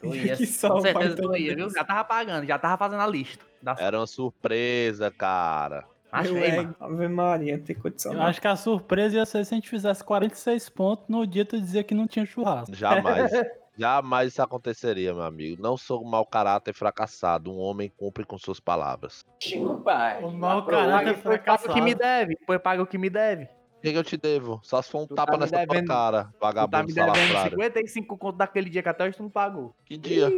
Tu 0.00 0.06
ia. 0.16 0.36
Que 0.36 0.46
só 0.46 0.70
Com 0.70 0.80
certeza 0.80 1.16
tu 1.16 1.22
toda 1.22 1.38
ia, 1.38 1.54
viu? 1.54 1.70
Já 1.70 1.84
tava 1.84 2.04
pagando, 2.04 2.46
já 2.46 2.58
tava 2.58 2.76
fazendo 2.76 3.00
a 3.02 3.06
lista. 3.06 3.44
Das... 3.62 3.78
Era 3.80 3.98
uma 3.98 4.06
surpresa, 4.06 5.10
cara. 5.10 5.84
Eu, 6.24 6.34
mano. 6.34 6.76
Ave 6.80 7.08
Maria, 7.08 7.58
tem 7.58 7.76
condição. 7.76 8.12
Eu 8.12 8.18
não. 8.18 8.26
acho 8.26 8.40
que 8.40 8.48
a 8.48 8.56
surpresa 8.56 9.16
ia 9.16 9.26
ser 9.26 9.44
se 9.44 9.52
a 9.52 9.56
gente 9.56 9.68
fizesse 9.68 10.02
46 10.02 10.68
pontos 10.70 11.04
no 11.08 11.26
dia 11.26 11.44
tu 11.44 11.60
dizia 11.60 11.84
que 11.84 11.94
não 11.94 12.06
tinha 12.06 12.24
churrasco. 12.24 12.74
Jamais. 12.74 13.30
Jamais 13.78 14.32
isso 14.32 14.42
aconteceria, 14.42 15.12
meu 15.12 15.22
amigo. 15.24 15.60
Não 15.62 15.76
sou 15.76 16.02
um 16.02 16.08
mau 16.08 16.24
caráter 16.24 16.72
fracassado. 16.74 17.52
Um 17.52 17.58
homem 17.58 17.92
cumpre 17.96 18.24
com 18.24 18.38
suas 18.38 18.58
palavras. 18.60 19.24
Chico, 19.42 19.80
pai. 19.82 20.22
O 20.24 20.30
mau 20.30 20.64
caráter 20.64 21.16
Depois 21.16 21.38
paga 21.40 21.54
o 21.54 21.74
que 21.74 21.80
me 21.80 21.92
fracassado. 21.92 21.98
deve. 21.98 22.36
Depois 22.40 22.60
paga 22.62 22.82
o 22.82 22.86
que 22.86 22.98
me 22.98 23.10
deve. 23.10 23.44
O 23.44 23.80
que, 23.82 23.92
que 23.92 23.98
eu 23.98 24.02
te 24.04 24.16
devo? 24.16 24.58
Só 24.64 24.80
se 24.80 24.90
for 24.90 25.02
um 25.02 25.06
Tu 25.06 25.14
tapa 25.14 25.32
tá 25.32 25.38
nessa 25.38 25.56
tua 25.58 25.66
devendo- 25.66 25.86
cara, 25.88 26.24
tá 26.24 26.30
vagabundo 26.40 26.86
me 26.88 26.92
devendo 26.94 27.14
salafrário. 27.14 27.50
55 27.52 28.16
conto 28.18 28.36
daquele 28.36 28.70
dia 28.70 28.82
que 28.82 28.88
até 28.88 29.04
hoje 29.04 29.16
tu 29.18 29.22
não 29.22 29.30
pagou. 29.30 29.74
Que 29.84 29.96
dia? 29.98 30.28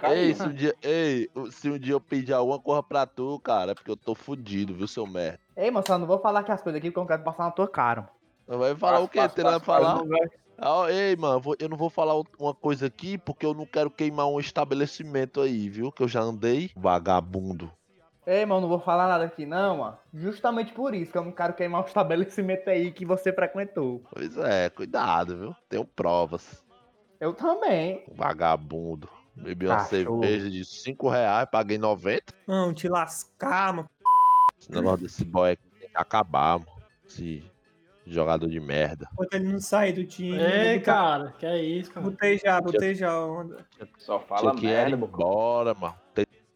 Caiu. 0.00 0.14
Ei, 0.16 0.34
se 0.34 0.42
um 0.42 0.52
dia, 0.52 0.74
ei, 0.82 1.30
se 1.50 1.70
um 1.70 1.78
dia 1.78 1.92
eu 1.94 2.00
pedir 2.00 2.32
alguma 2.32 2.58
coisa 2.58 2.82
pra 2.82 3.06
tu, 3.06 3.38
cara, 3.40 3.72
é 3.72 3.74
porque 3.74 3.90
eu 3.90 3.96
tô 3.96 4.14
fudido, 4.14 4.74
viu, 4.74 4.88
seu 4.88 5.06
merda? 5.06 5.38
Ei, 5.56 5.70
moço, 5.70 5.92
eu 5.92 5.98
não 5.98 6.06
vou 6.06 6.18
falar 6.18 6.42
que 6.42 6.50
as 6.50 6.62
coisas 6.62 6.78
aqui 6.78 6.88
porque 6.90 6.98
eu 6.98 7.02
não 7.02 7.08
quero 7.08 7.22
passar 7.22 7.44
na 7.44 7.50
tua 7.50 7.68
cara. 7.68 8.08
Não 8.48 8.58
vai 8.58 8.74
falar 8.74 8.92
Passa, 8.94 9.04
o 9.04 9.08
quê? 9.08 9.18
pra 9.20 9.28
passa, 9.44 9.60
falar? 9.60 9.92
passa. 9.94 10.02
Não 10.04 10.08
vai- 10.08 10.28
Ah, 10.58 10.86
ei, 10.90 11.16
mano, 11.16 11.40
vou- 11.40 11.56
eu 11.58 11.68
não 11.68 11.76
vou 11.76 11.90
falar 11.90 12.14
uma 12.38 12.54
coisa 12.54 12.86
aqui 12.86 13.18
porque 13.18 13.44
eu 13.44 13.52
não 13.54 13.66
quero 13.66 13.90
queimar 13.90 14.28
um 14.28 14.38
estabelecimento 14.40 15.40
aí, 15.40 15.68
viu? 15.68 15.90
Que 15.90 16.02
eu 16.02 16.08
já 16.08 16.20
andei. 16.20 16.70
Vagabundo. 16.76 17.70
Ei, 18.26 18.46
mano, 18.46 18.62
não 18.62 18.68
vou 18.68 18.80
falar 18.80 19.06
nada 19.06 19.24
aqui 19.24 19.44
não, 19.44 19.78
mano. 19.78 19.98
Justamente 20.14 20.72
por 20.72 20.94
isso 20.94 21.12
que 21.12 21.18
eu 21.18 21.24
não 21.24 21.32
quero 21.32 21.52
queimar 21.52 21.82
o 21.82 21.86
estabelecimento 21.86 22.68
aí 22.70 22.90
que 22.90 23.04
você 23.04 23.32
frequentou. 23.32 24.02
Pois 24.10 24.36
é, 24.38 24.70
cuidado, 24.70 25.36
viu? 25.36 25.56
Tenho 25.68 25.84
provas. 25.84 26.62
Eu 27.20 27.34
também. 27.34 28.02
Vagabundo. 28.14 29.08
Bebi 29.36 29.66
uma 29.66 29.76
Cachorro. 29.76 30.22
cerveja 30.22 30.48
de 30.48 30.64
5 30.64 31.08
reais, 31.08 31.48
paguei 31.50 31.76
90. 31.76 32.32
Não, 32.46 32.72
te 32.72 32.88
lascar, 32.88 33.74
mano. 33.74 33.90
Esse 34.58 34.70
negócio 34.72 35.02
desse 35.02 35.24
boy 35.24 35.50
aqui 35.50 35.68
tem 35.80 35.88
que 35.90 35.96
acabar, 35.96 36.60
mano. 36.60 36.70
Esse 37.06 37.44
jogador 38.06 38.48
de 38.48 38.60
merda. 38.60 39.08
Enquanto 39.12 39.34
ele 39.34 39.52
não 39.52 39.60
sair 39.60 39.92
do 39.92 40.04
time. 40.04 40.36
Eu 40.38 40.74
vou 40.74 40.82
cara, 40.82 41.32
que 41.38 41.46
é 41.46 41.62
isso, 41.62 41.90
cara. 41.92 42.04
Botei 42.06 42.38
já, 42.38 42.60
botei 42.60 42.94
já. 42.94 43.18
onda. 43.24 43.64
Só 43.98 44.18
fala 44.20 44.50
Tinha 44.50 44.60
que 44.60 44.66
ir 44.66 44.70
merda, 44.70 44.96
Bocó. 44.96 45.22
embora, 45.22 45.74
mano. 45.74 45.94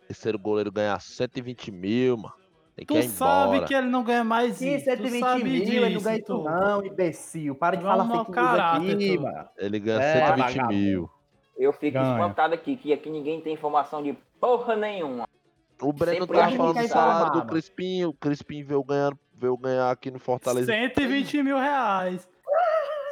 Terceiro 0.06 0.38
goleiro 0.38 0.72
ganhar 0.72 0.98
120 1.00 1.70
mil, 1.70 2.16
mano. 2.16 2.34
Tem 2.76 2.87
que 2.87 2.94
Tu 2.94 2.98
ir 3.00 3.08
sabe 3.08 3.48
embora. 3.54 3.66
que 3.66 3.74
ele 3.74 3.88
não 3.88 4.04
ganha 4.04 4.22
mais 4.24 4.58
Que 4.58 4.76
isso. 4.76 4.84
tu 4.84 4.90
120 4.96 5.20
sabe 5.20 5.44
mil, 5.44 5.52
disso, 5.64 5.72
ele 5.72 5.94
não 5.96 6.02
ganha 6.02 6.18
isso 6.18 6.42
não, 6.44 6.87
imbecil. 6.87 7.54
Para 7.56 7.76
de 7.76 7.82
Vamos 7.82 8.06
falar 8.06 8.18
fake 8.24 8.32
caráter, 8.32 8.94
aqui, 8.94 9.16
tu. 9.16 9.22
mano. 9.22 9.48
Ele 9.58 9.78
ganha 9.80 10.00
É, 10.00 10.12
120 10.26 10.38
vagabundo. 10.56 10.74
mil. 10.74 11.11
Eu 11.58 11.72
fico 11.72 11.94
Ganha. 11.98 12.12
espantado 12.12 12.54
aqui, 12.54 12.76
que 12.76 12.92
aqui 12.92 13.11
ninguém 13.11 13.40
tem 13.40 13.52
informação 13.52 14.00
de 14.02 14.16
porra 14.40 14.76
nenhuma. 14.76 15.26
O 15.82 15.92
Breno 15.92 16.20
Sempre 16.20 16.40
acha 16.40 16.56
falando 16.56 16.74
que 16.76 16.82
do 16.82 16.88
salário 16.88 17.32
do. 17.40 17.46
Crispim. 17.48 18.04
O 18.04 18.12
Crispim 18.12 18.62
veio, 18.62 18.82
ganhando, 18.84 19.18
veio 19.38 19.57
ganhar 19.57 19.90
aqui 19.90 20.11
no 20.11 20.18
Fortaleza. 20.18 20.72
120 20.72 21.42
mil 21.42 21.57
reais. 21.57 22.29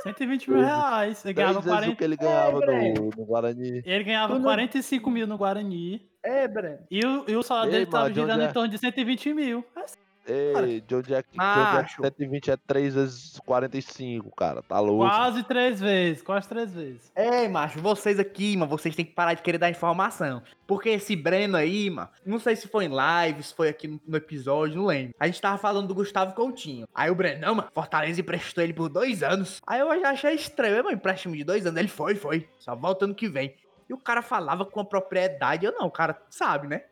120 0.02 0.50
mil 0.50 0.60
reais. 0.60 1.24
Ele 1.24 1.34
ganhava 1.34 1.54
vezes 1.54 1.66
o 1.66 1.74
40. 1.74 1.96
que 1.96 2.04
ele 2.04 2.16
ganhava 2.16 2.58
Breno. 2.60 2.94
no, 3.04 3.10
no 3.16 3.24
Guarani. 3.24 3.82
Ele 3.84 4.04
ganhava 4.04 4.34
Tu 4.34 4.38
não- 4.38 4.44
45 4.44 5.10
mil 5.10 5.26
no 5.26 5.36
Guarani. 5.36 6.08
É, 6.22 6.46
Breno. 6.46 6.78
E 6.90 7.04
o, 7.04 7.24
e 7.28 7.34
o 7.36 7.42
salário 7.42 7.70
Ei, 7.70 7.72
dele 7.72 7.86
tava 7.86 8.04
mano, 8.04 8.14
de 8.14 8.20
onde 8.20 8.30
girando 8.30 8.46
é? 8.46 8.50
em 8.50 8.52
torno 8.52 8.68
de 8.68 8.78
120 8.78 9.34
mil. 9.34 9.64
Ei, 9.76 9.82
de 9.84 9.90
onde 10.28 10.58
é 10.58 10.66
que, 10.66 10.80
de 10.80 10.94
onde 10.94 11.14
é 11.14 11.22
que 11.22 11.36
Macho. 11.36 12.02
120 12.02 12.50
é 12.50 12.56
3 12.56 12.94
vezes 12.94 13.40
45, 13.44 14.34
cara? 14.34 14.62
Tá 14.62 14.80
louco? 14.80 15.08
Quase 15.08 15.42
três 15.44 15.80
vezes, 15.80 16.22
quase 16.22 16.48
três 16.48 16.72
vezes. 16.72 17.12
Ei, 17.14 17.48
macho, 17.48 17.80
vocês 17.80 18.18
aqui, 18.18 18.56
mano, 18.56 18.70
vocês 18.70 18.94
têm 18.94 19.04
que 19.04 19.12
parar 19.12 19.34
de 19.34 19.42
querer 19.42 19.58
dar 19.58 19.70
informação. 19.70 20.42
Porque 20.66 20.90
esse 20.90 21.14
Breno 21.14 21.56
aí, 21.56 21.88
mano, 21.90 22.08
não 22.24 22.38
sei 22.38 22.56
se 22.56 22.66
foi 22.66 22.86
em 22.86 22.88
live, 22.88 23.42
se 23.42 23.54
foi 23.54 23.68
aqui 23.68 24.00
no, 24.06 24.16
episódio, 24.16 24.76
não 24.76 24.86
lembro. 24.86 25.14
A 25.18 25.26
gente 25.26 25.40
tava 25.40 25.58
falando 25.58 25.88
do 25.88 25.94
Gustavo 25.94 26.34
Coutinho. 26.34 26.88
Aí 26.94 27.10
o 27.10 27.14
Breno, 27.14 27.40
não, 27.40 27.54
mano, 27.54 27.68
Fortaleza 27.72 28.20
emprestou 28.20 28.64
ele 28.64 28.72
por 28.72 28.88
dois 28.88 29.22
anos. 29.22 29.60
Aí 29.66 29.80
eu 29.80 30.00
já 30.00 30.10
achei 30.10 30.34
estranho, 30.34 30.82
mano, 30.82 30.92
empréstimo 30.92 31.36
de 31.36 31.44
dois 31.44 31.64
anos. 31.66 31.78
Ele 31.78 31.88
foi, 31.88 32.14
foi, 32.14 32.48
só 32.58 32.74
volta 32.74 33.04
ano 33.04 33.14
que 33.14 33.28
vem. 33.28 33.54
E 33.88 33.94
o 33.94 33.98
cara 33.98 34.20
falava 34.20 34.64
com 34.64 34.80
a 34.80 34.84
propriedade, 34.84 35.64
eu 35.64 35.72
não, 35.72 35.86
o 35.86 35.90
cara 35.90 36.20
sabe, 36.28 36.66
né? 36.66 36.82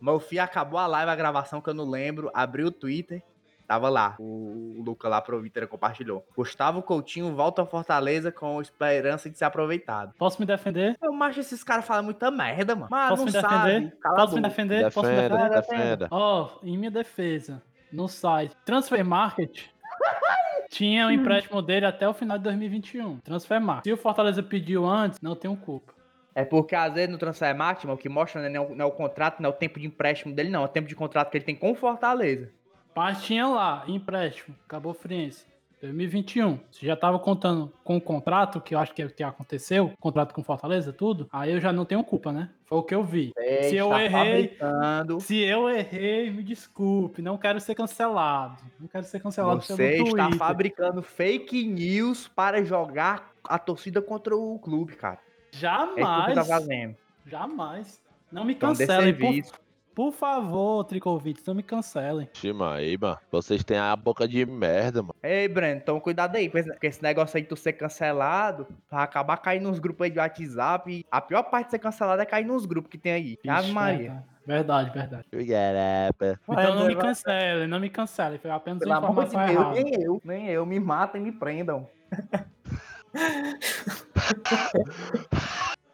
Meu 0.00 0.20
filho 0.20 0.42
acabou 0.42 0.78
a 0.78 0.86
live, 0.86 1.10
a 1.10 1.16
gravação 1.16 1.60
que 1.60 1.68
eu 1.70 1.74
não 1.74 1.88
lembro, 1.88 2.30
abriu 2.34 2.66
o 2.66 2.70
Twitter, 2.70 3.22
tava 3.66 3.88
lá, 3.88 4.14
o, 4.18 4.76
o 4.78 4.82
Luca 4.82 5.08
lá 5.08 5.20
pro 5.22 5.38
Twitter 5.38 5.66
compartilhou. 5.66 6.26
Gustavo 6.36 6.82
Coutinho 6.82 7.34
volta 7.34 7.62
a 7.62 7.66
Fortaleza 7.66 8.30
com 8.30 8.60
esperança 8.60 9.30
de 9.30 9.38
ser 9.38 9.46
aproveitado. 9.46 10.12
Posso 10.18 10.38
me 10.40 10.44
defender? 10.46 10.96
Eu 11.02 11.14
acho 11.22 11.40
esses 11.40 11.64
caras 11.64 11.86
falam 11.86 12.04
muita 12.04 12.30
merda, 12.30 12.74
mano. 12.74 12.88
Mas 12.90 13.08
Posso 13.10 13.20
não 13.20 13.26
me 13.26 13.32
sabe. 13.32 13.72
defender? 13.72 13.96
Posso 14.02 14.34
me 14.34 14.40
defender? 14.42 14.92
Posso 14.92 15.08
me 15.08 15.14
Defenda, 15.16 15.48
defender? 15.48 15.76
defenda. 15.96 16.08
Ó, 16.10 16.50
em 16.62 16.76
minha 16.76 16.90
defesa, 16.90 17.62
no 17.90 18.06
site 18.08 18.54
Transfer 18.66 19.02
Market, 19.04 19.68
tinha 20.70 21.06
o 21.06 21.10
empréstimo 21.10 21.62
dele 21.62 21.86
até 21.86 22.06
o 22.06 22.12
final 22.12 22.36
de 22.36 22.44
2021. 22.44 23.20
Transfer 23.20 23.60
Market. 23.60 23.84
Se 23.84 23.92
o 23.92 23.96
Fortaleza 23.96 24.42
pediu 24.42 24.84
antes, 24.84 25.20
não 25.22 25.34
tenho 25.34 25.56
culpa. 25.56 25.93
É 26.34 26.44
porque 26.44 26.74
às 26.74 26.92
vezes 26.94 27.10
no 27.10 27.18
Transfer 27.18 27.56
mano, 27.56 27.92
o 27.92 27.96
que 27.96 28.08
mostra 28.08 28.42
né, 28.42 28.48
não, 28.48 28.64
é 28.64 28.66
o, 28.66 28.74
não 28.74 28.84
é 28.84 28.88
o 28.88 28.92
contrato, 28.92 29.40
não 29.40 29.50
é 29.50 29.52
o 29.52 29.56
tempo 29.56 29.78
de 29.78 29.86
empréstimo 29.86 30.34
dele, 30.34 30.50
não. 30.50 30.62
É 30.62 30.64
o 30.64 30.68
tempo 30.68 30.88
de 30.88 30.96
contrato 30.96 31.30
que 31.30 31.36
ele 31.38 31.44
tem 31.44 31.54
com 31.56 31.70
o 31.70 31.74
Fortaleza. 31.74 32.50
Mas 32.94 33.22
tinha 33.22 33.46
lá, 33.46 33.84
empréstimo, 33.86 34.54
acabou 34.66 34.94
Friense. 34.94 35.44
2021. 35.84 36.58
Se 36.70 36.86
já 36.86 36.96
tava 36.96 37.18
contando 37.18 37.70
com 37.82 37.96
o 37.96 38.00
contrato, 38.00 38.60
que 38.60 38.74
eu 38.74 38.78
acho 38.78 38.94
que 38.94 39.02
é 39.02 39.06
o 39.06 39.10
que 39.10 39.22
aconteceu, 39.22 39.92
contrato 40.00 40.32
com 40.32 40.42
Fortaleza, 40.42 40.92
tudo, 40.92 41.28
aí 41.30 41.52
eu 41.52 41.60
já 41.60 41.72
não 41.72 41.84
tenho 41.84 42.02
culpa, 42.02 42.32
né? 42.32 42.50
Foi 42.64 42.78
o 42.78 42.82
que 42.82 42.94
eu 42.94 43.04
vi. 43.04 43.32
É, 43.36 43.64
Se 43.64 43.76
eu 43.76 43.86
está 43.88 44.02
errei, 44.04 44.48
fabricando. 44.56 45.20
se 45.20 45.38
eu 45.38 45.68
errei, 45.68 46.30
me 46.30 46.42
desculpe, 46.42 47.20
não 47.20 47.36
quero 47.36 47.60
ser 47.60 47.74
cancelado. 47.74 48.62
Não 48.80 48.88
quero 48.88 49.04
ser 49.04 49.20
cancelado 49.20 49.60
Você 49.60 49.76
pelo 49.76 50.08
está 50.08 50.22
Twitter. 50.24 50.38
fabricando 50.38 51.02
fake 51.02 51.64
news 51.66 52.28
para 52.28 52.64
jogar 52.64 53.32
a 53.44 53.58
torcida 53.58 54.00
contra 54.00 54.34
o 54.34 54.58
clube, 54.58 54.96
cara. 54.96 55.18
É 55.54 55.56
isso 55.56 55.94
que 55.94 56.00
você 56.00 56.04
Jamais. 56.04 56.34
tá 56.34 56.44
fazendo. 56.44 56.96
Jamais. 57.26 58.00
Não 58.32 58.44
me 58.44 58.54
Então 58.54 58.70
cancelem, 58.70 59.14
por, 59.14 59.20
serviço. 59.22 59.52
por 59.94 60.12
favor, 60.12 60.84
Tricovites, 60.84 61.44
não 61.46 61.54
me 61.54 61.62
cancelem. 61.62 62.28
Mano. 62.54 63.18
Vocês 63.30 63.62
têm 63.62 63.78
a 63.78 63.94
boca 63.94 64.26
de 64.26 64.44
merda, 64.44 65.02
mano. 65.02 65.14
Ei, 65.22 65.46
Breno, 65.46 65.80
então 65.80 66.00
cuidado 66.00 66.34
aí, 66.36 66.48
pois- 66.48 66.66
porque 66.66 66.88
esse 66.88 67.02
negócio 67.02 67.36
aí 67.36 67.42
de 67.42 67.48
tu 67.48 67.56
ser 67.56 67.74
cancelado, 67.74 68.66
vai 68.90 69.04
acabar 69.04 69.36
caindo 69.36 69.68
nos 69.68 69.78
grupos 69.78 70.04
aí 70.04 70.10
de 70.10 70.18
WhatsApp. 70.18 70.90
e 70.92 71.06
A 71.10 71.20
pior 71.20 71.44
parte 71.44 71.66
de 71.66 71.70
ser 71.72 71.78
cancelado 71.78 72.20
é 72.20 72.26
cair 72.26 72.44
nos 72.44 72.66
grupos 72.66 72.90
que 72.90 72.98
tem 72.98 73.12
aí. 73.12 73.38
Ave 73.48 73.66
Ixi, 73.66 73.72
Maria. 73.72 74.24
Verdade, 74.46 74.90
verdade. 74.90 75.24
Garapa. 75.32 76.38
Então 76.48 76.74
não 76.74 76.86
me 76.86 76.96
cancelem, 76.96 77.66
não 77.68 77.80
me 77.80 77.88
cancelem. 77.88 78.38
Foi 78.38 78.50
apenas 78.50 78.80
Pelo 78.80 78.90
uma 78.90 78.98
amor 79.08 79.24
de 79.24 79.28
informação 79.30 79.54
Deus, 79.54 79.76
errada. 79.76 79.82
nem 79.90 80.02
eu, 80.02 80.22
nem 80.24 80.46
eu. 80.50 80.66
Me 80.66 80.78
matem, 80.80 81.22
me 81.22 81.32
prendam. 81.32 81.88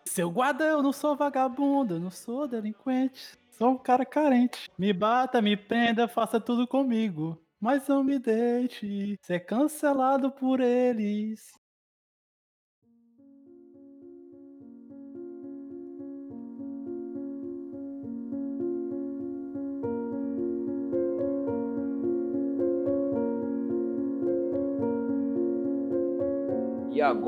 Seu 0.04 0.30
guarda, 0.30 0.64
eu 0.64 0.82
não 0.82 0.92
sou 0.92 1.16
vagabundo, 1.16 1.94
eu 1.94 2.00
não 2.00 2.10
sou 2.10 2.48
delinquente. 2.48 3.38
Sou 3.50 3.70
um 3.70 3.78
cara 3.78 4.04
carente. 4.04 4.70
Me 4.78 4.92
bata, 4.92 5.40
me 5.42 5.56
prenda, 5.56 6.08
faça 6.08 6.40
tudo 6.40 6.66
comigo. 6.66 7.40
Mas 7.60 7.86
não 7.88 8.02
me 8.02 8.18
deixe 8.18 9.18
ser 9.22 9.40
cancelado 9.40 10.30
por 10.30 10.60
eles. 10.60 11.52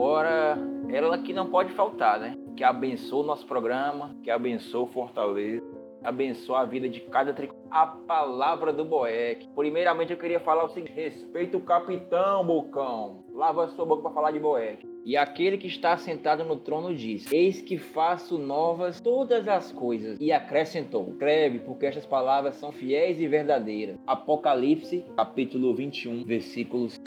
Agora, 0.03 0.59
ela 0.91 1.17
que 1.19 1.33
não 1.33 1.49
pode 1.49 1.73
faltar, 1.75 2.19
né? 2.19 2.37
Que 2.57 2.65
abençoa 2.65 3.23
o 3.23 3.27
nosso 3.27 3.47
programa, 3.47 4.17
que 4.25 4.33
abençoa 4.33 4.83
o 4.83 4.87
Fortaleza. 4.89 5.65
abençoar 6.03 6.63
a 6.63 6.65
vida 6.65 6.89
de 6.89 6.99
cada 7.03 7.33
tricolor. 7.33 7.63
A 7.71 7.87
palavra 7.87 8.73
do 8.73 8.85
Boeck. 8.85 9.49
Primeiramente 9.55 10.13
eu 10.13 10.19
queria 10.19 10.41
falar 10.41 10.65
o 10.65 10.71
seguinte: 10.71 10.93
respeita 10.93 11.57
o 11.57 11.61
capitão, 11.61 12.45
Bocão. 12.45 13.23
Lava 13.33 13.69
sua 13.69 13.87
boca 13.87 14.03
para 14.03 14.11
falar 14.11 14.33
de 14.33 14.41
Boeck. 14.41 14.85
E 15.05 15.17
aquele 15.17 15.57
que 15.57 15.69
está 15.69 15.97
sentado 15.97 16.45
no 16.45 16.57
trono 16.57 16.93
diz: 16.93 17.31
Eis 17.31 17.63
que 17.63 17.79
faço 17.79 18.37
novas 18.37 19.01
todas 19.01 19.47
as 19.47 19.71
coisas. 19.71 20.19
E 20.21 20.33
acrescentou: 20.33 21.11
Escreve, 21.11 21.61
porque 21.61 21.87
estas 21.87 22.05
palavras 22.05 22.57
são 22.57 22.73
fiéis 22.73 23.21
e 23.21 23.29
verdadeiras. 23.29 23.97
Apocalipse, 24.05 25.05
capítulo 25.17 25.73
21, 25.73 26.25
versículos. 26.25 27.01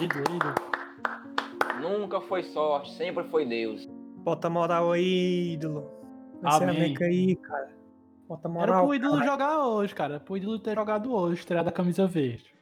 Ídolo, 0.00 0.24
ídolo. 0.34 0.69
Nunca 1.80 2.20
foi 2.20 2.42
sorte, 2.42 2.92
sempre 2.96 3.24
foi 3.24 3.46
Deus. 3.46 3.86
Bota 4.18 4.50
moral 4.50 4.92
aí, 4.92 5.52
ídolo. 5.54 5.90
Esse 6.46 6.64
Amém. 6.64 6.96
aí, 7.00 7.36
cara. 7.36 7.70
Bota 8.28 8.48
Era 8.48 8.52
moral. 8.54 8.84
pro 8.86 8.94
ídolo 8.94 9.14
cara. 9.18 9.26
jogar 9.30 9.66
hoje, 9.66 9.94
cara. 9.94 10.14
Era 10.14 10.20
pro 10.20 10.36
ídolo 10.36 10.58
ter 10.58 10.74
jogado 10.74 11.12
hoje, 11.12 11.40
estrear 11.40 11.64
da 11.64 11.72
camisa 11.72 12.06
verde. 12.06 12.54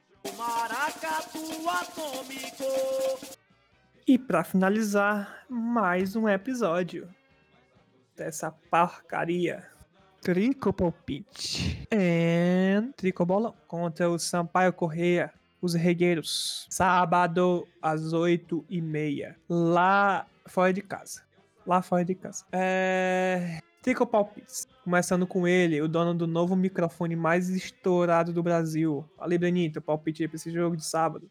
E 4.06 4.18
pra 4.18 4.42
finalizar, 4.42 5.44
mais 5.48 6.16
um 6.16 6.28
episódio 6.28 7.08
dessa 8.16 8.50
porcaria. 8.70 9.66
Tricopalpite 10.22 11.86
and 11.92 12.92
Tricobolão 12.96 13.54
contra 13.68 14.08
o 14.10 14.18
Sampaio 14.18 14.72
Correia, 14.72 15.32
os 15.60 15.74
regueiros. 15.74 16.66
Sábado 16.70 17.66
às 17.82 18.12
8 18.12 18.64
e 18.68 18.80
meia. 18.80 19.36
Lá 19.48 20.26
fora 20.46 20.72
de 20.72 20.82
casa. 20.82 21.22
Lá 21.66 21.82
fora 21.82 22.04
de 22.04 22.14
casa. 22.14 22.44
É... 22.52 23.60
Tricopalpites. 23.82 24.66
Começando 24.84 25.26
com 25.26 25.46
ele, 25.46 25.80
o 25.80 25.88
dono 25.88 26.14
do 26.14 26.26
novo 26.26 26.56
microfone 26.56 27.14
mais 27.14 27.48
estourado 27.48 28.32
do 28.32 28.42
Brasil. 28.42 29.08
Ali, 29.18 29.38
Benito, 29.38 29.80
palpite 29.80 30.22
aí 30.22 30.28
pra 30.28 30.36
esse 30.36 30.50
jogo 30.50 30.76
de 30.76 30.84
sábado. 30.84 31.30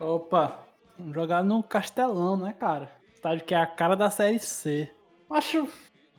Opa, 0.00 0.66
jogar 1.12 1.44
no 1.44 1.62
Castelão, 1.62 2.36
né, 2.36 2.54
cara? 2.58 2.90
Estádio 3.14 3.44
que 3.44 3.54
é 3.54 3.58
a 3.58 3.66
cara 3.66 3.94
da 3.94 4.10
Série 4.10 4.38
C. 4.38 4.90
Acho, 5.30 5.68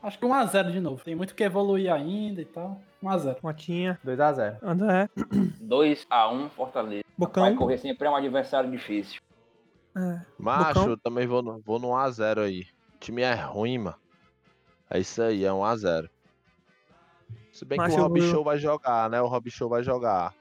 acho 0.03 0.19
que 0.19 0.25
1x0 0.25 0.71
de 0.71 0.79
novo. 0.79 1.03
Tem 1.03 1.15
muito 1.15 1.33
que 1.33 1.43
evoluir 1.43 1.91
ainda 1.91 2.41
e 2.41 2.45
tal. 2.45 2.79
1x0. 3.03 3.37
Motinha, 3.41 3.99
2x0. 4.05 4.57
André, 4.61 5.09
2x1 5.63 6.49
Fortaleza. 6.49 7.03
Vai 7.17 7.27
Bocão. 7.27 7.55
correr 7.55 7.77
sempre 7.77 8.07
é 8.07 8.11
um 8.11 8.15
adversário 8.15 8.69
difícil. 8.69 9.21
É. 9.95 10.21
Macho, 10.37 10.73
Bocão? 10.79 10.89
eu 10.89 10.97
também 10.97 11.25
vou 11.27 11.41
no, 11.41 11.59
vou 11.59 11.79
no 11.79 11.89
1x0 11.89 12.39
aí. 12.43 12.61
O 12.95 12.99
time 12.99 13.21
é 13.21 13.33
ruim, 13.33 13.77
mano. 13.79 13.97
É 14.89 14.99
isso 14.99 15.21
aí, 15.21 15.43
é 15.45 15.49
1x0. 15.49 16.09
Se 17.51 17.65
bem 17.65 17.77
Macho, 17.77 17.95
que 17.95 18.01
o 18.01 18.03
Rob 18.03 18.21
Show 18.21 18.43
vai 18.43 18.57
jogar, 18.57 19.09
né? 19.09 19.21
O 19.21 19.27
Rob 19.27 19.49
Show 19.51 19.69
vai 19.69 19.83
jogar. 19.83 20.33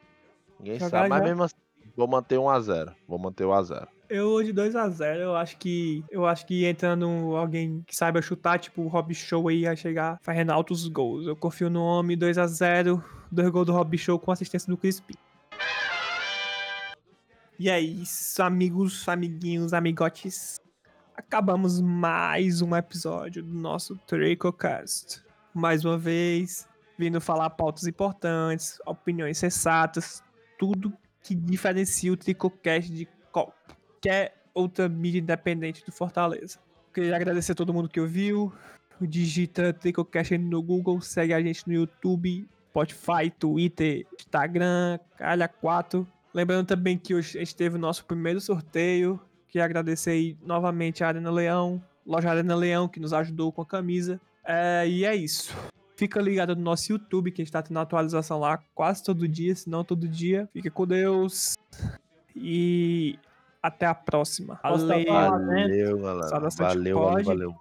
Ninguém 0.58 0.78
Jogar 0.78 0.90
sabe, 0.90 1.08
mas 1.08 1.18
já? 1.18 1.24
mesmo 1.24 1.42
assim, 1.42 1.56
vou 1.96 2.06
manter 2.06 2.36
1x0. 2.36 2.94
Vou 3.06 3.18
manter 3.18 3.44
o 3.44 3.50
1x0. 3.50 3.86
Eu 4.12 4.28
vou 4.28 4.42
de 4.44 4.52
2x0, 4.52 5.20
eu 5.20 5.34
acho 5.34 5.56
que. 5.56 6.04
Eu 6.10 6.26
acho 6.26 6.44
que 6.44 6.66
entrando 6.66 7.06
alguém 7.34 7.82
que 7.86 7.96
saiba 7.96 8.20
chutar, 8.20 8.58
tipo 8.58 8.82
o 8.82 8.86
Rob 8.86 9.14
Show 9.14 9.48
aí, 9.48 9.60
ia 9.60 9.74
chegar 9.74 10.18
fazendo 10.20 10.52
altos 10.52 10.86
gols. 10.86 11.26
Eu 11.26 11.34
confio 11.34 11.70
no 11.70 11.82
homem, 11.82 12.14
2x0, 12.14 13.02
dois 13.30 13.48
gols 13.48 13.64
do 13.64 13.72
Rob 13.72 13.96
Show 13.96 14.18
com 14.18 14.30
assistência 14.30 14.68
do 14.68 14.76
Crispim. 14.76 15.14
E 17.58 17.70
é 17.70 17.80
isso, 17.80 18.42
amigos, 18.42 19.08
amiguinhos, 19.08 19.72
amigotes. 19.72 20.60
Acabamos 21.16 21.80
mais 21.80 22.60
um 22.60 22.76
episódio 22.76 23.42
do 23.42 23.54
nosso 23.54 23.96
TricoCast. 24.06 25.22
Mais 25.54 25.86
uma 25.86 25.96
vez, 25.96 26.68
vindo 26.98 27.18
falar 27.18 27.48
pautas 27.48 27.86
importantes, 27.86 28.78
opiniões 28.84 29.38
sensatas, 29.38 30.22
tudo 30.58 30.92
que 31.22 31.34
diferencia 31.34 32.12
o 32.12 32.16
TricoCast 32.16 32.92
de 32.92 33.08
qualquer 34.02 34.34
outra 34.52 34.88
mídia 34.88 35.20
independente 35.20 35.84
do 35.86 35.92
Fortaleza. 35.92 36.58
Queria 36.92 37.14
agradecer 37.14 37.52
a 37.52 37.54
todo 37.54 37.72
mundo 37.72 37.88
que 37.88 38.00
ouviu. 38.00 38.52
Digita 39.00 39.72
TricoCast 39.72 40.36
no 40.38 40.62
Google, 40.62 41.00
segue 41.00 41.32
a 41.32 41.40
gente 41.40 41.66
no 41.66 41.72
YouTube, 41.72 42.46
Spotify, 42.68 43.30
Twitter, 43.36 44.06
Instagram, 44.18 44.98
Calha 45.16 45.48
4. 45.48 46.06
Lembrando 46.34 46.66
também 46.66 46.98
que 46.98 47.14
hoje 47.14 47.36
a 47.38 47.40
gente 47.40 47.56
teve 47.56 47.76
o 47.76 47.78
nosso 47.78 48.04
primeiro 48.04 48.40
sorteio. 48.40 49.20
Queria 49.48 49.64
agradecer 49.64 50.36
novamente 50.42 51.02
a 51.02 51.08
Arena 51.08 51.30
Leão, 51.30 51.82
loja 52.06 52.30
Arena 52.30 52.54
Leão, 52.54 52.88
que 52.88 53.00
nos 53.00 53.12
ajudou 53.12 53.50
com 53.50 53.62
a 53.62 53.66
camisa. 53.66 54.20
É, 54.44 54.86
e 54.86 55.04
é 55.04 55.14
isso. 55.14 55.54
Fica 55.96 56.20
ligado 56.20 56.54
no 56.54 56.62
nosso 56.62 56.92
YouTube, 56.92 57.32
que 57.32 57.42
a 57.42 57.44
gente 57.44 57.52
tá 57.52 57.62
tendo 57.62 57.78
atualização 57.78 58.38
lá 58.38 58.58
quase 58.74 59.02
todo 59.02 59.26
dia, 59.26 59.54
se 59.54 59.68
não 59.68 59.84
todo 59.84 60.08
dia. 60.08 60.48
Fica 60.52 60.70
com 60.70 60.86
Deus. 60.86 61.54
E 62.36 63.18
até 63.62 63.86
a 63.86 63.94
próxima. 63.94 64.58
Valeu. 64.62 65.04
Valeu, 65.06 65.98
galera. 65.98 66.50
Valeu, 66.58 66.98
valeu, 66.98 67.24
valeu. 67.24 67.54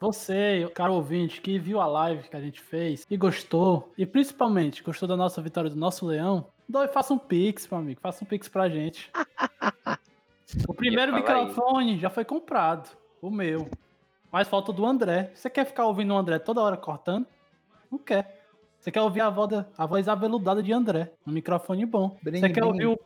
Você, 0.00 0.70
caro 0.74 0.94
ouvinte, 0.94 1.40
que 1.40 1.58
viu 1.58 1.80
a 1.80 1.86
live 1.86 2.28
que 2.28 2.36
a 2.36 2.40
gente 2.40 2.60
fez 2.60 3.04
e 3.10 3.16
gostou, 3.16 3.92
e 3.98 4.06
principalmente 4.06 4.82
gostou 4.82 5.08
da 5.08 5.16
nossa 5.16 5.42
vitória 5.42 5.68
do 5.68 5.74
nosso 5.76 6.06
leão, 6.06 6.46
doe, 6.68 6.86
faça 6.86 7.12
um 7.12 7.18
pix, 7.18 7.68
meu 7.68 7.80
amigo. 7.80 8.00
Faça 8.00 8.24
um 8.24 8.26
pix 8.26 8.48
pra 8.48 8.68
gente. 8.68 9.10
O 10.66 10.72
primeiro 10.72 11.14
microfone 11.14 11.98
já 11.98 12.08
foi 12.08 12.24
comprado. 12.24 12.88
O 13.20 13.30
meu. 13.30 13.68
Mas 14.32 14.48
falta 14.48 14.70
o 14.70 14.74
do 14.74 14.86
André. 14.86 15.30
Você 15.34 15.50
quer 15.50 15.66
ficar 15.66 15.84
ouvindo 15.84 16.14
o 16.14 16.16
André 16.16 16.38
toda 16.38 16.62
hora 16.62 16.74
cortando? 16.74 17.26
Não 17.92 17.98
quer. 17.98 18.46
Você 18.80 18.90
quer 18.90 19.02
ouvir 19.02 19.20
a 19.20 19.28
voz, 19.28 19.50
a 19.76 19.86
voz 19.86 20.08
aveludada 20.08 20.62
de 20.62 20.72
André, 20.72 21.12
no 21.26 21.34
microfone 21.34 21.84
bom. 21.84 22.16
Bring, 22.22 22.40
Você 22.40 22.48
quer 22.48 22.60
bring. 22.60 22.70
ouvir 22.70 22.86
o, 22.86 22.98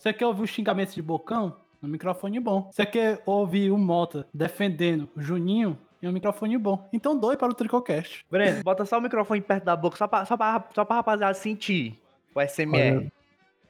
você 0.00 0.14
quer 0.14 0.26
ouvir 0.26 0.44
os 0.44 0.48
xingamentos 0.48 0.94
de 0.94 1.02
bocão? 1.02 1.54
No 1.82 1.86
microfone 1.86 2.40
bom. 2.40 2.70
Você 2.72 2.86
quer 2.86 3.22
ouvir 3.26 3.70
o 3.70 3.76
Mota 3.76 4.26
defendendo 4.32 5.06
o 5.14 5.20
Juninho? 5.20 5.78
Em 6.02 6.08
um 6.08 6.12
microfone 6.12 6.56
bom. 6.56 6.88
Então 6.90 7.20
doe 7.20 7.36
para 7.36 7.50
o 7.50 7.54
Tricocast. 7.54 8.24
Breno, 8.30 8.64
bota 8.64 8.86
só 8.86 8.96
o 8.96 9.02
microfone 9.02 9.42
perto 9.42 9.64
da 9.64 9.76
boca, 9.76 9.98
só 9.98 10.08
pra, 10.08 10.24
só 10.24 10.38
pra, 10.38 10.64
só 10.74 10.86
pra 10.86 10.96
rapaziada 10.96 11.34
sentir 11.34 12.00
o 12.34 12.40
SMR. 12.40 13.12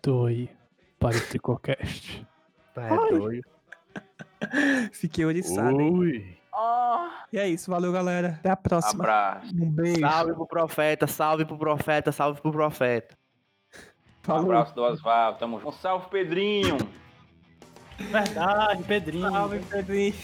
Doe 0.01 0.49
para 1.01 1.17
o 1.17 1.21
Tricocast. 1.21 2.25
Tá, 2.73 2.87
é 2.87 3.11
doido. 3.11 3.49
Fiquei 4.95 5.25
oriçado, 5.25 5.81
hein? 5.81 5.93
Ui. 5.93 6.39
E 7.33 7.39
é 7.39 7.49
isso, 7.49 7.69
valeu, 7.69 7.91
galera. 7.91 8.37
Até 8.39 8.51
a 8.51 8.57
próxima. 8.57 9.03
Abraço. 9.03 9.53
Um 9.53 9.69
beijo. 9.69 9.99
Salve 9.99 10.35
pro 10.35 10.47
profeta, 10.47 11.07
salve 11.09 11.45
pro 11.45 11.59
profeta, 11.59 12.13
salve 12.13 12.41
pro 12.41 12.53
profeta. 12.53 13.19
Um 14.23 14.27
Falou. 14.27 14.45
abraço 14.45 14.75
do 14.75 14.83
Oswaldo. 14.83 15.39
Tamo 15.39 15.59
junto. 15.59 15.69
Um 15.69 15.73
salve, 15.73 16.09
Pedrinho. 16.11 16.77
Verdade, 17.99 18.83
Pedrinho. 18.85 19.31
Salve, 19.31 19.59
Pedrinho. 19.61 20.15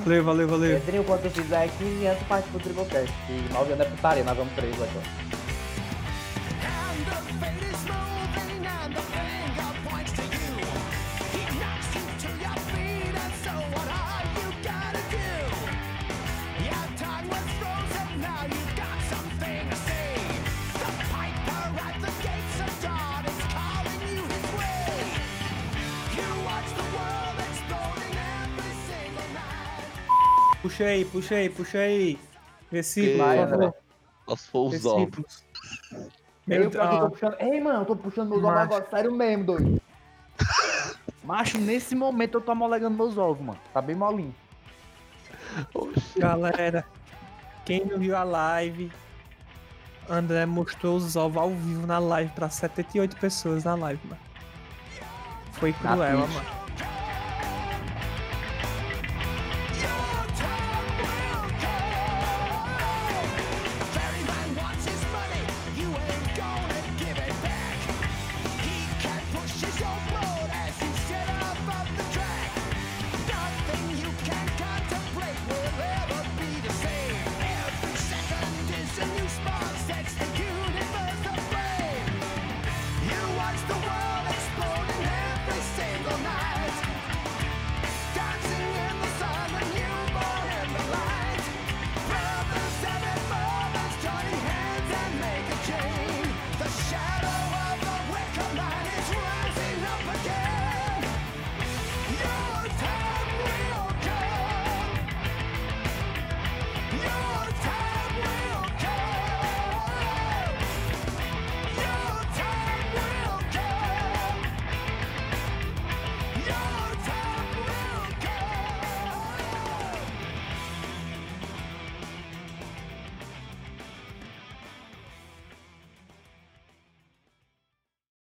Valeu, 0.00 0.24
valeu, 0.24 0.48
valeu. 0.48 0.80
Pedrinho, 0.80 1.04
quando 1.04 1.22
tu 1.22 1.30
fizer 1.30 1.68
15 1.78 2.06
anos, 2.06 2.22
participa 2.24 2.58
do 2.58 2.64
Tribocast. 2.64 3.12
E 3.28 3.52
9 3.52 3.72
anos 3.72 3.86
é 3.86 3.90
putaria, 3.90 4.24
nós 4.24 4.36
vamos 4.36 4.52
3 4.54 4.74
agora. 4.74 5.29
Puxa 30.70 30.84
aí, 30.84 31.04
puxa 31.04 31.34
aí, 31.34 31.50
puxa 31.50 31.78
aí. 31.78 32.18
Vai, 33.18 33.38
por 33.44 33.50
favor. 33.50 33.74
Só 34.28 34.36
se 34.36 34.50
for 34.50 34.68
os. 34.68 34.84
Ei, 34.86 36.58
Meu 36.58 36.70
Deus. 36.70 37.08
puxando. 37.10 37.36
Ei, 37.40 37.60
mano, 37.60 37.80
eu 37.80 37.84
tô 37.86 37.96
puxando 37.96 38.28
meus 38.30 38.44
ovos 38.44 38.60
agora, 38.60 38.86
sério 38.88 39.12
mesmo, 39.12 39.44
doido. 39.44 39.82
Macho, 41.24 41.58
nesse 41.58 41.96
momento 41.96 42.38
eu 42.38 42.40
tô 42.40 42.52
amolegando 42.52 42.96
meus 42.96 43.18
ovos, 43.18 43.44
mano. 43.44 43.58
Tá 43.74 43.82
bem 43.82 43.96
molinho. 43.96 44.34
Galera, 46.16 46.84
quem 47.64 47.84
não 47.84 47.98
viu 47.98 48.16
a 48.16 48.22
live, 48.22 48.92
André 50.08 50.46
mostrou 50.46 50.96
os 50.96 51.16
ovos 51.16 51.36
ao 51.36 51.50
vivo 51.50 51.84
na 51.84 51.98
live 51.98 52.30
pra 52.32 52.48
78 52.48 53.16
pessoas 53.16 53.64
na 53.64 53.74
live, 53.74 54.00
mano. 54.04 54.20
Foi 55.54 55.74
Na 55.82 55.92
cruel, 55.94 56.18
mano. 56.28 56.59